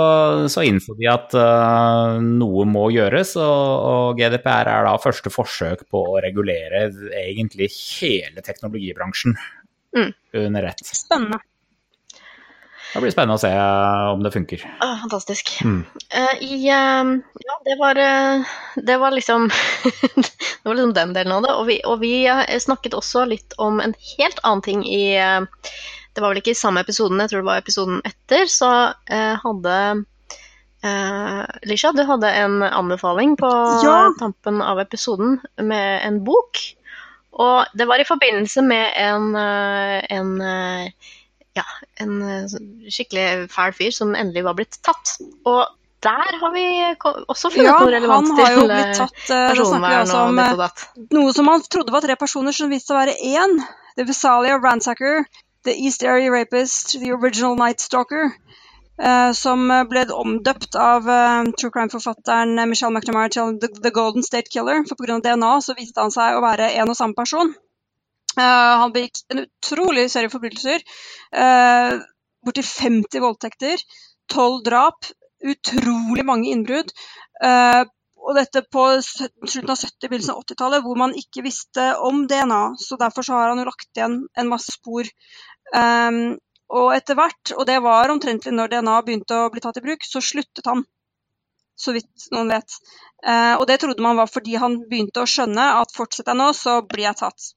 så 0.47 0.63
innså 0.63 0.95
de 0.95 1.09
at 1.11 1.35
uh, 1.35 2.21
noe 2.23 2.63
må 2.71 2.85
gjøres, 2.95 3.33
og, 3.43 3.65
og, 3.91 4.21
GDPR 4.21 4.71
er 4.71 4.87
da 4.87 4.93
første 5.03 5.33
forsøk 5.35 5.83
på 5.91 6.05
å 6.13 6.21
regulere 6.23 6.85
egentlig 7.19 7.73
hele 7.75 8.47
teknologibransjen 8.47 9.35
mm. 9.99 10.15
under 10.45 10.71
ett. 10.71 10.87
Spennende. 10.87 11.43
Det 12.97 13.03
blir 13.05 13.13
spennende 13.13 13.37
å 13.37 13.41
se 13.43 13.51
om 14.15 14.23
det 14.25 14.31
funker. 14.33 14.63
Ah, 14.81 14.95
fantastisk. 15.03 15.51
Mm. 15.61 15.83
Uh, 16.09 16.37
i, 16.41 16.57
uh, 16.73 17.11
ja, 17.45 17.57
det 17.67 17.75
var, 17.77 17.99
uh, 18.01 18.53
det 18.89 18.95
var 19.03 19.13
liksom 19.13 19.51
Det 20.17 20.65
var 20.65 20.79
liksom 20.79 20.95
den 20.97 21.13
delen 21.13 21.35
av 21.35 21.43
det. 21.45 21.51
Og 21.61 21.67
vi, 21.69 21.77
og 21.85 22.01
vi, 22.01 22.25
snakket 22.63 22.97
også 22.97 23.27
litt 23.29 23.53
om 23.61 23.83
en 23.85 23.93
helt 24.17 24.41
annen 24.49 24.65
ting 24.65 24.81
i 24.89 25.13
Det 25.13 26.25
var 26.25 26.33
vel 26.33 26.41
ikke 26.41 26.55
i 26.55 26.57
samme 26.57 26.81
episoden, 26.81 27.21
jeg 27.21 27.35
tror 27.35 27.45
det 27.45 27.51
var 27.51 27.61
episoden 27.61 28.01
etter, 28.09 28.49
så 28.49 28.71
hadde 29.43 29.75
Lisha, 31.69 31.91
du 31.93 32.01
hadde 32.09 32.31
en 32.41 32.63
anbefaling 32.65 33.35
på 33.37 33.51
ja. 33.85 33.99
tampen 34.17 34.63
av 34.65 34.81
episoden 34.81 35.37
med 35.61 36.01
en 36.07 36.23
bok. 36.25 36.63
Og 37.37 37.77
det 37.77 37.85
var 37.91 38.01
i 38.01 38.09
forbindelse 38.09 38.65
med 38.65 38.97
en, 38.97 39.37
en 39.37 40.33
ja, 41.57 41.65
en 42.03 42.21
eh, 42.23 42.55
skikkelig 42.93 43.49
fæl 43.53 43.75
fyr 43.77 43.95
som 43.95 44.15
endelig 44.19 44.45
var 44.47 44.57
blitt 44.59 44.79
tatt. 44.85 45.17
Og 45.49 45.65
der 46.05 46.39
har 46.41 46.53
vi 46.53 46.65
også 47.27 47.51
funnet 47.51 47.71
ja, 47.71 47.79
noe 47.81 47.95
relevant 47.95 48.33
til 48.37 48.71
eh, 48.71 48.93
tatt, 48.99 49.25
Da 49.31 49.55
snakker 49.57 49.89
vi 49.89 50.01
altså 50.03 50.23
om. 50.29 50.41
Noe 51.17 51.35
som 51.35 51.49
man 51.49 51.65
trodde 51.65 51.95
var 51.95 52.05
tre 52.05 52.19
personer, 52.21 52.55
som 52.57 52.73
viste 52.73 52.93
seg 52.93 52.99
å 52.99 53.03
være 53.05 53.17
én. 53.33 53.59
The 53.97 54.05
Vesalia 54.05 54.59
Ransacker, 54.61 55.25
The 55.65 55.73
East 55.73 56.05
Area 56.05 56.31
Rapist, 56.31 56.99
The 57.01 57.15
Original 57.17 57.57
Night 57.59 57.81
Stalker. 57.81 58.35
Uh, 58.97 59.29
som 59.37 59.69
ble 59.91 60.07
omdøpt 60.09 60.73
av 60.81 61.05
uh, 61.05 61.43
true 61.61 61.69
crime-forfatteren 61.69 62.57
Michelle 62.65 62.95
McNamara 62.97 63.29
til 63.29 63.59
The, 63.61 63.69
The 63.85 63.93
Golden 63.93 64.25
State 64.25 64.49
Killer. 64.53 64.85
For 64.89 64.97
pga. 64.97 65.19
DNA 65.25 65.53
så 65.65 65.77
viste 65.77 66.01
han 66.01 66.15
seg 66.15 66.37
å 66.37 66.45
være 66.45 66.71
en 66.81 66.93
og 66.93 66.97
samme 66.97 67.17
person. 67.17 67.53
Uh, 68.37 68.74
han 68.82 68.93
begikk 68.95 69.22
en 69.32 69.45
utrolig 69.47 70.07
serie 70.12 70.32
forbrytelser. 70.32 70.84
Uh, 71.32 71.99
Borti 72.47 72.62
50 72.62 73.22
voldtekter, 73.24 73.80
12 74.32 74.62
drap, 74.66 75.09
utrolig 75.43 76.24
mange 76.26 76.53
innbrudd. 76.53 76.93
Uh, 77.43 77.84
og 78.26 78.34
dette 78.34 78.62
på 78.72 78.84
slutten 79.05 79.70
av 79.70 79.78
70-, 79.78 80.09
begynnelsen 80.09 80.34
av 80.34 80.43
80-tallet, 80.43 80.82
hvor 80.82 80.99
man 80.99 81.14
ikke 81.18 81.45
visste 81.47 81.93
om 82.03 82.24
DNA. 82.30 82.62
Så 82.82 82.99
derfor 82.99 83.26
så 83.26 83.37
har 83.39 83.53
han 83.53 83.61
jo 83.62 83.68
lagt 83.68 83.91
igjen 83.95 84.16
en 84.34 84.51
masse 84.51 84.74
spor. 84.74 85.07
Um, 85.74 86.37
og 86.74 86.91
etter 86.97 87.18
hvert, 87.18 87.53
og 87.55 87.66
det 87.68 87.78
var 87.84 88.11
omtrentlig 88.11 88.55
når 88.55 88.72
DNA 88.72 88.97
begynte 89.07 89.39
å 89.39 89.51
bli 89.55 89.62
tatt 89.62 89.78
i 89.78 89.84
bruk, 89.84 90.03
så 90.07 90.22
sluttet 90.24 90.66
han. 90.66 90.82
Så 91.78 91.95
vidt 91.95 92.26
noen 92.34 92.51
vet. 92.51 92.78
Uh, 93.22 93.55
og 93.61 93.66
det 93.70 93.78
trodde 93.82 94.03
man 94.03 94.18
var 94.18 94.30
fordi 94.32 94.57
han 94.59 94.80
begynte 94.91 95.22
å 95.22 95.30
skjønne 95.30 95.68
at 95.82 95.95
fortsetter 95.95 96.34
jeg 96.34 96.41
nå, 96.41 96.51
så 96.57 96.80
blir 96.89 97.07
jeg 97.07 97.20
tatt. 97.22 97.53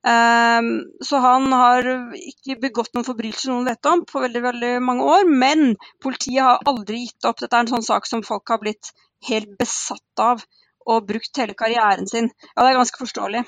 Um, 0.00 0.68
så 1.04 1.18
han 1.20 1.52
har 1.52 1.84
ikke 2.16 2.56
begått 2.62 2.94
noen 2.96 3.04
forbrytelser 3.04 3.52
noen 3.52 3.66
vet 3.68 3.88
om 3.90 4.06
på 4.08 4.22
veldig 4.22 4.42
veldig 4.46 4.72
mange 4.84 5.04
år. 5.04 5.28
Men 5.28 5.74
politiet 6.02 6.40
har 6.46 6.64
aldri 6.70 7.04
gitt 7.04 7.28
opp. 7.28 7.42
Dette 7.42 7.56
er 7.56 7.66
en 7.66 7.74
sånn 7.74 7.86
sak 7.86 8.08
som 8.08 8.24
folk 8.24 8.48
har 8.48 8.62
blitt 8.62 8.94
helt 9.28 9.52
besatt 9.60 10.24
av 10.24 10.46
og 10.88 11.04
brukt 11.08 11.36
hele 11.36 11.54
karrieren 11.54 12.08
sin. 12.08 12.30
Ja, 12.54 12.62
det 12.62 12.70
er 12.70 12.80
ganske 12.80 13.02
forståelig. 13.02 13.44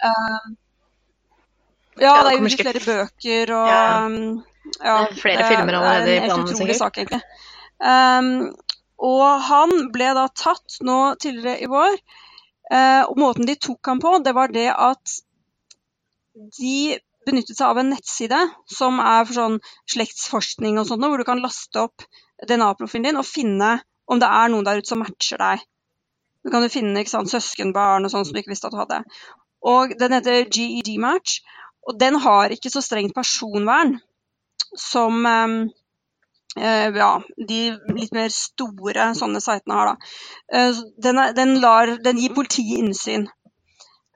Um, 0.00 0.56
ja, 2.00 2.14
det 2.24 2.32
er 2.32 2.38
jo 2.38 2.50
flere 2.56 2.80
bøker 2.80 3.52
og 3.52 3.68
ja. 3.68 3.84
ja 4.86 4.96
flere 5.20 5.44
filmer 5.44 5.76
allerede 5.76 6.14
i 6.14 6.22
planen, 6.24 6.48
sikkert. 6.56 6.78
sak, 6.80 7.00
egentlig. 7.02 7.20
Og 9.10 9.26
han 9.50 9.74
ble 9.92 10.08
da 10.16 10.24
tatt 10.32 10.80
nå 10.86 11.00
tidligere 11.20 11.60
i 11.60 11.68
vår. 11.68 11.98
Og 13.10 13.20
måten 13.20 13.48
de 13.48 13.58
tok 13.60 13.90
ham 13.92 14.00
på, 14.00 14.14
det 14.24 14.32
var 14.36 14.52
det 14.54 14.70
at 14.72 15.20
de 16.58 16.98
benyttet 17.28 17.58
seg 17.58 17.68
av 17.68 17.80
en 17.80 17.90
nettside 17.92 18.38
som 18.70 19.00
er 19.02 19.26
for 19.26 19.36
sånn 19.36 19.58
slektsforskning 19.92 20.80
og 20.80 20.88
sånt, 20.88 21.04
hvor 21.04 21.20
du 21.20 21.26
kan 21.28 21.42
laste 21.44 21.84
opp 21.84 22.06
DNA-profilen 22.48 23.10
din 23.10 23.20
og 23.20 23.28
finne 23.28 23.74
om 24.10 24.20
det 24.22 24.30
er 24.40 24.50
noen 24.50 24.66
der 24.66 24.80
ute 24.80 24.90
som 24.90 25.02
matcher 25.04 25.40
deg. 25.40 25.64
Du 26.40 26.50
kan 26.52 26.64
jo 26.64 26.72
finne 26.72 27.04
sant, 27.08 27.30
søskenbarn 27.30 28.06
og 28.06 28.12
sånn 28.12 28.24
som 28.24 28.34
du 28.34 28.40
ikke 28.40 28.54
visste 28.54 28.70
at 28.70 28.74
du 28.74 28.80
hadde. 28.80 29.02
Og 29.68 29.92
Den 30.00 30.16
heter 30.16 30.48
GED 30.48 30.94
Match, 31.02 31.42
og 31.86 31.98
den 32.00 32.16
har 32.24 32.52
ikke 32.54 32.72
så 32.72 32.80
strengt 32.84 33.14
personvern 33.16 33.98
som 34.76 35.26
um, 35.26 35.56
uh, 36.56 36.88
ja, 36.96 37.10
de 37.48 37.60
litt 37.96 38.14
mer 38.16 38.32
store 38.32 39.10
sånne 39.18 39.42
sitene 39.44 39.76
har. 39.76 39.92
da. 39.92 40.10
Uh, 40.54 40.82
den, 41.02 41.20
er, 41.20 41.36
den, 41.36 41.56
lar, 41.60 41.96
den, 42.04 42.20
gir 42.20 42.34
politiet 42.36 42.80
innsyn. 42.80 43.28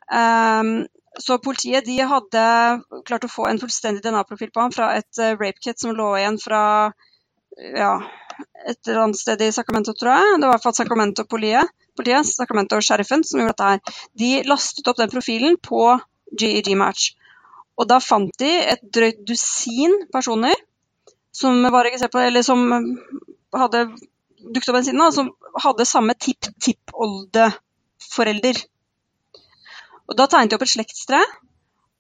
Um, 0.08 0.84
så 1.20 1.38
politiet 1.42 1.86
de 1.86 1.98
hadde 2.08 2.44
klart 3.06 3.26
å 3.26 3.30
få 3.30 3.46
en 3.48 3.60
fullstendig 3.60 4.02
DNA-profil 4.04 4.50
på 4.54 4.64
ham 4.64 4.72
fra 4.74 4.92
et 4.98 5.20
uh, 5.20 5.34
rape 5.38 5.60
kit 5.62 5.80
som 5.80 5.94
lå 5.94 6.08
igjen 6.18 6.38
fra 6.42 6.62
ja, 7.54 8.02
et 8.66 8.88
eller 8.88 9.02
annet 9.04 9.18
sted 9.18 9.42
i 9.42 9.52
Sacramento, 9.54 9.92
tror 9.94 10.12
jeg. 10.14 10.38
Det 10.38 10.46
var 10.46 10.50
i 10.50 10.54
hvert 10.56 10.66
fall 10.66 10.78
Sacramento-politiet, 10.78 11.66
politiet, 11.94 12.26
Sacramento-sheriffen, 12.34 13.20
som 13.26 13.40
gjorde 13.40 13.54
dette 13.54 13.70
her. 13.70 13.80
De 14.18 14.30
lastet 14.50 14.88
opp 14.90 14.98
den 14.98 15.12
profilen 15.12 15.54
på 15.62 15.80
GEG 16.40 16.68
Match. 16.78 17.02
Og 17.78 17.84
da 17.90 17.96
fant 18.02 18.34
de 18.40 18.52
et 18.74 18.82
drøyt 18.94 19.20
dusin 19.26 19.92
personer 20.14 20.56
som 21.34 21.52
på, 21.66 21.80
som 22.46 22.58
hadde 23.54 23.80
dukket 24.44 24.68
opp 24.70 24.76
den 24.78 24.86
siden, 24.86 25.12
som 25.14 25.26
hadde 25.62 25.84
samme 25.88 26.14
tipp-tipp-oldeforelder. 26.26 28.56
Og 30.08 30.16
Da 30.18 30.26
tegnet 30.28 30.52
de 30.52 30.58
opp 30.58 30.66
et 30.66 30.74
slektstre, 30.74 31.20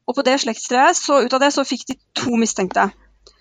og 0.04 0.18
på 0.18 0.24
det 0.26 0.36
slektstreet, 0.42 0.98
så 0.98 1.22
ut 1.24 1.32
av 1.32 1.40
det 1.40 1.50
så 1.54 1.64
fikk 1.64 1.86
de 1.88 1.96
to 2.18 2.36
mistenkte. 2.36 2.90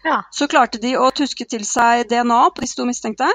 Ja. 0.03 0.21
Så 0.31 0.47
klarte 0.51 0.79
de 0.79 0.95
å 0.99 1.09
tuske 1.15 1.45
til 1.49 1.65
seg 1.67 2.07
DNA 2.11 2.39
på 2.55 2.63
disse 2.63 2.79
to 2.79 2.87
mistenkte. 2.87 3.27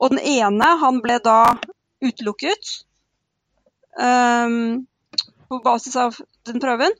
Og 0.00 0.14
den 0.14 0.22
ene 0.22 0.68
han 0.80 1.00
ble 1.04 1.18
da 1.24 1.58
utelukket 2.04 2.72
um, 4.00 4.86
på 5.48 5.60
basis 5.64 5.96
av 6.00 6.16
den 6.48 6.62
prøven. 6.62 6.94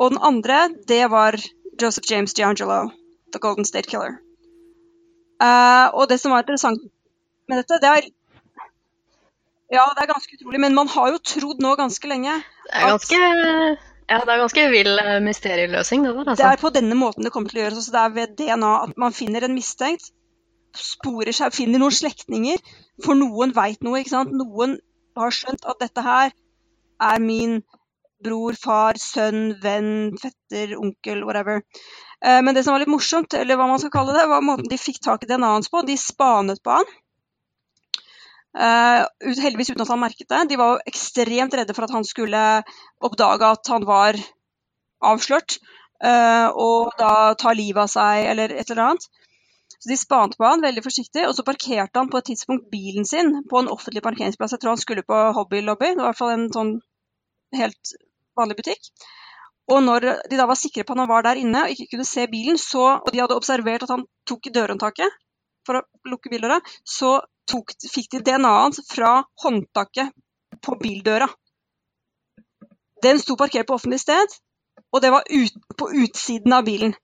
Og 0.00 0.14
den 0.14 0.22
andre, 0.24 0.66
det 0.88 1.04
var 1.12 1.38
Joseph 1.80 2.10
James 2.10 2.34
D'Angelo, 2.34 2.90
The 3.32 3.42
Golden 3.42 3.68
State 3.68 3.90
Killer. 3.90 4.18
Uh, 5.42 5.92
og 5.92 6.08
det 6.08 6.18
som 6.18 6.32
var 6.32 6.42
interessant 6.42 6.80
med 7.46 7.60
dette, 7.60 7.78
det 7.82 7.90
er 7.92 8.08
ja, 9.72 9.84
det 9.96 10.04
er 10.04 10.12
ganske 10.12 10.38
utrolig. 10.38 10.60
Men 10.62 10.76
man 10.76 10.90
har 10.92 11.12
jo 11.14 11.20
trodd 11.34 11.62
nå 11.62 11.74
ganske 11.78 12.10
lenge 12.10 12.38
Det 12.38 12.74
er 12.74 12.92
ganske, 12.92 13.20
ja, 14.06 14.20
det 14.22 14.34
er 14.34 14.42
ganske 14.42 14.66
vill 14.70 14.98
eh, 15.02 15.16
mysterieløsning, 15.24 16.04
det 16.06 16.12
der. 16.14 16.20
Altså. 16.22 16.42
Det 16.42 16.50
er 16.50 16.62
på 16.62 16.72
denne 16.76 16.98
måten 16.98 17.26
det 17.26 17.32
kommer 17.34 17.50
til 17.50 17.60
å 17.60 17.64
gjøres. 17.64 17.80
Altså, 17.80 17.94
det 17.96 18.02
er 18.02 18.14
ved 18.18 18.36
DNA 18.38 18.72
at 18.84 19.00
man 19.02 19.16
finner 19.16 19.46
en 19.46 19.56
mistenkt, 19.56 20.12
sporer 20.76 21.34
seg, 21.34 21.54
finner 21.56 21.82
noen 21.82 21.94
slektninger. 21.94 22.62
For 23.04 23.18
noen 23.18 23.54
veit 23.56 23.82
noe, 23.82 24.02
ikke 24.02 24.14
sant. 24.14 24.36
Noen 24.36 24.78
har 25.18 25.34
skjønt 25.34 25.66
at 25.66 25.82
dette 25.82 26.04
her 26.04 26.30
er 27.02 27.20
min 27.22 27.58
bror, 28.24 28.56
far, 28.58 28.96
sønn, 29.00 29.56
venn, 29.62 30.14
fetter, 30.20 30.76
onkel, 30.78 31.24
whatever. 31.26 31.64
Eh, 32.22 32.40
men 32.44 32.54
det 32.54 32.62
som 32.64 32.76
var 32.76 32.84
litt 32.84 32.92
morsomt, 32.92 33.34
eller 33.34 33.58
hva 33.58 33.66
man 33.70 33.82
skal 33.82 33.92
kalle 33.94 34.14
det, 34.16 34.28
var 34.30 34.44
måten 34.44 34.70
de 34.70 34.78
fikk 34.80 35.02
tak 35.04 35.26
i 35.26 35.30
DNA-en 35.30 35.58
hans 35.58 35.72
på. 35.72 35.82
De 35.88 35.98
spanet 36.00 36.62
på 36.64 36.78
han. 36.78 36.94
Uh, 38.56 39.04
heldigvis 39.20 39.74
uten 39.74 39.84
at 39.84 39.90
han 39.92 40.00
merket 40.00 40.30
det. 40.32 40.42
De 40.48 40.56
var 40.56 40.74
jo 40.74 40.88
ekstremt 40.88 41.54
redde 41.58 41.74
for 41.76 41.84
at 41.84 41.92
han 41.92 42.06
skulle 42.08 42.42
oppdage 43.04 43.50
at 43.52 43.68
han 43.72 43.84
var 43.88 44.16
avslørt, 45.04 45.58
uh, 46.00 46.48
og 46.56 46.94
da 46.96 47.34
ta 47.36 47.52
livet 47.52 47.84
av 47.84 47.92
seg 47.92 48.30
eller 48.32 48.54
et 48.56 48.70
eller 48.72 48.84
annet. 48.86 49.08
Så 49.76 49.90
De 49.90 49.98
spante 50.00 50.40
på 50.40 50.46
han 50.48 50.64
veldig 50.64 50.84
forsiktig, 50.86 51.26
og 51.28 51.34
så 51.36 51.44
parkerte 51.44 52.00
han 52.00 52.08
på 52.08 52.22
et 52.22 52.30
tidspunkt 52.32 52.70
bilen 52.72 53.04
sin 53.04 53.42
på 53.50 53.60
en 53.60 53.68
offentlig 53.68 54.02
parkeringsplass. 54.06 54.56
Jeg 54.56 54.64
tror 54.64 54.72
han 54.72 54.80
skulle 54.80 55.04
på 55.04 55.20
Hobby 55.36 55.60
Lobby, 55.60 55.92
det 55.92 56.00
var 56.00 56.08
i 56.08 56.12
hvert 56.14 56.22
fall 56.22 56.34
en 56.38 56.48
sånn 56.54 56.72
helt 57.60 57.92
vanlig 58.40 58.56
butikk. 58.62 58.88
Og 59.68 59.82
når 59.82 60.08
de 60.30 60.38
da 60.38 60.46
var 60.48 60.56
sikre 60.58 60.86
på 60.86 60.94
at 60.94 61.02
han 61.02 61.10
var 61.10 61.26
der 61.26 61.42
inne 61.42 61.66
og 61.66 61.72
ikke 61.74 61.90
kunne 61.92 62.08
se 62.08 62.24
bilen, 62.30 62.56
så, 62.60 62.86
og 63.02 63.12
de 63.12 63.20
hadde 63.20 63.36
observert 63.36 63.84
at 63.84 63.92
han 63.92 64.06
tok 64.28 64.48
i 64.48 64.54
dørhåndtaket 64.54 65.16
for 65.66 65.80
å 65.80 66.10
lukke 66.10 66.30
bildøra, 66.30 66.60
så 66.86 67.18
tok, 67.50 67.74
fikk 67.92 68.10
de 68.16 68.22
DNA-et 68.26 68.80
fra 68.90 69.18
håndtaket 69.42 70.12
på 70.64 70.76
bildøra. 70.80 71.28
Den 73.04 73.20
sto 73.20 73.36
parkert 73.36 73.68
på 73.68 73.76
offentlig 73.76 74.00
sted, 74.02 74.38
og 74.92 75.02
det 75.04 75.12
var 75.14 75.26
ut, 75.28 75.58
på 75.78 75.90
utsiden 76.04 76.54
av 76.56 76.64
bilen. 76.66 76.94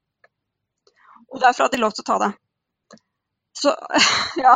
Og 1.33 1.41
derfor 1.41 1.67
hadde 1.67 1.77
de 1.77 1.83
lov 1.83 1.95
til 1.97 2.05
å 2.05 2.11
ta 2.13 2.19
det. 2.25 2.33
Så 3.63 3.75
ja. 4.45 4.55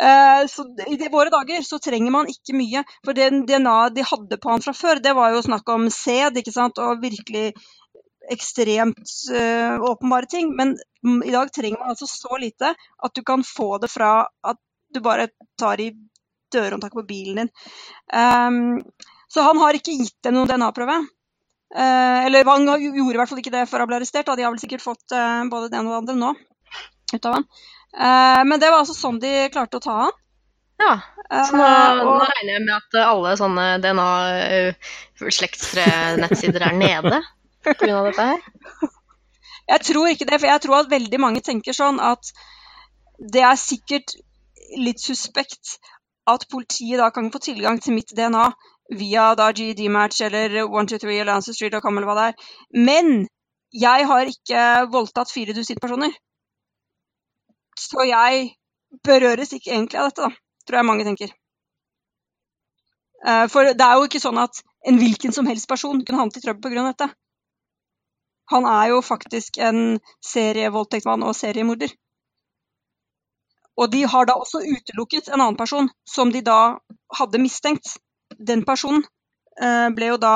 Eh, 0.00 0.46
så 0.46 0.64
I 0.86 1.08
våre 1.12 1.32
dager 1.32 1.64
så 1.64 1.80
trenger 1.82 2.12
man 2.14 2.30
ikke 2.30 2.56
mye. 2.56 2.84
For 3.04 3.16
det 3.16 3.30
DNA 3.48 3.78
de 3.96 4.06
hadde 4.06 4.40
på 4.40 4.52
han 4.52 4.64
fra 4.64 4.76
før, 4.76 5.02
det 5.04 5.16
var 5.16 5.34
jo 5.34 5.44
snakk 5.44 5.68
om 5.74 5.88
sæd, 5.92 6.38
ikke 6.40 6.54
sant, 6.54 6.80
og 6.82 7.02
virkelig 7.02 7.52
ekstremt 8.28 9.08
uh, 9.32 9.80
åpenbare 9.88 10.28
ting. 10.28 10.50
Men 10.56 10.76
i 11.24 11.32
dag 11.32 11.48
trenger 11.54 11.80
man 11.80 11.94
altså 11.94 12.08
så 12.10 12.36
lite 12.40 12.74
at 12.76 13.14
du 13.16 13.22
kan 13.24 13.44
få 13.46 13.78
det 13.80 13.88
fra 13.88 14.26
at 14.44 14.60
du 14.94 15.00
bare 15.04 15.28
tar 15.60 15.80
i 15.80 15.92
dørhåndtaket 16.52 17.00
på 17.00 17.08
bilen 17.08 17.36
din. 17.42 17.50
Um, 18.12 18.82
så 19.28 19.44
han 19.44 19.58
har 19.60 19.76
ikke 19.76 19.98
gitt 19.98 20.16
dem 20.24 20.34
noen 20.36 20.48
DNA-prøve. 20.48 20.96
Uh, 21.68 22.24
eller 22.24 22.48
han 22.48 22.64
gjorde 22.64 23.12
i 23.12 23.18
hvert 23.20 23.28
fall 23.28 23.42
ikke 23.42 23.52
det 23.52 23.68
før 23.68 23.80
han 23.84 23.90
ble 23.90 23.98
arrestert. 24.00 24.26
Da. 24.28 24.36
De 24.38 24.44
har 24.46 24.52
vel 24.54 24.62
sikkert 24.62 24.84
fått 24.84 25.08
uh, 25.12 25.50
både 25.52 25.68
det 25.68 25.76
ene 25.78 25.88
og 25.90 25.94
det 25.94 26.00
andre 26.02 26.16
nå 26.16 26.30
ut 27.14 27.26
av 27.28 27.32
han. 27.38 27.46
Uh, 27.96 28.42
men 28.48 28.56
det 28.60 28.70
var 28.70 28.78
altså 28.82 28.96
sånn 28.96 29.18
de 29.20 29.32
klarte 29.52 29.78
å 29.80 29.84
ta 29.84 29.94
han. 30.06 30.14
Ja, 30.78 30.94
så 31.26 31.54
nå, 31.58 31.66
nå 32.06 32.14
regner 32.22 32.52
jeg 32.52 32.62
med 32.62 32.74
at 32.76 32.92
alle 33.02 33.30
sånne 33.40 33.64
DNA-slektstre-nettsider 33.82 36.62
er 36.68 36.74
nede 36.78 37.16
pga. 37.66 37.98
dette 38.06 38.24
her? 38.28 38.40
Jeg 39.68 39.84
tror 39.84 40.08
ikke 40.08 40.24
det, 40.30 40.38
for 40.38 40.48
jeg 40.48 40.62
tror 40.64 40.76
at 40.78 40.92
veldig 40.92 41.18
mange 41.20 41.42
tenker 41.44 41.76
sånn 41.76 41.98
at 42.00 42.30
det 43.18 43.42
er 43.44 43.58
sikkert 43.60 44.14
litt 44.76 45.00
suspekt 45.00 45.78
at 46.28 46.44
politiet 46.52 47.00
da 47.00 47.08
kan 47.14 47.30
få 47.32 47.40
tilgang 47.40 47.80
til 47.80 47.96
mitt 47.96 48.12
DNA 48.16 48.50
via 49.00 49.34
da 49.38 49.50
GED-match 49.52 50.20
eller 50.28 50.54
123 50.64 51.20
eller 51.20 51.34
Ancestry.com 51.34 51.98
eller 51.98 52.08
hva 52.08 52.16
det 52.18 52.26
er. 52.30 52.48
Men 52.88 53.26
jeg 53.72 54.06
har 54.08 54.30
ikke 54.30 54.64
voldtatt 54.92 55.32
fire 55.32 55.56
dusin 55.56 55.80
personer. 55.80 56.12
Så 57.78 58.04
jeg 58.08 58.54
berøres 59.04 59.52
ikke 59.52 59.72
egentlig 59.74 60.00
av 60.00 60.08
dette, 60.08 60.24
da, 60.24 60.64
tror 60.66 60.80
jeg 60.80 60.88
mange 60.88 61.06
tenker. 61.06 61.32
Eh, 63.26 63.46
for 63.52 63.68
det 63.68 63.84
er 63.84 63.98
jo 63.98 64.08
ikke 64.08 64.22
sånn 64.22 64.40
at 64.40 64.62
en 64.88 64.98
hvilken 65.00 65.34
som 65.36 65.48
helst 65.50 65.68
person 65.70 66.00
kunne 66.04 66.20
havnet 66.22 66.40
i 66.40 66.44
trøbbel 66.44 66.72
pga. 66.72 66.86
dette. 66.90 67.08
Han 68.48 68.64
er 68.64 68.94
jo 68.94 69.00
faktisk 69.04 69.58
en 69.60 69.98
serievoldtektsmann 70.24 71.26
og 71.26 71.36
seriemorder. 71.36 71.92
Og 73.78 73.90
de 73.92 74.02
har 74.10 74.26
da 74.26 74.34
også 74.40 74.64
utelukket 74.66 75.30
en 75.30 75.40
annen 75.40 75.58
person 75.58 75.88
som 76.08 76.32
de 76.34 76.42
da 76.44 76.78
hadde 77.18 77.40
mistenkt. 77.42 77.96
Den 78.38 78.64
personen 78.66 79.04
eh, 79.62 79.88
ble 79.94 80.12
jo 80.12 80.18
da 80.20 80.34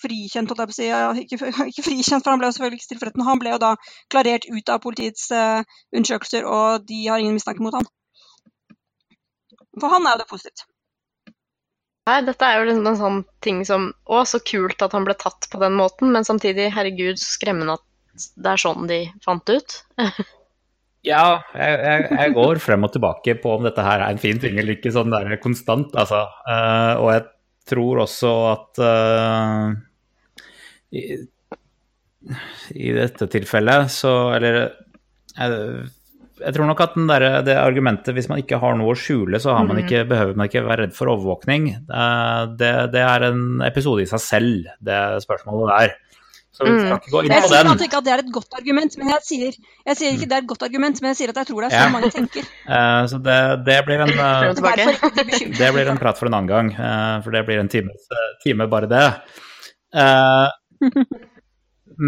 frikjent, 0.00 0.50
holdt 0.50 0.62
jeg 0.62 0.70
på 0.70 0.74
å 0.74 0.78
si. 0.78 1.24
Ikke, 1.68 1.84
frikjent, 1.84 2.24
for 2.24 2.32
han 2.32 2.40
ble 2.40 2.50
jo 2.50 2.56
selvfølgelig 2.56 2.80
ikke 2.80 2.88
stilt 2.88 3.02
for 3.02 3.10
retten. 3.10 3.26
Han 3.26 3.42
ble 3.42 3.54
jo 3.54 3.60
da 3.62 3.74
klarert 4.12 4.48
ut 4.48 4.72
av 4.72 4.82
politiets 4.84 5.28
uh, 5.34 5.60
undersøkelser, 5.92 6.46
og 6.48 6.86
de 6.88 7.02
har 7.06 7.20
ingen 7.20 7.36
mistanke 7.36 7.64
mot 7.64 7.76
han. 7.76 7.88
For 9.76 9.92
han 9.92 10.06
er 10.06 10.16
jo 10.16 10.22
det 10.22 10.30
positivt. 10.30 10.66
Nei, 12.08 12.16
dette 12.26 12.46
er 12.46 12.58
jo 12.58 12.66
liksom 12.66 12.88
en 12.88 12.98
sånn 12.98 13.18
ting 13.44 13.60
som 13.68 13.90
Å, 14.08 14.24
så 14.26 14.40
kult 14.42 14.80
at 14.82 14.96
han 14.96 15.04
ble 15.06 15.14
tatt 15.20 15.46
på 15.52 15.60
den 15.60 15.76
måten, 15.78 16.10
men 16.14 16.26
samtidig, 16.26 16.70
herregud, 16.74 17.20
så 17.20 17.36
skremmende 17.36 17.76
at 17.76 18.30
det 18.40 18.54
er 18.54 18.62
sånn 18.64 18.88
de 18.90 19.04
fant 19.24 19.52
ut. 19.52 19.80
Ja, 21.06 21.40
jeg, 21.56 21.76
jeg, 21.80 22.08
jeg, 22.12 22.32
går 22.36 22.58
frem 22.60 22.84
og 22.84 22.92
tilbake 22.92 23.34
på 23.40 23.54
om 23.56 23.64
dette 23.64 23.84
her 23.84 24.02
er 24.04 24.12
en 24.12 24.20
fin 24.20 24.40
ting 24.40 24.58
eller 24.60 24.76
ikke, 24.76 24.92
sånn 24.92 25.12
der 25.12 25.38
konstant, 25.40 25.94
altså. 25.96 26.26
Uh, 26.44 26.94
og 27.00 27.08
jeg 27.14 27.22
tror 27.70 28.02
også 28.04 28.32
at 28.50 28.82
uh, 28.84 29.70
i, 30.92 31.04
i, 32.74 32.90
dette 32.96 33.28
tilfellet 33.30 33.92
så 33.94 34.12
Eller 34.34 34.56
jeg, 34.58 35.86
jeg 36.40 36.56
tror 36.56 36.68
nok 36.68 36.82
at 36.84 36.98
der, 37.08 37.26
det 37.46 37.56
argumentet 37.56 38.16
hvis 38.16 38.28
man 38.28 38.42
ikke 38.42 38.58
har 38.60 38.76
noe 38.76 38.92
å 38.92 38.98
skjule, 38.98 39.40
så 39.40 39.54
man 39.56 39.78
mm. 39.78 39.82
ikke, 39.86 40.04
behøver 40.10 40.36
man 40.36 40.50
ikke 40.50 40.66
være 40.66 40.84
redd 40.84 40.96
for 40.96 41.14
overvåkning. 41.14 41.72
Uh, 41.88 42.44
det, 42.60 42.74
det, 42.92 43.06
er 43.06 43.30
en 43.30 43.64
episode 43.64 44.04
i 44.04 44.10
seg 44.10 44.24
selv, 44.26 44.70
det 44.84 45.00
spørsmålet 45.24 45.72
der. 45.72 45.96
Så 46.50 46.66
vi 46.66 46.72
skal 46.82 46.96
ikke 46.98 47.12
gå 47.12 47.20
inn 47.22 47.30
på 47.30 47.34
den. 47.34 47.36
Jeg 47.36 47.48
sier 47.78 47.84
ikke 47.86 47.98
at 48.00 48.06
det 48.06 48.12
er 48.12 48.22
et 48.24 48.30
godt 48.34 48.56
argument, 48.58 48.96
men 48.98 49.10
jeg 49.12 49.22
sier, 49.26 49.58
jeg 49.86 49.98
sier 50.00 50.16
ikke 50.16 50.26
det 50.30 50.36
er 50.36 50.42
et 50.42 50.48
godt 50.50 50.64
argument, 50.66 51.02
men 51.02 51.12
jeg 51.12 51.18
sier 51.20 51.32
at 51.32 51.38
jeg 51.40 51.48
tror 51.50 51.62
det 51.62 51.68
er 51.68 51.76
så 51.76 51.84
ja. 51.84 51.92
mange 51.94 52.10
tenker. 52.14 52.48
Uh, 52.66 53.02
så 53.12 53.20
det, 53.22 53.36
det, 53.68 53.76
blir 53.86 54.02
en, 54.02 54.12
uh, 54.18 55.52
det 55.60 55.70
blir 55.76 55.92
en 55.92 56.00
prat 56.00 56.18
for 56.18 56.30
en 56.30 56.38
annen 56.40 56.50
gang, 56.50 56.72
uh, 56.74 57.20
for 57.22 57.36
det 57.36 57.44
blir 57.46 57.62
en 57.62 57.70
time, 57.70 57.94
time 58.42 58.66
bare 58.72 58.90
det. 58.90 59.06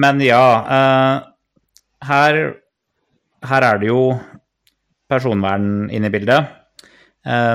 men 0.02 0.20
ja, 0.22 0.44
her, 2.10 2.42
her, 3.46 3.68
er 3.70 3.80
det 3.82 3.88
jo 3.90 4.02
personvern 5.10 5.90
inne 5.90 6.10
i 6.10 6.14
bildet. 6.14 6.52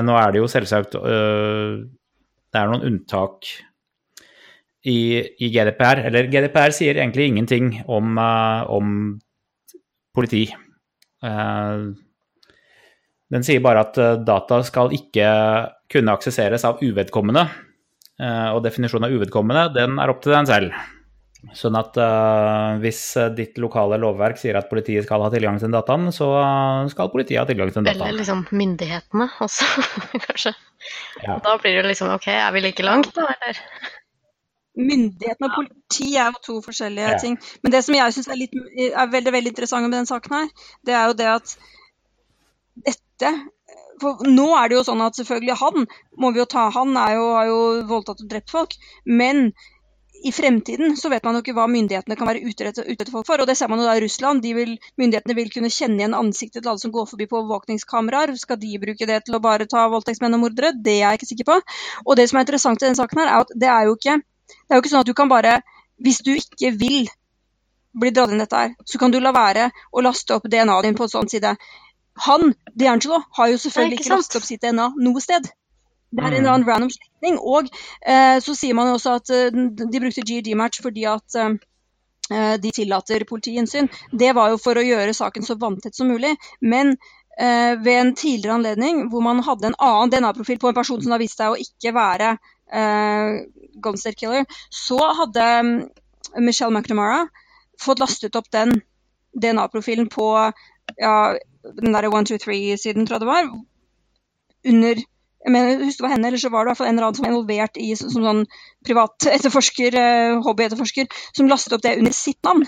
nå 0.04 0.18
er 0.20 0.32
det 0.32 0.42
jo 0.42 0.48
selvsagt 0.48 0.92
Det 0.92 2.60
er 2.60 2.68
noen 2.68 2.84
unntak 2.84 3.48
i, 4.88 4.98
i, 5.38 5.50
GDPR. 5.52 6.04
Eller 6.08 6.28
GDPR 6.32 6.74
sier 6.74 6.98
egentlig 6.98 7.28
ingenting 7.30 7.70
om, 7.86 8.18
uh, 8.18 8.64
om 8.72 8.92
politi. 10.16 10.46
Uh, 11.24 11.94
den 13.28 13.44
sier 13.44 13.64
bare 13.64 13.84
at 13.84 13.98
uh, 14.00 14.14
data 14.24 14.62
skal 14.66 14.94
ikke 14.96 15.30
kunne 15.92 16.14
aksesseres 16.16 16.66
av 16.68 16.84
uvedkommende. 16.84 17.48
og 18.18 18.64
definisjonen 18.64 19.06
av 19.06 19.12
uvedkommende, 19.14 19.60
den 19.76 20.00
er 20.02 20.10
opp 20.10 20.24
til 20.24 20.32
den 20.34 20.46
selv. 20.48 20.72
Sånn 21.54 21.76
at 21.78 21.94
hvis 22.82 22.98
ditt 23.38 23.60
lokale 23.62 23.94
lovverk 24.02 24.40
sier 24.40 24.58
at 24.58 24.66
politiet 24.66 25.06
skal 25.06 25.22
ha 25.22 25.28
tilgang 25.30 25.60
til 25.62 25.70
dataen, 25.70 26.08
så 26.10 26.26
skal 26.90 27.12
politiet 27.12 27.38
ha 27.38 27.46
tilgang 27.46 27.70
til 27.70 27.86
dataen. 27.86 28.02
Eller 28.02 28.18
liksom 28.18 28.42
myndighetene 28.50 29.28
også, 29.46 29.70
kanskje. 30.26 30.52
Ja. 31.22 31.38
Da 31.46 31.54
blir 31.62 31.78
det 31.78 31.92
liksom 31.92 32.10
ok, 32.16 32.26
er 32.34 32.50
vi 32.58 32.64
like 32.66 32.84
langt 32.84 33.14
da, 33.14 33.30
eller? 33.36 33.62
Myndighetene 34.78 35.48
og 35.48 35.54
politi 35.56 36.12
er 36.14 36.32
jo 36.34 36.42
to 36.44 36.56
forskjellige 36.62 37.14
ja. 37.14 37.18
ting. 37.18 37.38
Men 37.62 37.74
det 37.74 37.82
som 37.86 37.96
jeg 37.96 38.14
syns 38.14 38.28
er, 38.30 38.44
er, 38.92 39.08
veldig 39.10 39.32
veldig 39.34 39.54
interessant 39.54 39.88
med 39.88 39.96
den 39.96 40.10
saken, 40.10 40.36
her, 40.36 40.68
det 40.86 40.94
er 40.94 41.08
jo 41.10 41.16
det 41.18 41.30
at 41.32 41.54
dette 42.86 43.32
for 43.98 44.20
Nå 44.22 44.44
er 44.54 44.70
det 44.70 44.76
jo 44.76 44.84
sånn 44.86 45.00
at 45.02 45.16
selvfølgelig 45.18 45.56
han 45.58 45.88
må 46.22 46.30
vi 46.30 46.38
jo 46.38 46.44
ta, 46.46 46.68
han 46.70 46.92
er 47.00 47.16
jo, 47.16 47.24
har 47.34 47.48
jo 47.48 47.58
voldtatt 47.88 48.22
og 48.22 48.28
drept 48.30 48.52
folk. 48.54 48.76
Men 49.04 49.48
i 50.22 50.32
fremtiden 50.32 50.96
så 50.98 51.10
vet 51.12 51.24
man 51.26 51.36
jo 51.36 51.42
ikke 51.42 51.54
hva 51.56 51.66
myndighetene 51.70 52.16
kan 52.18 52.28
være 52.28 52.42
ute 52.42 52.66
etter, 52.70 52.86
ute 52.86 52.96
etter 52.96 53.12
folk 53.14 53.26
for. 53.26 53.42
og 53.42 53.50
Det 53.50 53.56
ser 53.58 53.70
man 53.70 53.82
jo 53.82 53.86
da 53.86 53.96
i 53.98 54.02
Russland. 54.02 54.42
Vil, 54.42 54.76
myndighetene 55.00 55.36
vil 55.38 55.50
kunne 55.54 55.70
kjenne 55.72 56.02
igjen 56.02 56.16
ansiktet 56.18 56.62
til 56.62 56.72
alle 56.72 56.82
som 56.82 56.94
går 56.94 57.06
forbi 57.10 57.28
på 57.30 57.38
overvåkningskameraer. 57.40 58.34
Skal 58.38 58.60
de 58.62 58.72
bruke 58.82 59.10
det 59.10 59.20
til 59.26 59.38
å 59.38 59.42
bare 59.42 59.68
ta 59.70 59.86
voldtektsmenn 59.92 60.38
og 60.38 60.44
mordere? 60.46 60.74
Det 60.74 60.98
er 60.98 61.04
jeg 61.06 61.20
ikke 61.20 61.30
sikker 61.32 61.50
på. 61.52 61.60
Og 62.06 62.18
det 62.18 62.28
som 62.30 62.38
er 62.38 62.46
interessant 62.46 62.82
i 62.82 62.88
denne 62.88 62.98
saken, 62.98 63.22
her, 63.22 63.30
er 63.30 63.46
at 63.46 63.54
det 63.54 63.70
er 63.74 63.86
jo 63.88 63.98
ikke 63.98 64.18
det 64.48 64.74
er 64.74 64.78
jo 64.78 64.84
ikke 64.84 64.92
sånn 64.94 65.04
at 65.04 65.10
du 65.10 65.16
kan 65.16 65.30
bare 65.30 65.60
Hvis 65.98 66.20
du 66.22 66.30
ikke 66.36 66.70
vil 66.78 67.08
bli 67.98 68.10
dratt 68.14 68.30
inn 68.30 68.38
dette 68.38 68.54
her, 68.54 68.74
så 68.86 68.98
kan 69.00 69.10
du 69.10 69.18
la 69.18 69.32
være 69.34 69.70
å 69.90 70.02
laste 70.04 70.36
opp 70.36 70.44
DNA-et 70.46 70.86
din 70.86 70.98
på 70.98 71.08
en 71.08 71.10
sånn 71.10 71.30
side. 71.32 71.56
Han, 72.26 72.52
D'Angelo, 72.78 73.18
har 73.34 73.48
jo 73.50 73.58
selvfølgelig 73.58 73.98
ikke, 73.98 74.04
ikke 74.04 74.14
lastet 74.14 74.38
opp 74.38 74.46
sitt 74.46 74.62
DNA 74.62 74.92
noe 75.02 75.22
sted. 75.24 75.48
Det 76.10 76.24
er 76.24 76.32
en 76.32 76.38
eller 76.40 76.54
annen 76.54 76.68
random 76.68 76.92
slektning. 76.92 77.36
Og 77.38 77.68
eh, 78.06 78.38
så 78.44 78.54
sier 78.56 78.76
man 78.78 78.88
jo 78.88 78.96
også 78.96 79.16
at 79.18 79.32
eh, 79.34 79.58
de 79.78 80.00
brukte 80.00 80.24
GED-match 80.24 80.80
fordi 80.84 81.04
at 81.10 81.36
eh, 81.36 81.56
eh, 82.32 82.54
de 82.62 82.72
tillater 82.74 83.26
politiinnsyn. 83.28 83.90
Det 84.12 84.32
var 84.38 84.54
jo 84.54 84.60
for 84.62 84.78
å 84.78 84.86
gjøre 84.86 85.16
saken 85.16 85.44
så 85.46 85.58
vanntett 85.60 85.98
som 85.98 86.08
mulig. 86.08 86.32
Men 86.64 86.94
eh, 86.94 87.74
ved 87.76 88.00
en 88.00 88.14
tidligere 88.16 88.56
anledning 88.56 89.08
hvor 89.12 89.24
man 89.26 89.44
hadde 89.44 89.70
en 89.72 89.80
annen 89.90 90.14
DNA-profil 90.14 90.62
på 90.62 90.72
en 90.72 90.78
person 90.80 91.02
som 91.02 91.14
har 91.14 91.22
vist 91.22 91.40
seg 91.40 91.52
å 91.52 91.60
ikke 91.60 91.92
være 91.96 92.38
uh, 92.74 93.40
Golden 93.82 94.16
Killer, 94.18 94.46
så 94.70 94.98
hadde 95.22 95.44
mm, 95.44 95.74
Michelle 96.44 96.74
McNamara 96.74 97.26
fått 97.80 98.02
lastet 98.02 98.36
opp 98.38 98.50
den 98.54 98.80
DNA-profilen 99.38 100.08
på 100.10 100.30
ja, 100.98 101.14
den 101.78 101.94
derre 101.94 102.10
123-siden, 102.10 103.06
tror 103.06 103.18
jeg 103.18 103.24
det 103.24 103.30
var, 103.30 103.52
under 104.66 105.06
jeg 105.38 105.54
mener, 105.54 105.84
husker 105.84 106.02
det 106.02 106.08
var 106.08 106.12
henne, 106.16 106.28
eller 106.28 106.40
så 106.42 106.50
var 106.50 106.64
det 106.64 106.68
i 106.68 106.70
hvert 106.72 106.80
fall 106.80 106.88
en 106.88 106.96
eller 106.96 107.06
annen 107.06 107.16
som 107.16 107.24
var 107.24 107.30
involvert 107.30 107.78
i 107.80 107.88
som, 107.96 108.10
som 108.10 108.24
sånn 108.26 108.40
privat 108.84 109.26
etterforsker, 109.30 109.94
uh, 109.94 110.40
hobbyetterforsker, 110.44 111.08
som 111.36 111.50
lastet 111.50 111.76
opp 111.76 111.84
det 111.84 111.94
under 112.00 112.16
sitt 112.16 112.40
navn. 112.44 112.66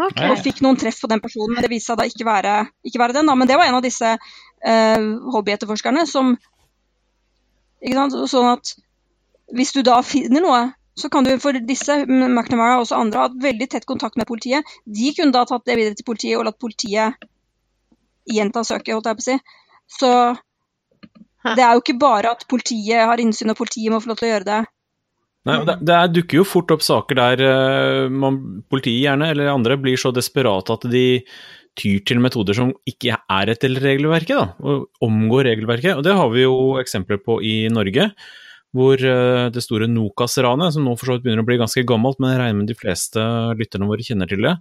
Okay. 0.00 0.30
Og 0.32 0.40
fikk 0.40 0.62
noen 0.64 0.78
treff 0.80 1.02
på 1.02 1.10
den 1.12 1.20
personen, 1.20 1.52
men 1.52 1.66
det 1.66 1.70
viste 1.72 1.92
seg 1.92 2.00
da 2.00 2.06
ikke 2.08 2.26
være, 2.26 2.54
ikke 2.88 3.02
være 3.02 3.18
den. 3.18 3.28
da, 3.28 3.36
Men 3.36 3.50
det 3.50 3.58
var 3.60 3.68
en 3.68 3.76
av 3.78 3.84
disse 3.84 4.14
uh, 4.16 5.04
hobbyetterforskerne 5.36 6.06
som 6.08 6.32
Sånn 7.80 8.50
at 8.50 8.74
hvis 9.56 9.72
du 9.74 9.82
da 9.86 10.00
finner 10.06 10.44
noe, 10.44 10.60
så 11.00 11.08
kan 11.08 11.24
du 11.24 11.32
for 11.40 11.56
disse, 11.64 12.02
McNamara 12.06 12.76
og 12.78 12.84
også 12.84 12.98
andre, 12.98 13.24
ha 13.24 13.42
veldig 13.42 13.70
tett 13.72 13.86
kontakt 13.88 14.18
med 14.20 14.28
politiet. 14.28 14.66
De 14.84 15.12
kunne 15.16 15.34
da 15.34 15.46
tatt 15.48 15.64
det 15.66 15.78
videre 15.78 15.96
til 15.98 16.06
politiet 16.08 16.38
og 16.38 16.46
latt 16.48 16.60
politiet 16.60 17.16
gjenta 18.30 18.62
søket, 18.66 18.94
holdt 18.94 19.08
jeg 19.08 19.18
på 19.18 19.24
å 19.24 19.28
si. 19.28 19.38
Så 20.00 20.10
det 21.56 21.64
er 21.64 21.72
jo 21.72 21.82
ikke 21.82 22.00
bare 22.00 22.34
at 22.34 22.44
politiet 22.50 23.08
har 23.08 23.22
innsyn 23.22 23.52
og 23.52 23.58
politiet 23.62 23.92
må 23.92 24.02
få 24.02 24.12
lov 24.12 24.20
til 24.20 24.28
å 24.28 24.32
gjøre 24.34 24.48
det. 24.50 24.60
Nei, 25.48 25.56
det, 25.64 25.78
det 25.88 26.00
dukker 26.18 26.42
jo 26.42 26.44
fort 26.44 26.72
opp 26.74 26.82
saker 26.84 27.16
der 27.16 27.42
uh, 27.48 28.12
man, 28.12 28.36
politiet 28.68 29.06
gjerne, 29.06 29.30
eller 29.32 29.48
andre, 29.48 29.78
blir 29.80 29.96
så 30.00 30.12
desperate 30.12 30.76
at 30.76 30.84
de 30.92 31.22
tyr 31.80 32.04
til 32.06 32.20
metoder 32.22 32.56
som 32.56 32.70
ikke 32.88 33.16
er 33.16 33.50
etter 33.52 33.72
regelverket, 33.80 34.36
da, 34.36 34.52
og 34.60 34.86
omgår 35.06 35.48
regelverket. 35.50 35.96
Og 35.96 36.04
det 36.06 36.14
har 36.18 36.30
vi 36.34 36.44
jo 36.44 36.76
eksempler 36.82 37.20
på 37.24 37.40
i 37.42 37.56
Norge. 37.72 38.10
hvor 38.76 38.94
eh, 39.02 39.48
det 39.50 39.62
store 39.64 39.88
Nokas-ranet, 39.90 40.76
som 40.76 40.84
nå 40.86 40.92
for 40.94 41.08
så 41.08 41.16
vidt 41.16 41.24
begynner 41.24 41.42
å 41.42 41.48
bli 41.48 41.58
ganske 41.58 41.82
gammelt, 41.88 42.20
men 42.22 42.30
jeg 42.30 42.38
regner 42.38 42.58
med 42.60 42.68
de 42.70 42.76
fleste 42.78 43.24
lytterne 43.58 43.88
våre 43.90 44.04
kjenner 44.06 44.30
til 44.30 44.44
det. 44.46 44.52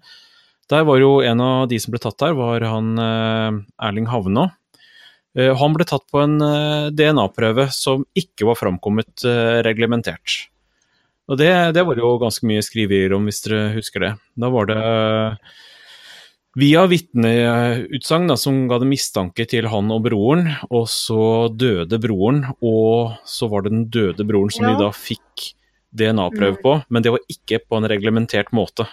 Der 0.70 0.86
var 0.88 0.98
jo 1.02 1.20
en 1.26 1.42
av 1.46 1.68
de 1.70 1.78
som 1.82 1.94
ble 1.94 2.02
tatt 2.02 2.18
der, 2.22 2.34
var 2.38 2.66
han 2.66 2.96
eh, 2.98 3.60
Erling 3.86 4.10
Havnå. 4.10 4.48
Eh, 5.38 5.54
Han 5.54 5.78
ble 5.78 5.86
tatt 5.86 6.08
på 6.10 6.24
en 6.24 6.40
DNA-prøve 6.90 7.68
som 7.76 8.08
ikke 8.18 8.50
var 8.50 8.58
framkommet 8.58 9.28
reglementert. 9.68 10.50
Og 11.30 11.38
det, 11.38 11.52
det 11.78 11.86
var 11.86 12.00
jo 12.02 12.16
ganske 12.18 12.48
mye 12.50 12.66
skriverier 12.66 13.14
om, 13.14 13.30
hvis 13.30 13.44
dere 13.46 13.76
husker 13.76 14.02
det. 14.08 14.14
Da 14.42 14.50
var 14.50 14.72
det 14.72 14.80
via 16.60 16.86
vitneutsagn 16.90 18.32
som 18.40 18.64
ga 18.70 18.80
det 18.82 18.90
mistanke 18.90 19.46
til 19.50 19.68
han 19.72 19.92
og 19.94 20.04
broren, 20.08 20.48
og 20.70 20.88
så 20.92 21.48
døde 21.54 22.00
broren, 22.02 22.44
og 22.60 23.16
så 23.28 23.50
var 23.52 23.66
det 23.66 23.74
den 23.74 23.86
døde 23.94 24.26
broren 24.28 24.52
som 24.54 24.66
Ja. 24.66 24.74
de 24.74 24.84
da 24.84 24.92
fikk 24.92 25.54
DNA-prøve 25.96 26.62
på, 26.62 26.74
men 26.90 27.04
det 27.04 27.12
var 27.12 27.24
ikke 27.30 27.62
på 27.66 27.78
en 27.78 27.90
reglementert 27.90 28.52
måte. 28.52 28.88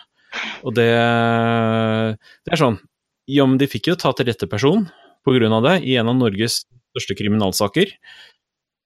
Og 0.64 0.74
det, 0.76 0.90
det 2.44 2.52
er 2.52 2.60
sånn 2.60 2.78
Ja, 3.26 3.42
men 3.46 3.58
de 3.58 3.66
fikk 3.66 3.88
jo 3.90 3.96
ta 3.98 4.12
til 4.14 4.28
rette 4.28 4.46
person 4.46 4.86
av 5.26 5.62
det 5.64 5.82
i 5.82 5.96
en 5.98 6.06
av 6.06 6.14
Norges 6.14 6.60
største 6.94 7.16
kriminalsaker. 7.18 7.90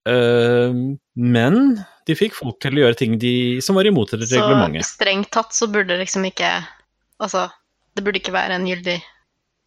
Uh, 0.08 0.96
men 1.14 1.84
de 2.08 2.14
fikk 2.16 2.32
folk 2.38 2.56
til 2.62 2.78
å 2.78 2.86
gjøre 2.86 2.96
ting 2.96 3.18
de, 3.20 3.60
som 3.60 3.76
var 3.76 3.84
imot 3.84 4.14
det 4.16 4.24
Så 4.24 4.40
strengt 4.88 5.28
tatt 5.30 5.52
så 5.52 5.68
burde 5.68 5.98
liksom 6.00 6.24
ikke 6.24 6.48
Altså, 7.20 7.50
det 7.96 8.04
burde 8.06 8.20
ikke 8.20 8.34
være 8.34 8.56
en 8.58 8.68
gyldig, 8.68 8.96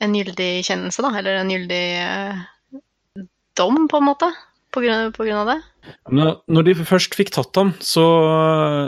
en 0.04 0.18
gyldig 0.18 0.50
kjennelse, 0.68 1.04
da, 1.06 1.14
eller 1.20 1.42
en 1.42 1.54
gyldig 1.54 1.84
eh, 2.00 2.42
dom, 3.60 3.86
på 3.92 4.00
en 4.00 4.08
måte, 4.08 4.30
på 4.74 4.84
grunn, 4.84 5.14
på 5.16 5.28
grunn 5.28 5.44
av 5.44 5.52
det. 5.54 5.60
Når 6.16 6.36
når 6.56 6.68
de 6.70 6.76
først 6.88 7.16
fikk 7.20 7.34
tatt 7.36 7.60
ham, 7.60 7.74
så, 7.84 8.06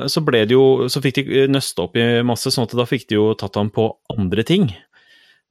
så 0.08 0.22
ble 0.24 0.46
det 0.48 0.56
jo 0.56 0.88
Så 0.88 1.02
fikk 1.04 1.18
de 1.28 1.44
nøste 1.52 1.84
opp 1.84 1.98
i 2.00 2.06
masse, 2.24 2.48
sånn 2.54 2.70
at 2.70 2.76
da 2.80 2.86
fikk 2.88 3.10
de 3.10 3.18
jo 3.18 3.26
tatt 3.36 3.60
ham 3.60 3.70
på 3.74 3.90
andre 4.16 4.46
ting. 4.48 4.70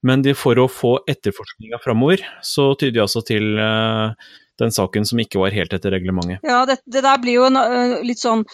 Men 0.05 0.24
de, 0.24 0.35
for 0.37 0.59
å 0.61 0.68
få 0.68 0.99
etterforskninga 1.09 1.80
framover, 1.85 2.24
så 2.45 2.72
tyder 2.76 2.99
de 2.99 3.05
altså 3.05 3.22
til 3.24 3.61
eh, 3.61 4.32
den 4.61 4.74
saken 4.74 5.07
som 5.09 5.20
ikke 5.22 5.41
var 5.41 5.55
helt 5.55 5.72
etter 5.76 5.95
reglementet. 5.95 6.45
Ja, 6.45 6.64
det, 6.68 6.80
det 6.85 7.05
der 7.07 7.20
blir 7.22 7.39
jo 7.41 7.47
en, 7.49 7.59
litt 8.05 8.20
sånn 8.20 8.45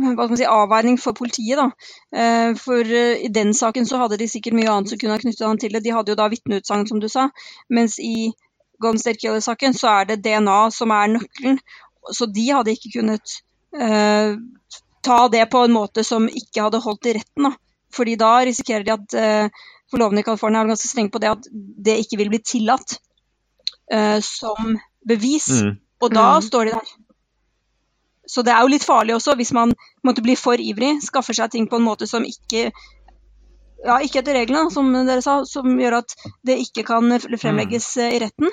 hva 0.00 0.24
skal 0.26 0.30
man 0.34 0.40
si, 0.40 0.46
avveining 0.48 0.98
for 1.00 1.12
politiet. 1.18 1.56
da. 1.60 1.70
Eh, 2.16 2.54
For 2.58 2.84
i 2.84 3.28
den 3.28 3.52
saken 3.54 3.86
så 3.86 3.98
hadde 4.00 4.16
de 4.20 4.28
sikkert 4.28 4.54
mye 4.56 4.70
annet 4.72 4.88
som 4.92 4.98
kunne 4.98 5.16
ha 5.16 5.22
knyttet 5.22 5.46
han 5.46 5.58
til 5.58 5.72
det. 5.72 5.82
De 5.84 5.92
hadde 5.94 6.12
jo 6.14 6.18
da 6.18 6.28
vitneutsagn, 6.32 6.86
som 6.88 7.00
du 7.00 7.08
sa. 7.08 7.28
Mens 7.68 7.98
i 7.98 8.32
State 8.80 9.18
Killer-saken 9.20 9.74
så 9.76 9.88
er 10.00 10.04
det 10.08 10.22
DNA 10.24 10.70
som 10.72 10.90
er 10.90 11.10
nøkkelen. 11.12 11.58
Så 12.16 12.26
de 12.32 12.46
hadde 12.50 12.72
ikke 12.72 12.94
kunnet 12.98 13.34
uh, 13.76 14.36
ta 15.04 15.18
det 15.28 15.50
på 15.52 15.64
en 15.66 15.72
måte 15.74 16.04
som 16.04 16.28
ikke 16.28 16.62
hadde 16.64 16.80
holdt 16.80 17.06
i 17.10 17.12
retten. 17.18 17.44
da. 17.44 17.52
Fordi 17.92 18.16
da 18.16 18.30
risikerer 18.48 18.84
de 18.86 18.94
at 18.94 19.18
uh, 19.20 19.66
forlovene 19.92 20.20
i 20.20 20.24
California 20.24 20.62
er 20.62 20.70
ganske 20.72 20.88
strenge 20.88 21.12
på 21.12 21.20
det 21.20 21.28
at 21.34 21.46
det 21.52 21.98
ikke 22.06 22.16
vil 22.22 22.30
bli 22.32 22.40
tillatt 22.40 22.96
uh, 23.92 24.18
som 24.24 24.78
bevis. 25.06 25.50
Mm. 25.60 25.76
Og 26.00 26.14
da 26.14 26.26
Mm. 26.38 26.42
står 26.48 26.64
de 26.64 26.70
der. 26.78 26.90
Så 28.30 28.44
det 28.46 28.54
er 28.54 28.62
jo 28.62 28.70
litt 28.70 28.86
farlig 28.86 29.16
også, 29.16 29.34
hvis 29.38 29.50
man 29.56 29.74
måtte 30.06 30.22
bli 30.22 30.36
for 30.38 30.60
ivrig, 30.62 30.96
skaffer 31.02 31.34
seg 31.36 31.50
ting 31.54 31.66
på 31.70 31.80
en 31.80 31.86
måte 31.86 32.06
som 32.06 32.26
ikke 32.26 32.68
ja, 33.80 33.96
ikke 34.04 34.20
etter 34.20 34.36
reglene, 34.36 34.70
som 34.72 34.90
dere 34.92 35.22
sa, 35.24 35.40
som 35.48 35.72
gjør 35.80 36.00
at 36.02 36.14
det 36.46 36.58
ikke 36.66 36.84
kan 36.88 37.16
fremlegges 37.40 37.94
eh, 38.00 38.16
i 38.16 38.20
retten. 38.22 38.52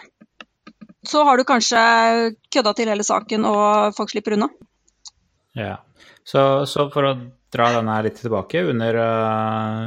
Så 1.07 1.23
har 1.27 1.37
du 1.37 1.45
kanskje 1.47 1.79
kødda 2.53 2.73
til 2.75 2.91
hele 2.91 3.05
saken, 3.05 3.45
og 3.47 3.95
folk 3.97 4.11
slipper 4.11 4.37
unna. 4.37 4.49
Ja. 5.57 5.77
Så, 6.27 6.41
så 6.67 6.87
for 6.93 7.07
å 7.07 7.13
dra 7.53 7.69
denne 7.77 7.99
litt 8.05 8.19
tilbake, 8.19 8.63
under, 8.71 9.01
eh, 9.03 9.83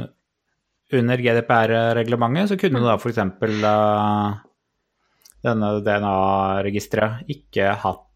under 1.01 1.25
GDPR-reglementet 1.25 2.53
så 2.53 2.59
kunne 2.61 2.81
da 2.85 2.97
f.eks. 2.97 3.21
Uh, 3.41 4.39
denne 5.41 5.73
DNA-registeret 5.85 7.29
ikke 7.33 7.73
hatt 7.81 8.10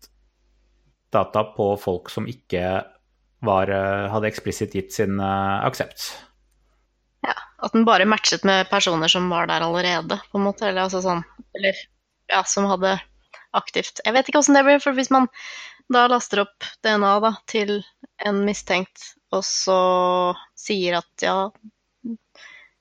data 1.16 1.46
på 1.56 1.72
folk 1.82 2.12
som 2.14 2.28
ikke 2.30 2.84
var, 3.46 3.72
eh, 3.72 4.06
hadde 4.12 4.30
eksplisitt 4.30 4.76
gitt 4.76 4.94
sin 4.96 5.20
eh, 5.20 5.66
aksept. 5.66 6.12
Ja, 7.26 7.36
At 7.66 7.74
den 7.74 7.86
bare 7.88 8.06
matchet 8.06 8.46
med 8.46 8.70
personer 8.70 9.12
som 9.12 9.30
var 9.30 9.48
der 9.50 9.66
allerede, 9.66 10.20
på 10.32 10.40
en 10.40 10.46
måte. 10.46 10.68
Eller 10.70 10.86
altså 10.86 11.02
sånn 11.02 11.24
Eller 11.58 11.78
ja, 12.30 12.44
som 12.46 12.68
hadde 12.70 12.98
aktivt 13.56 14.02
Jeg 14.06 14.14
vet 14.14 14.30
ikke 14.30 14.42
åssen 14.42 14.58
det 14.58 14.66
blir, 14.68 14.82
for 14.84 14.98
hvis 14.98 15.12
man 15.14 15.30
da 15.92 16.08
laster 16.10 16.42
opp 16.46 16.66
DNA 16.86 17.14
da, 17.22 17.32
til 17.50 17.78
en 18.26 18.42
mistenkt, 18.48 19.12
og 19.36 19.44
så 19.46 19.80
sier 20.58 20.98
at 21.02 21.26
ja 21.26 21.36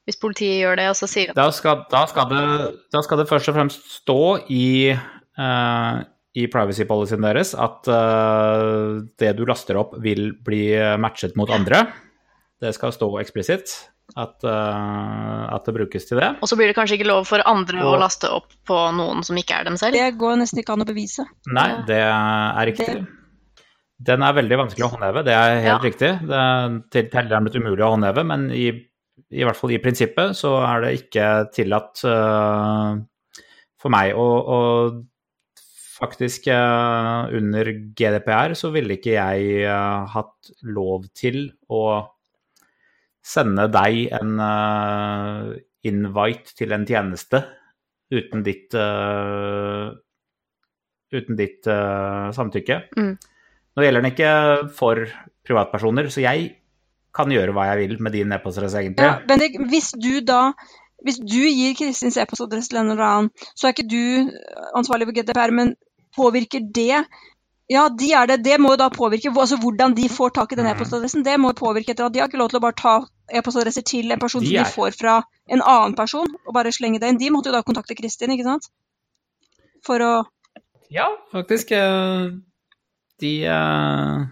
Hvis 0.05 0.21
politiet 0.21 0.63
gjør 0.63 0.81
det, 0.81 0.89
og 0.93 0.99
så 0.99 1.09
sier 1.11 1.33
at 1.33 1.39
Da 1.39 1.51
skal, 1.53 1.85
da 1.93 2.05
skal, 2.11 2.29
det, 2.33 2.73
da 2.95 3.05
skal 3.05 3.21
det 3.21 3.29
først 3.31 3.53
og 3.53 3.59
fremst 3.59 3.93
stå 4.01 4.21
i, 4.53 4.93
eh, 4.93 6.03
i 6.35 6.49
privacy 6.51 6.87
policyen 6.89 7.23
deres 7.23 7.53
at 7.55 7.87
uh, 7.91 9.01
det 9.21 9.35
du 9.39 9.45
laster 9.47 9.79
opp, 9.79 9.97
vil 10.03 10.33
bli 10.45 10.67
matchet 10.99 11.37
mot 11.39 11.51
andre. 11.55 11.85
Det 12.61 12.73
skal 12.75 12.95
stå 12.95 13.11
eksplisitt 13.23 13.75
at, 14.13 14.45
uh, 14.45 15.45
at 15.55 15.67
det 15.67 15.75
brukes 15.75 16.07
til 16.09 16.21
det. 16.21 16.31
Og 16.45 16.51
så 16.51 16.59
blir 16.59 16.71
det 16.71 16.77
kanskje 16.77 16.99
ikke 16.99 17.09
lov 17.09 17.27
for 17.29 17.43
andre 17.49 17.83
å 17.87 17.95
laste 18.01 18.31
opp 18.31 18.53
på 18.69 18.79
noen 18.97 19.25
som 19.27 19.39
ikke 19.41 19.61
er 19.61 19.69
dem 19.69 19.79
selv. 19.81 19.97
Det 19.97 20.19
går 20.21 20.41
nesten 20.43 20.61
ikke 20.63 20.77
an 20.77 20.85
å 20.85 20.89
bevise. 20.89 21.27
Nei, 21.51 21.69
det 21.89 22.01
er 22.05 22.69
riktig. 22.71 22.99
Den 24.05 24.25
er 24.27 24.37
veldig 24.37 24.59
vanskelig 24.59 24.85
å 24.89 24.91
håndheve, 24.93 25.23
det 25.25 25.35
er 25.39 25.55
helt 25.63 25.71
Ja. 25.71 25.79
riktig. 25.79 26.11
Det 26.29 26.41
er 26.43 26.81
til 26.91 27.09
blitt 27.47 27.57
umulig 27.57 27.85
å 27.87 27.95
håndheve, 27.95 28.25
men 28.27 28.51
i, 28.51 28.69
i 29.31 29.45
hvert 29.47 29.57
fall 29.57 29.73
i 29.73 29.81
prinsippet 29.81 30.37
så 30.37 30.57
er 30.67 30.85
det 30.85 30.95
ikke 30.99 31.29
tillatt 31.55 32.03
uh, 32.05 32.99
for 33.81 33.95
meg 33.95 34.15
å, 34.19 34.27
å 34.27 34.59
Faktisk 35.95 36.49
eh, 36.51 37.35
under 37.39 37.69
GDPR 37.95 38.57
så 38.59 38.73
ville 38.75 38.97
ikke 38.97 39.15
jeg 39.15 39.61
eh, 39.63 40.07
hatt 40.11 40.51
lov 40.67 41.07
til 41.15 41.47
å 41.71 41.85
sende 43.25 43.69
deg 43.73 44.11
en 44.19 44.41
eh, 44.43 45.53
invite 45.87 46.57
til 46.59 46.75
en 46.75 46.87
tjeneste 46.89 47.45
uten 48.15 48.43
ditt 48.47 48.75
uten 51.15 51.39
ditt 51.39 51.67
samtykke. 51.67 52.77
Mm. 52.99 53.15
Nå 53.75 53.85
gjelder 53.85 54.05
den 54.05 54.13
ikke 54.13 54.33
for 54.77 55.01
privatpersoner, 55.47 56.09
så 56.13 56.23
jeg 56.23 56.47
kan 57.15 57.31
gjøre 57.33 57.55
hva 57.55 57.69
jeg 57.71 57.81
vil 57.83 58.03
med 58.03 58.15
din 58.17 58.35
e-postadresse, 58.35 58.83
egentlig. 58.83 59.09
Ja, 59.09 59.19
Bendik, 59.29 59.59
hvis 59.71 59.93
du 59.99 60.21
da 60.27 60.53
hvis 61.05 61.21
du 61.21 61.41
gir 61.45 61.75
Kristins 61.79 62.17
e-postadresse 62.21 62.73
til 62.73 62.81
en 62.81 62.91
eller 62.95 63.05
annen, 63.05 63.31
så 63.55 63.69
er 63.69 63.75
ikke 63.75 63.89
du 63.91 64.33
ansvarlig 64.79 65.09
for 65.11 65.17
GDPR, 65.19 65.53
men 65.53 65.75
påvirker 66.17 66.65
det 66.75 67.05
Ja, 67.73 67.89
de 67.89 68.11
er 68.13 68.27
det. 68.29 68.43
Det 68.45 68.59
må 68.61 68.75
jo 68.75 68.77
da 68.77 68.91
påvirke 68.93 69.31
altså 69.33 69.57
hvordan 69.57 69.95
de 69.97 70.05
får 70.13 70.35
tak 70.37 70.53
i 70.53 70.57
den 70.59 70.67
e-postadressen. 70.69 71.23
Det 71.25 71.39
må 71.41 71.55
jo 71.55 71.61
påvirke 71.63 71.95
etter 71.95 72.05
at 72.05 72.13
de 72.13 72.21
har 72.21 72.29
ikke 72.29 72.37
lov 72.41 72.51
til 72.53 72.59
å 72.61 72.65
bare 72.65 72.77
ta 72.77 72.95
e-postadresser 73.33 73.85
til 73.89 74.13
en 74.13 74.21
person 74.21 74.45
De 74.45 74.51
som 74.51 74.59
de 74.59 74.73
får 74.75 74.97
fra 74.99 75.15
en 75.49 75.63
annen 75.63 75.95
person, 75.97 76.29
og 76.45 76.53
bare 76.53 76.73
slenge 76.77 77.01
det 77.01 77.09
inn. 77.09 77.21
De 77.23 77.31
måtte 77.33 77.49
jo 77.49 77.57
da 77.57 77.63
kontakte 77.65 77.97
Kristin, 77.97 78.35
ikke 78.37 78.45
sant? 78.45 78.69
For 79.85 80.05
å 80.05 80.13
Ja, 80.93 81.09
faktisk. 81.33 81.73
eh, 81.73 82.37
De 83.21 83.33
eh, 83.49 84.27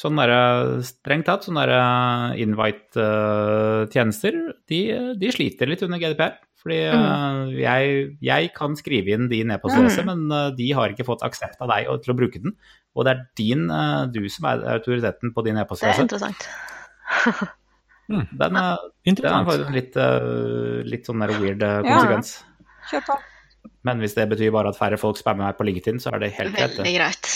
Sånn 0.00 0.16
derre 0.16 0.80
strengt 0.86 1.26
tatt, 1.28 1.44
sånne 1.44 1.64
derre 1.66 2.36
invite-tjenester, 2.40 4.38
de, 4.70 4.78
de 5.20 5.32
sliter 5.34 5.68
litt 5.68 5.82
under 5.84 6.00
GDPR. 6.00 6.38
Fordi 6.60 6.78
mm. 6.92 7.52
jeg, 7.56 8.00
jeg 8.24 8.50
kan 8.56 8.74
skrive 8.76 9.14
inn 9.16 9.30
din 9.30 9.52
e-postadresse, 9.52 10.04
men 10.08 10.26
eh, 10.36 10.50
de 10.58 10.66
har 10.76 10.92
ikke 10.92 11.06
fått 11.08 11.24
aksept 11.24 11.60
av 11.64 11.70
deg 11.72 11.88
til 12.04 12.12
å 12.12 12.16
bruke 12.18 12.42
den. 12.42 12.52
Og 12.96 13.06
det 13.06 13.14
er 13.14 13.22
din, 13.40 13.62
eh, 13.72 14.02
du 14.12 14.20
som 14.32 14.48
er 14.50 14.66
autoriteten 14.76 15.32
på 15.36 15.44
din 15.46 15.56
Det 15.56 15.62
er 15.62 15.68
e-postadresse. 15.68 16.04
interessant. 16.08 16.42
Den, 18.10 18.56
er- 18.58 18.88
den 19.06 19.20
er 19.22 19.44
faktisk 19.46 19.68
litt, 19.70 19.94
eh, 20.02 20.80
litt 20.82 21.06
sånn 21.06 21.22
der 21.22 21.30
weird 21.38 21.60
konsekvens. 21.62 22.32
Ja. 22.42 22.88
Kjør 22.90 23.04
på. 23.06 23.16
Men 23.86 24.02
hvis 24.02 24.16
det 24.16 24.24
betyr 24.32 24.50
bare 24.50 24.72
at 24.72 24.78
færre 24.80 24.98
folk 24.98 25.20
spammer 25.20 25.46
meg 25.46 25.58
på 25.60 25.68
LinkedIn, 25.68 26.00
så 26.02 26.10
er 26.16 26.24
det 26.24 26.32
helt 26.34 26.56
greit. 26.56 26.74
Veldig 26.74 26.94
greit. 26.96 27.30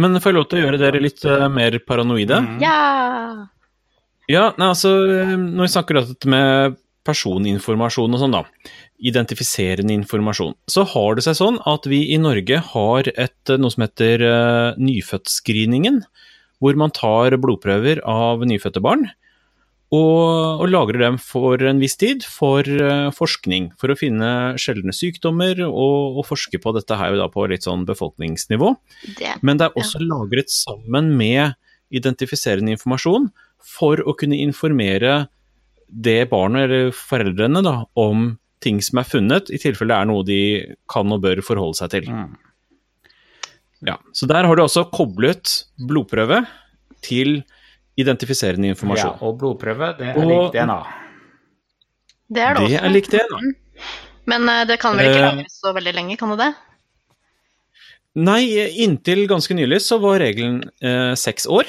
Men 0.00 0.20
får 0.20 0.32
jeg 0.32 0.38
lov 0.38 0.46
til 0.48 0.60
å 0.60 0.62
gjøre 0.66 0.80
dere 0.80 1.02
litt 1.02 1.24
uh, 1.28 1.48
mer 1.52 1.76
paranoide? 1.84 2.38
Mm. 2.44 2.62
Ja! 2.62 2.78
Ja, 4.30 4.46
nei, 4.56 4.70
altså, 4.70 4.92
eh, 5.10 5.34
når 5.34 5.66
vi 5.66 5.72
snakker 5.72 5.98
om 5.98 6.08
dette 6.08 6.30
med 6.30 6.76
personinformasjon 7.06 8.14
og 8.14 8.20
sånn, 8.22 8.36
da, 8.36 8.44
identifiserende 9.02 9.94
informasjon, 9.96 10.54
så 10.70 10.84
har 10.92 11.18
det 11.18 11.24
seg 11.26 11.38
sånn 11.40 11.58
at 11.68 11.88
vi 11.90 12.04
i 12.14 12.20
Norge 12.22 12.60
har 12.70 13.10
et, 13.10 13.40
eh, 13.50 13.58
noe 13.58 13.74
som 13.74 13.84
heter 13.84 14.22
uh, 14.22 14.78
nyfødtscreeningen, 14.78 16.04
hvor 16.62 16.78
man 16.78 16.94
tar 16.94 17.34
blodprøver 17.42 18.04
av 18.06 18.46
nyfødte 18.46 18.82
barn. 18.84 19.08
Og, 19.92 20.62
og 20.62 20.70
lagrer 20.72 21.02
dem 21.04 21.18
for 21.20 21.60
en 21.68 21.80
viss 21.82 21.98
tid 22.00 22.24
for 22.24 22.64
eh, 22.64 23.10
forskning. 23.12 23.70
For 23.80 23.92
å 23.92 23.98
finne 23.98 24.30
sjeldne 24.60 24.94
sykdommer 24.96 25.60
og, 25.66 26.18
og 26.20 26.26
forske 26.30 26.60
på 26.62 26.72
dette 26.76 26.96
her 26.96 27.18
da 27.20 27.28
på 27.32 27.44
litt 27.50 27.68
sånn 27.68 27.84
befolkningsnivå. 27.88 28.72
Det. 29.18 29.36
Men 29.44 29.60
det 29.60 29.68
er 29.68 29.76
også 29.82 30.00
lagret 30.00 30.52
sammen 30.52 31.12
med 31.18 31.58
identifiserende 31.92 32.72
informasjon 32.72 33.28
for 33.62 34.00
å 34.08 34.16
kunne 34.18 34.40
informere 34.40 35.26
det 35.92 36.22
barnet 36.30 36.64
eller 36.64 36.94
foreldrene 36.96 37.60
da, 37.64 37.82
om 38.00 38.32
ting 38.64 38.78
som 38.84 39.02
er 39.02 39.08
funnet, 39.08 39.50
i 39.52 39.60
tilfelle 39.60 39.92
det 39.92 39.98
er 39.98 40.08
noe 40.08 40.24
de 40.24 40.40
kan 40.90 41.12
og 41.12 41.20
bør 41.24 41.42
forholde 41.44 41.76
seg 41.82 41.92
til. 41.92 42.08
Mm. 42.08 42.32
Ja, 43.82 43.98
Så 44.14 44.28
der 44.30 44.46
har 44.46 44.56
du 44.56 44.62
også 44.62 44.86
koblet 44.94 45.66
blodprøve 45.76 46.44
til 47.02 47.42
identifiserende 47.98 48.68
informasjon. 48.72 49.16
Ja, 49.20 49.26
og 49.26 49.38
blodprøve, 49.40 49.92
det 49.98 50.08
er 50.12 50.18
Og- 50.18 50.28
lik 50.30 50.52
DNA. 50.54 50.78
Det 52.32 52.40
er 52.42 52.54
det 52.54 52.62
også. 52.62 52.68
det 52.70 52.82
er 52.82 52.90
likt 52.94 53.10
det, 53.10 53.24
da. 53.30 53.38
Men 54.26 54.48
eh, 54.48 54.64
det 54.64 54.78
kan 54.80 54.96
vel 54.96 55.06
ikke 55.10 55.20
Eh. 55.20 55.30
lagres 55.36 55.60
så 55.60 55.74
veldig 55.74 55.94
lenge, 55.94 56.16
kan 56.18 56.30
det 56.30 56.38
det? 56.38 56.54
Nei, 58.14 58.42
inntil 58.84 59.26
ganske 59.30 59.54
nylig 59.56 59.80
så 59.80 59.98
var 60.00 60.20
regelen 60.20 60.62
eh, 60.84 61.14
seks 61.16 61.46
år. 61.48 61.64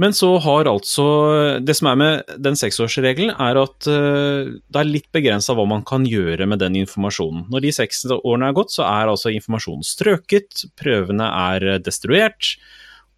Men 0.00 0.12
så 0.16 0.38
har 0.40 0.64
altså 0.64 1.60
Det 1.62 1.74
som 1.76 1.88
er 1.90 1.96
med 2.00 2.30
den 2.40 2.54
seksårsregelen, 2.56 3.34
er 3.38 3.58
at 3.60 3.86
eh, 3.86 4.48
det 4.72 4.80
er 4.80 4.88
litt 4.88 5.10
begrensa 5.12 5.52
hva 5.54 5.66
man 5.68 5.82
kan 5.84 6.06
gjøre 6.08 6.46
med 6.48 6.58
den 6.62 6.78
informasjonen. 6.80 7.46
Når 7.52 7.60
de 7.66 7.72
seks 7.76 8.06
årene 8.08 8.48
er 8.48 8.56
gått, 8.56 8.72
så 8.72 8.86
er 8.88 9.08
altså 9.12 9.28
informasjonen 9.34 9.84
strøket, 9.84 10.64
prøvene 10.80 11.28
er 11.28 11.78
destruert. 11.84 12.54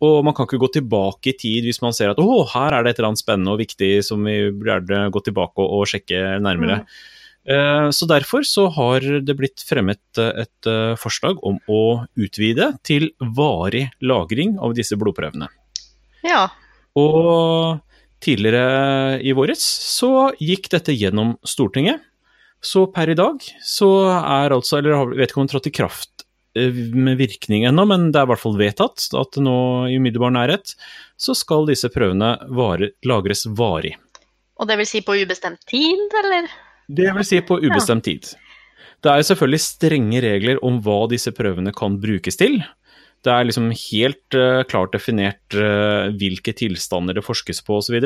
Og 0.03 0.20
man 0.26 0.34
kan 0.34 0.48
ikke 0.48 0.61
gå 0.64 0.70
tilbake 0.80 1.30
i 1.30 1.36
tid 1.38 1.66
hvis 1.68 1.82
man 1.84 1.94
ser 1.94 2.12
at 2.12 2.20
å, 2.20 2.42
her 2.50 2.74
er 2.74 2.82
det 2.82 2.92
et 2.92 3.00
eller 3.00 3.12
annet 3.12 3.22
spennende 3.22 3.55
og 3.55 3.61
viktig 3.62 3.90
som 4.07 4.24
vi 4.26 4.36
burde 4.50 5.05
gå 5.14 5.22
tilbake 5.28 5.62
og, 5.62 5.76
og 5.78 5.90
sjekke 5.92 6.40
nærmere. 6.42 6.82
Eh, 7.46 7.90
Så 7.90 8.07
derfor 8.07 8.46
så 8.46 8.68
har 8.70 9.03
det 9.03 9.36
blitt 9.38 9.62
fremmet 9.66 10.03
eh, 10.18 10.44
et 10.44 10.70
eh, 10.70 10.94
forslag 10.98 11.40
om 11.46 11.59
å 11.70 12.05
utvide 12.14 12.72
til 12.86 13.11
varig 13.18 13.88
lagring 14.03 14.59
av 14.62 14.76
disse 14.78 14.98
blodprøvene. 14.98 15.50
Ja. 16.26 16.48
Og 16.98 17.82
tidligere 18.22 19.18
i 19.22 19.34
våres 19.34 19.62
så 19.62 20.30
gikk 20.38 20.70
dette 20.70 20.94
gjennom 20.94 21.36
Stortinget. 21.42 22.03
Så 22.62 22.84
per 22.94 23.11
i 23.11 23.18
dag 23.18 23.42
så 23.66 23.88
er 24.22 24.55
altså, 24.55 24.78
eller 24.78 24.94
jeg 24.94 25.18
vet 25.18 25.32
ikke 25.32 25.40
om 25.40 25.46
den 25.48 25.50
trådte 25.50 25.70
i 25.72 25.74
kraft 25.74 26.12
med 26.55 27.16
virkning 27.20 27.64
ennå, 27.68 27.86
men 27.88 28.11
det 28.12 28.20
er 28.20 28.26
i 28.26 28.32
hvert 28.32 28.42
fall 28.42 28.59
vedtatt 28.61 29.07
at 29.18 29.38
nå 29.40 29.57
i 29.88 29.96
umiddelbar 29.96 30.34
nærhet 30.34 30.74
så 31.20 31.36
skal 31.38 31.68
disse 31.70 31.88
prøvene 31.92 32.34
vare, 32.53 32.92
lagres 33.09 33.46
varig. 33.48 33.94
Og 34.61 34.68
det 34.68 34.76
vil 34.78 34.88
si 34.88 35.00
på 35.05 35.16
ubestemt 35.22 35.62
tid, 35.70 36.12
eller? 36.22 36.50
Det 36.92 37.09
vil 37.16 37.26
si 37.26 37.40
på 37.46 37.59
ubestemt 37.62 38.05
tid. 38.07 38.28
Det 39.03 39.11
er 39.11 39.24
selvfølgelig 39.26 39.64
strenge 39.64 40.22
regler 40.22 40.61
om 40.62 40.78
hva 40.84 41.07
disse 41.11 41.32
prøvene 41.34 41.72
kan 41.74 41.96
brukes 42.03 42.38
til. 42.38 42.61
Det 43.22 43.32
er 43.32 43.46
liksom 43.46 43.70
helt 43.70 44.36
uh, 44.38 44.62
klart 44.68 44.94
definert 44.94 45.57
uh, 45.57 46.11
hvilke 46.18 46.55
tilstander 46.59 47.16
det 47.18 47.24
forskes 47.26 47.62
på 47.66 47.80
osv. 47.80 47.98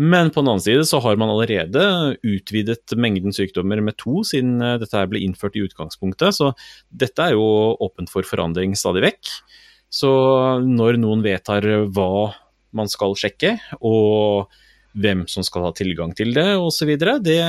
Men 0.00 0.30
på 0.32 0.40
den 0.40 0.48
annen 0.48 0.64
side 0.64 0.86
så 0.88 1.00
har 1.04 1.18
man 1.20 1.28
allerede 1.28 1.82
utvidet 2.24 2.94
mengden 2.96 3.34
sykdommer 3.36 3.82
med 3.84 3.98
to 4.00 4.22
siden 4.24 4.56
eh, 4.64 4.78
dette 4.80 5.02
ble 5.10 5.20
innført 5.20 5.58
i 5.60 5.64
utgangspunktet. 5.66 6.38
Så 6.38 6.54
dette 6.88 7.26
er 7.26 7.36
jo 7.36 7.76
åpent 7.76 8.12
for 8.12 8.24
forandring 8.24 8.72
stadig 8.78 9.04
vekk. 9.04 9.34
Så 9.92 10.10
når 10.64 11.00
noen 11.02 11.24
vedtar 11.26 11.66
hva 11.92 12.30
man 12.78 12.88
skal 12.88 13.16
sjekke, 13.18 13.56
og 13.82 14.48
hvem 14.98 15.24
som 15.30 15.44
skal 15.46 15.66
ha 15.68 15.72
tilgang 15.76 16.14
til 16.16 16.32
det 16.34 16.48
osv., 16.58 16.94
det, 17.26 17.40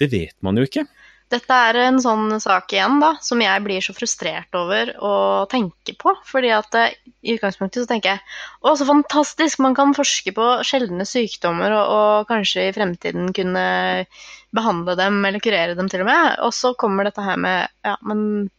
det 0.00 0.08
vet 0.12 0.36
man 0.44 0.58
jo 0.58 0.66
ikke. 0.66 0.86
Dette 1.32 1.56
er 1.68 1.78
en 1.80 1.96
sånn 2.02 2.36
sak 2.42 2.72
igjen 2.74 2.98
da, 3.00 3.14
som 3.24 3.40
jeg 3.42 3.62
blir 3.64 3.82
så 3.82 3.94
frustrert 3.96 4.54
over 4.58 4.92
å 5.02 5.12
tenke 5.50 5.94
på. 5.98 6.12
Fordi 6.28 6.50
at 6.54 6.76
eh, 6.78 6.96
i 7.24 7.36
utgangspunktet 7.36 7.84
så 7.84 7.90
tenker 7.90 8.14
jeg 8.14 8.22
å, 8.60 8.74
så 8.76 8.86
fantastisk, 8.88 9.62
man 9.64 9.76
kan 9.76 9.94
forske 9.96 10.34
på 10.36 10.48
sjeldne 10.68 11.06
sykdommer 11.08 11.74
og, 11.74 11.94
og 11.94 12.28
kanskje 12.30 12.68
i 12.68 12.74
fremtiden 12.76 13.32
kunne 13.36 13.64
behandle 14.54 14.94
dem 15.00 15.22
eller 15.24 15.42
kurere 15.42 15.78
dem 15.78 15.88
til 15.90 16.04
og 16.04 16.10
med. 16.12 16.36
Og 16.44 16.52
så 16.54 16.74
kommer 16.78 17.08
dette 17.08 17.24
her 17.24 17.40
med 17.40 17.66
ja, 17.86 17.96
men 18.04 18.50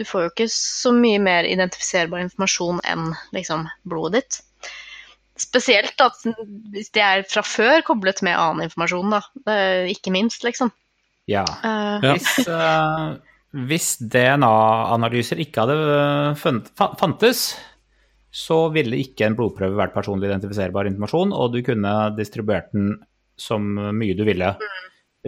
du 0.00 0.06
får 0.08 0.24
jo 0.24 0.30
ikke 0.32 0.48
så 0.50 0.94
mye 0.96 1.20
mer 1.22 1.46
identifiserbar 1.46 2.24
informasjon 2.24 2.80
enn 2.88 3.12
liksom 3.36 3.68
blodet 3.84 4.22
ditt. 4.22 4.40
Spesielt 5.42 6.00
at 6.04 6.24
det 6.24 7.02
er 7.02 7.24
fra 7.28 7.42
før 7.44 7.84
koblet 7.86 8.20
med 8.24 8.36
annen 8.36 8.66
informasjon, 8.66 9.12
da. 9.12 9.20
Eh, 9.48 9.90
Ikke 9.92 10.12
minst, 10.14 10.44
liksom. 10.44 10.72
Ja. 11.32 11.44
Uh, 11.64 11.98
Ja. 12.02 12.14
Hvis, 12.14 12.30
uh, 12.48 13.16
hvis 13.68 13.88
DNA-analyser 14.12 15.40
ikke 15.42 15.64
hadde 15.64 15.76
funnet, 16.40 16.70
fantes, 17.00 17.42
så 18.32 18.62
ville 18.72 18.96
ikke 18.96 19.26
en 19.28 19.36
blodprøve 19.36 19.76
vært 19.76 19.92
personlig 19.96 20.30
identifiserbar 20.30 20.88
informasjon, 20.88 21.34
og 21.36 21.52
du 21.52 21.60
kunne 21.66 21.92
distribuert 22.16 22.70
den 22.72 22.94
som 23.36 23.66
mye 23.96 24.16
du 24.16 24.24
ville 24.28 24.54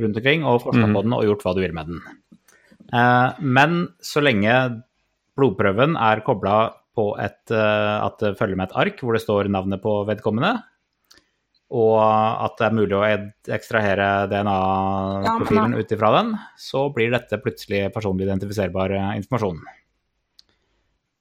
rundt 0.01 0.17
omkring, 0.19 0.45
og 0.45 0.63
forska 0.65 0.87
Mhm. 0.87 0.95
på 0.97 1.03
den 1.05 1.13
og 1.17 1.25
gjort 1.29 1.43
hva 1.45 1.55
du 1.55 1.61
ville 1.61 1.77
med 1.77 1.87
den. 1.93 2.01
Uh, 2.93 3.33
Men 3.41 3.89
så 4.03 4.23
lenge 4.25 4.83
blodprøven 5.37 5.97
er 6.01 6.21
kobla 6.25 6.73
på 6.95 7.19
et, 7.19 7.51
eh, 7.51 7.97
at 8.07 8.19
det 8.23 8.37
følger 8.39 8.55
med 8.57 8.69
et 8.71 8.77
ark 8.77 9.01
hvor 9.03 9.17
det 9.17 9.23
står 9.25 9.49
navnet 9.51 9.83
på 9.83 10.07
vedkommende, 10.07 10.63
og 11.75 11.97
at 11.99 12.55
det 12.61 12.66
er 12.68 12.77
mulig 12.77 12.95
å 12.95 13.03
ekstrahere 13.57 14.09
DNA-profilen 14.31 15.75
ut 15.75 15.95
ifra 15.97 16.12
den, 16.20 16.31
så 16.61 16.87
blir 16.95 17.11
dette 17.14 17.41
plutselig 17.43 17.89
personlig 17.95 18.29
identifiserbar 18.29 18.95
eh, 18.95 19.11
informasjon. 19.18 19.59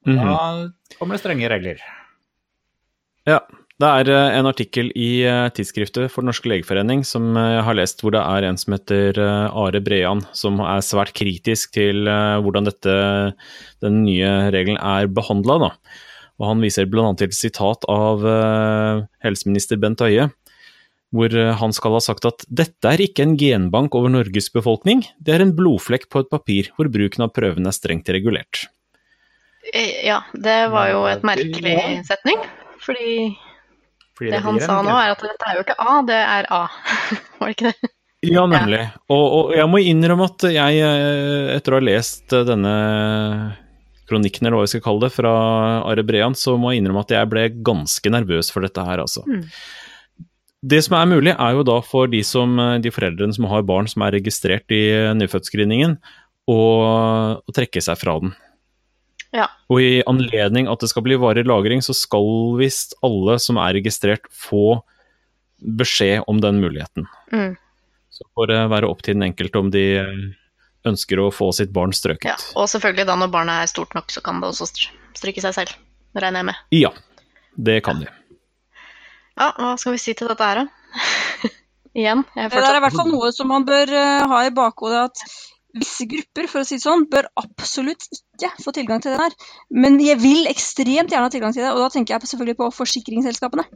Mhm. 0.06 0.20
Da 0.20 0.96
kommer 1.00 1.16
det 1.16 1.24
strenge 1.24 1.50
regler. 1.50 1.84
Ja. 3.26 3.42
Det 3.82 3.88
er 3.90 4.08
eh, 4.14 4.36
en 4.38 4.46
artikkel 4.46 4.92
i 4.94 5.24
eh, 5.26 5.48
tidsskriftet 5.50 6.12
for 6.12 6.22
Den 6.22 6.30
norske 6.30 6.46
legeforening 6.46 7.02
som 7.08 7.32
jeg 7.34 7.64
har 7.66 7.74
lest, 7.74 8.04
hvor 8.04 8.14
det 8.14 8.22
er 8.22 8.46
en 8.46 8.60
som 8.60 8.76
heter 8.76 9.18
Are 9.18 9.80
Brean, 9.82 10.22
som 10.30 10.62
er 10.62 10.84
svært 10.86 11.10
kritisk 11.18 11.74
til 11.74 12.06
hvordan 12.06 12.70
dette, 12.70 12.94
den 13.82 14.04
nye 14.06 14.30
regelen 14.54 14.78
er 14.78 15.10
behandla. 15.10 15.72
Og 16.38 16.46
han 16.46 16.62
viser 16.62 16.86
bl.a. 16.86 17.10
til 17.18 17.32
et 17.32 17.34
sitat 17.34 17.82
av 17.90 18.22
helseminister 19.26 19.82
Bent 19.82 20.06
Høie, 20.06 20.30
hvor 21.14 21.34
eh, 21.38 21.52
han 21.60 21.74
skal 21.76 21.94
ha 21.96 22.02
sagt 22.02 22.26
at 22.28 22.44
dette 22.50 22.90
er 22.90 23.02
ikke 23.04 23.24
en 23.24 23.36
genbank 23.38 23.94
over 23.94 24.10
Norges 24.12 24.50
befolkning, 24.54 25.04
det 25.22 25.36
er 25.36 25.44
en 25.44 25.54
blodflekk 25.56 26.08
på 26.10 26.24
et 26.24 26.30
papir 26.32 26.70
hvor 26.74 26.90
bruken 26.92 27.26
av 27.26 27.32
prøvene 27.36 27.70
er 27.70 27.76
strengt 27.76 28.10
regulert. 28.14 28.66
Eh, 29.72 30.04
Ja, 30.08 30.22
det 30.34 30.58
var 30.74 30.90
jo 30.90 31.04
et 31.08 31.24
merkelig 31.26 31.78
setning. 32.08 32.42
Fordi 32.84 33.34
Fordi 34.18 34.30
det 34.34 34.42
han 34.44 34.60
sa 34.60 34.82
nå, 34.84 34.92
er 34.92 35.14
at 35.14 35.22
dette 35.24 35.48
er 35.48 35.56
jo 35.58 35.64
ikke 35.64 35.78
A, 35.80 36.00
det 36.06 36.20
er 36.20 36.48
A. 36.52 36.64
Var 37.40 37.48
det 37.48 37.54
ikke 37.56 37.72
det? 37.72 37.92
Ja, 38.24 38.46
nemlig. 38.48 38.80
Og, 39.12 39.24
og 39.24 39.50
jeg 39.52 39.68
må 39.68 39.80
innrømme 39.84 40.26
at 40.30 40.46
jeg, 40.48 40.80
eh, 40.80 41.54
etter 41.56 41.74
å 41.74 41.80
ha 41.80 41.84
lest 41.84 42.32
denne 42.48 42.74
kronikken, 44.08 44.46
eller 44.46 44.58
hva 44.58 44.66
vi 44.66 44.72
skal 44.74 44.84
kalle 44.84 45.06
det, 45.06 45.14
fra 45.16 45.32
Are 45.88 46.04
Brean, 46.06 46.36
så 46.36 46.58
må 46.60 46.72
jeg 46.72 46.82
innrømme 46.82 47.04
at 47.04 47.14
jeg 47.16 47.30
ble 47.32 47.46
ganske 47.64 48.12
nervøs 48.12 48.50
for 48.52 48.64
dette 48.64 48.84
her, 48.84 49.02
altså. 49.04 49.24
Mm. 49.28 49.44
Det 50.64 50.80
som 50.86 50.96
er 50.96 51.10
mulig, 51.10 51.34
er 51.34 51.56
jo 51.58 51.64
da 51.66 51.80
for 51.84 52.08
de, 52.08 52.22
som, 52.24 52.56
eh, 52.62 52.78
de 52.80 52.92
foreldrene 52.94 53.36
som 53.36 53.48
har 53.50 53.66
barn 53.68 53.88
som 53.90 54.04
er 54.06 54.14
registrert 54.16 54.72
i 54.72 54.80
eh, 54.94 55.12
nyfødtscreeningen, 55.18 55.98
å, 56.48 56.58
å 57.40 57.54
trekke 57.56 57.82
seg 57.84 58.00
fra 58.00 58.16
den. 58.22 58.34
Ja. 59.34 59.48
Og 59.72 59.82
i 59.82 60.02
anledning 60.08 60.68
at 60.70 60.84
det 60.84 60.90
skal 60.92 61.04
bli 61.06 61.18
varig 61.20 61.46
lagring, 61.48 61.82
så 61.82 61.96
skal 61.96 62.54
visst 62.60 62.94
alle 63.04 63.36
som 63.42 63.58
er 63.60 63.74
registrert, 63.76 64.28
få 64.30 64.80
beskjed 65.64 66.24
om 66.30 66.40
den 66.44 66.60
muligheten. 66.62 67.08
Mm. 67.32 67.54
Så 68.14 68.26
får 68.36 68.52
det 68.52 68.60
være 68.70 68.88
opp 68.92 69.02
til 69.02 69.16
den 69.16 69.26
enkelte 69.26 69.60
om 69.60 69.72
de 69.74 69.84
eh, 69.98 70.26
ønsker 70.86 71.20
å 71.20 71.30
få 71.34 71.50
sitt 71.56 71.72
barn 71.74 71.94
strøket. 71.96 72.28
Ja, 72.30 72.36
og 72.60 72.68
selvfølgelig 72.70 73.08
da 73.08 73.16
når 73.18 73.32
barnet 73.32 73.64
er 73.64 73.72
stort 73.72 73.96
nok, 73.96 74.12
så 74.14 74.22
kan 74.24 74.40
det 74.40 74.52
også 74.52 74.68
str- 74.70 74.92
stryke 75.18 75.42
seg 75.42 75.56
selv. 75.56 75.74
Regner 76.14 76.44
jeg 76.44 76.50
med. 76.52 76.60
Ja, 76.76 76.92
det 77.56 77.80
kan 77.86 78.04
de. 78.04 78.12
Ja, 79.38 79.50
hva 79.58 79.74
skal 79.80 79.96
vi 79.96 80.02
si 80.02 80.14
til 80.14 80.30
dette 80.30 80.46
her, 80.46 80.62
da? 80.62 81.00
Igjen. 81.94 82.24
Jeg 82.34 82.50
Det 82.50 82.60
er 82.60 82.78
i 82.78 82.82
hvert 82.82 82.96
fall 82.96 83.10
noe 83.10 83.30
som 83.34 83.50
man 83.50 83.66
bør 83.66 83.90
eh, 83.94 84.22
ha 84.30 84.40
i 84.46 84.52
bakhodet, 84.54 85.10
at 85.10 85.40
visse 85.74 86.06
grupper 86.10 86.46
for 86.50 86.62
å 86.62 86.66
si 86.66 86.78
det 86.78 86.84
sånn, 86.84 87.06
bør 87.10 87.26
absolutt 87.38 88.06
ikke 88.14 88.50
få 88.62 88.74
tilgang 88.74 89.02
til 89.02 89.14
det 89.14 89.24
der. 89.24 89.34
Men 89.74 89.98
jeg 90.02 90.20
vil 90.22 90.46
ekstremt 90.50 91.10
gjerne 91.10 91.26
ha 91.26 91.32
tilgang 91.34 91.54
til 91.54 91.66
det, 91.66 91.72
og 91.74 91.82
da 91.82 91.90
tenker 91.94 92.14
jeg 92.14 92.30
selvfølgelig 92.30 92.58
på 92.62 92.70
forsikringsselskapene. 92.78 93.66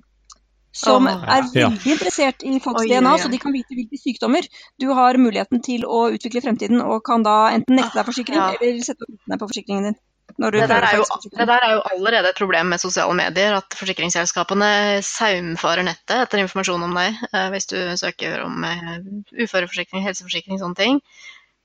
Som 0.78 1.08
Åh. 1.08 1.22
er 1.24 1.46
Ja. 1.58 1.70
veldig 1.70 1.90
interessert 1.94 2.44
i 2.46 2.58
folks 2.62 2.82
Oi, 2.82 2.86
oi, 2.86 2.90
DNA, 2.92 3.14
oi. 3.16 3.18
så 3.18 3.30
de 3.32 3.38
kan 3.42 3.54
vite 3.54 3.74
hvilke 3.74 3.98
sykdommer 3.98 4.46
du 4.78 4.92
har 4.94 5.18
muligheten 5.18 5.62
til 5.64 5.86
å 5.88 6.04
utvikle 6.12 6.38
i 6.38 6.44
fremtiden, 6.44 6.82
og 6.84 7.02
kan 7.06 7.24
da 7.26 7.50
enten 7.50 7.74
nekte 7.80 7.98
deg 7.98 8.06
forsikring 8.06 8.38
Ja. 8.38 8.52
eller 8.60 8.82
sette 8.84 9.02
opp 9.02 9.14
utene 9.16 9.38
på 9.40 9.48
forsikringen 9.48 9.88
din. 9.88 9.98
Det 10.36 10.68
der, 10.70 10.84
er 10.84 10.98
jo, 11.00 11.04
det 11.32 11.46
der 11.48 11.64
er 11.64 11.72
jo 11.72 11.80
allerede 11.88 12.30
et 12.30 12.38
problem 12.38 12.68
med 12.70 12.78
sosiale 12.78 13.14
medier, 13.16 13.56
at 13.58 13.74
forsikringsselskapene 13.74 15.00
saumfarer 15.02 15.82
nettet 15.86 16.14
etter 16.14 16.42
informasjon 16.42 16.84
om 16.84 16.94
deg 16.94 17.16
eh, 17.32 17.48
hvis 17.54 17.66
du 17.72 17.78
søker 17.98 18.44
om 18.44 18.62
eh, 18.68 18.98
uføreforsikring, 19.34 20.04
helseforsikring, 20.04 20.60
sånne 20.60 20.78
ting. 20.78 21.00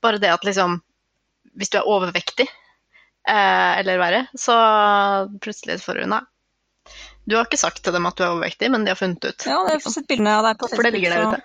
Bare 0.02 0.18
det 0.22 0.32
at 0.32 0.46
liksom 0.46 0.80
Hvis 1.54 1.70
du 1.70 1.76
er 1.78 1.86
overvektig 1.86 2.48
eh, 2.48 3.72
eller 3.78 4.00
verre, 4.00 4.22
så 4.34 4.56
plutselig 5.44 5.78
får 5.84 6.00
du 6.00 6.08
Nei. 6.10 6.24
Du 7.30 7.36
har 7.36 7.46
ikke 7.46 7.60
sagt 7.60 7.84
til 7.84 7.94
dem 7.94 8.08
at 8.08 8.16
du 8.18 8.24
er 8.24 8.32
overvektig, 8.32 8.72
men 8.74 8.82
de 8.84 8.90
har 8.90 8.98
funnet 8.98 9.22
ut. 9.22 9.46
Ja, 9.46 9.60
jeg 9.70 9.84
har 9.84 9.92
sett 9.92 10.08
bildene 10.10 10.34
av 10.40 10.48
deg 10.48 10.58
på 10.58 10.72
For 10.72 10.82
det 10.82 10.96
ligger 10.96 11.14
der 11.14 11.28
ute. 11.28 11.38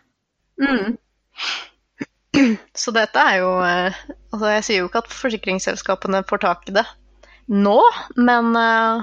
Mm. 0.65 2.57
Så 2.83 2.95
dette 2.95 3.21
er 3.21 3.43
jo 3.43 3.51
Altså, 3.59 4.49
jeg 4.55 4.65
sier 4.65 4.81
jo 4.81 4.89
ikke 4.89 5.03
at 5.05 5.13
forsikringsselskapene 5.13 6.23
får 6.29 6.41
tak 6.47 6.67
i 6.71 6.75
det 6.79 6.87
nå, 7.49 7.77
men 8.17 8.51
uh, 8.55 9.01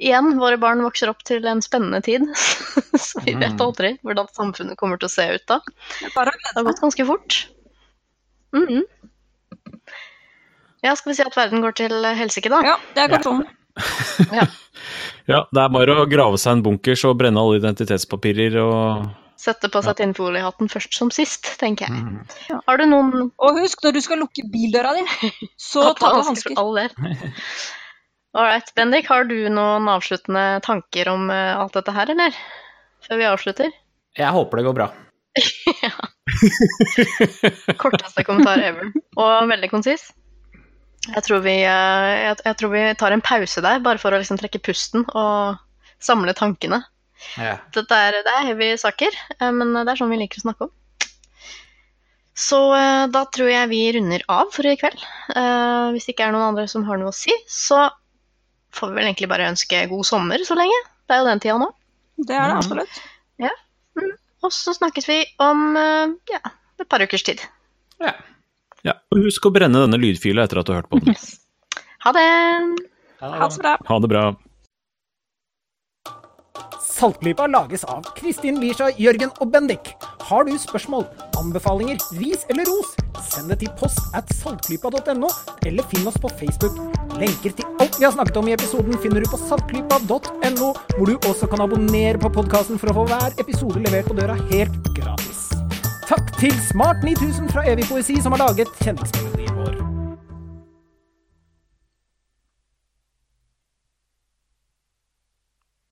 igjen, 0.00 0.34
våre 0.40 0.58
barn 0.60 0.82
vokser 0.84 1.10
opp 1.12 1.22
til 1.28 1.44
en 1.48 1.62
spennende 1.64 2.02
tid. 2.04 2.26
Så 3.00 3.22
vi 3.24 3.34
vet 3.34 3.56
Mm. 3.56 3.62
aldri 3.66 3.92
hvordan 4.04 4.28
samfunnet 4.36 4.78
kommer 4.80 5.00
til 5.00 5.08
å 5.08 5.12
se 5.12 5.26
ut 5.34 5.46
da. 5.50 5.60
Det 6.00 6.12
Bare 6.14 6.32
å 6.34 6.38
Det 6.40 6.56
har 6.58 6.68
gått 6.68 6.82
ganske 6.84 7.06
fort. 7.08 7.38
Mhm. 8.56 8.82
Ja, 10.82 10.94
skal 10.96 11.10
vi 11.12 11.16
si 11.18 11.22
at 11.26 11.36
verden 11.36 11.60
går 11.60 11.74
til 11.76 11.92
helsike, 12.16 12.48
da? 12.52 12.60
Ja, 12.64 12.76
det 12.96 13.02
er 13.04 13.12
godt 13.16 13.26
sånn. 13.28 13.42
Ja, 15.30 15.44
det 15.52 15.60
er 15.62 15.68
bare 15.70 15.94
å 16.02 16.06
grave 16.10 16.38
seg 16.40 16.56
en 16.56 16.62
bunkers 16.64 17.02
og 17.06 17.18
brenne 17.20 17.38
alle 17.38 17.58
identitetspapirer 17.60 18.56
og 18.64 19.10
Sette 19.40 19.70
på 19.72 19.80
seg 19.80 19.96
tinnfoliehatten 19.96 20.68
først 20.68 20.96
som 20.96 21.10
sist, 21.14 21.46
tenker 21.60 21.88
jeg. 21.88 21.96
Mm. 21.96 22.60
Har 22.66 22.80
du 22.80 22.84
noen 22.90 23.30
Og 23.30 23.60
husk, 23.62 23.80
når 23.84 23.96
du 23.96 24.00
skal 24.04 24.20
lukke 24.20 24.44
bildøra 24.52 24.92
di, 24.98 25.04
så 25.56 25.86
ta 25.96 26.10
på 26.12 26.24
hansker. 26.28 26.58
All 26.60 26.76
right. 28.46 28.68
Bendik, 28.76 29.08
har 29.10 29.24
du 29.26 29.36
noen 29.50 29.88
avsluttende 29.90 30.60
tanker 30.66 31.08
om 31.10 31.30
eh, 31.32 31.56
alt 31.56 31.74
dette 31.78 31.94
her, 31.96 32.12
eller? 32.12 32.36
Før 33.06 33.18
vi 33.18 33.30
avslutter? 33.30 33.72
Jeg 34.18 34.36
håper 34.36 34.60
det 34.60 34.66
går 34.68 34.76
bra. 34.76 34.90
ja. 35.86 35.94
Korteste 37.80 38.26
kommentar 38.26 38.62
ever. 38.62 38.92
Og 39.16 39.50
veldig 39.50 39.72
konsis. 39.72 40.10
Jeg 41.08 41.24
tror, 41.24 41.40
vi, 41.42 41.56
eh, 41.64 42.12
jeg, 42.26 42.38
jeg 42.44 42.60
tror 42.60 42.74
vi 42.76 42.84
tar 43.00 43.16
en 43.16 43.24
pause 43.24 43.64
der, 43.64 43.82
bare 43.82 44.02
for 44.02 44.12
å 44.12 44.20
liksom 44.20 44.38
trekke 44.38 44.62
pusten 44.62 45.08
og 45.16 45.58
samle 46.02 46.36
tankene. 46.36 46.84
Ja. 47.38 47.56
Dette 47.74 47.96
er, 47.96 48.20
det 48.24 48.34
er 48.34 48.46
heavy 48.48 48.70
saker, 48.80 49.16
eh, 49.38 49.50
men 49.54 49.74
det 49.76 49.88
er 49.92 50.00
sånn 50.00 50.12
vi 50.12 50.20
liker 50.20 50.40
å 50.40 50.46
snakke 50.46 50.68
om. 50.68 50.72
Så 52.40 52.60
eh, 52.76 53.04
da 53.12 53.24
tror 53.34 53.50
jeg 53.52 53.70
vi 53.72 53.80
runder 53.96 54.24
av 54.32 54.52
for 54.54 54.66
i 54.68 54.76
kveld. 54.80 55.02
Eh, 55.34 55.90
hvis 55.94 56.08
det 56.08 56.14
ikke 56.14 56.30
er 56.30 56.34
noen 56.36 56.52
andre 56.52 56.66
som 56.70 56.86
har 56.88 57.00
noe 57.00 57.12
å 57.12 57.16
si, 57.16 57.34
så 57.50 57.88
får 58.76 58.92
vi 58.92 58.98
vel 59.00 59.10
egentlig 59.10 59.30
bare 59.32 59.50
ønske 59.50 59.84
god 59.90 60.08
sommer 60.08 60.46
så 60.46 60.56
lenge. 60.58 60.78
Det 61.06 61.16
er 61.16 61.22
jo 61.22 61.28
den 61.28 61.42
tida 61.42 61.58
nå. 61.60 61.70
Det 62.20 62.36
er 62.36 62.52
det 62.52 62.58
absolutt. 62.60 63.00
Og 64.40 64.52
så 64.56 64.72
snakkes 64.72 65.04
vi 65.04 65.18
om 65.44 65.74
ja, 65.76 66.38
et 66.80 66.88
par 66.88 67.02
ukers 67.04 67.26
tid. 67.26 67.42
ja. 68.00 68.14
Ja, 68.80 68.94
og 69.12 69.26
husk 69.26 69.44
å 69.44 69.50
brenne 69.52 69.82
denne 69.82 69.98
lydfila 70.00 70.46
etter 70.46 70.62
at 70.62 70.68
du 70.68 70.72
har 70.72 70.78
hørt 70.80 70.92
på 70.92 71.00
den. 71.04 71.16
Ha 72.00 72.14
det! 72.16 72.22
Ha 73.20 73.30
det 73.44 73.52
så 73.52 73.60
bra. 73.60 73.74
Ha 73.84 73.96
det 74.00 74.08
bra. 74.08 74.22
Saltklypa 76.84 77.46
lages 77.48 77.84
av 77.88 78.04
Kristin 78.16 78.60
Lisha, 78.60 78.90
Jørgen 78.98 79.30
og 79.40 79.52
Bendik. 79.52 79.92
Har 80.28 80.44
du 80.44 80.52
spørsmål, 80.58 81.06
anbefalinger, 81.40 81.98
ris 82.20 82.44
eller 82.52 82.68
ros, 82.68 82.92
send 83.30 83.50
det 83.52 83.60
til 83.62 83.72
post 83.80 84.00
at 84.14 84.28
saltklypa.no, 84.40 85.30
eller 85.66 85.88
finn 85.92 86.06
oss 86.10 86.18
på 86.20 86.30
Facebook. 86.40 86.76
Lenker 87.20 87.56
til 87.56 87.80
alt 87.82 87.98
vi 87.98 88.06
har 88.06 88.14
snakket 88.14 88.38
om 88.40 88.50
i 88.50 88.54
episoden 88.56 89.00
finner 89.02 89.24
du 89.24 89.30
på 89.32 89.40
saltklypa.no, 89.46 90.70
hvor 90.96 91.08
du 91.08 91.16
også 91.30 91.50
kan 91.50 91.64
abonnere 91.66 92.20
på 92.20 92.32
podkasten 92.36 92.80
for 92.80 92.92
å 92.92 93.00
få 93.00 93.08
hver 93.10 93.42
episode 93.42 93.82
levert 93.82 94.10
på 94.10 94.18
døra 94.20 94.38
helt 94.52 94.80
gratis. 94.96 95.48
Takk 96.10 96.32
til 96.40 96.56
Smart 96.68 97.04
9000 97.06 97.52
fra 97.54 97.66
Evig 97.70 97.88
poesi 97.88 98.18
som 98.20 98.34
har 98.36 98.48
laget 98.48 98.72
kjenningsmelodien. 98.82 99.39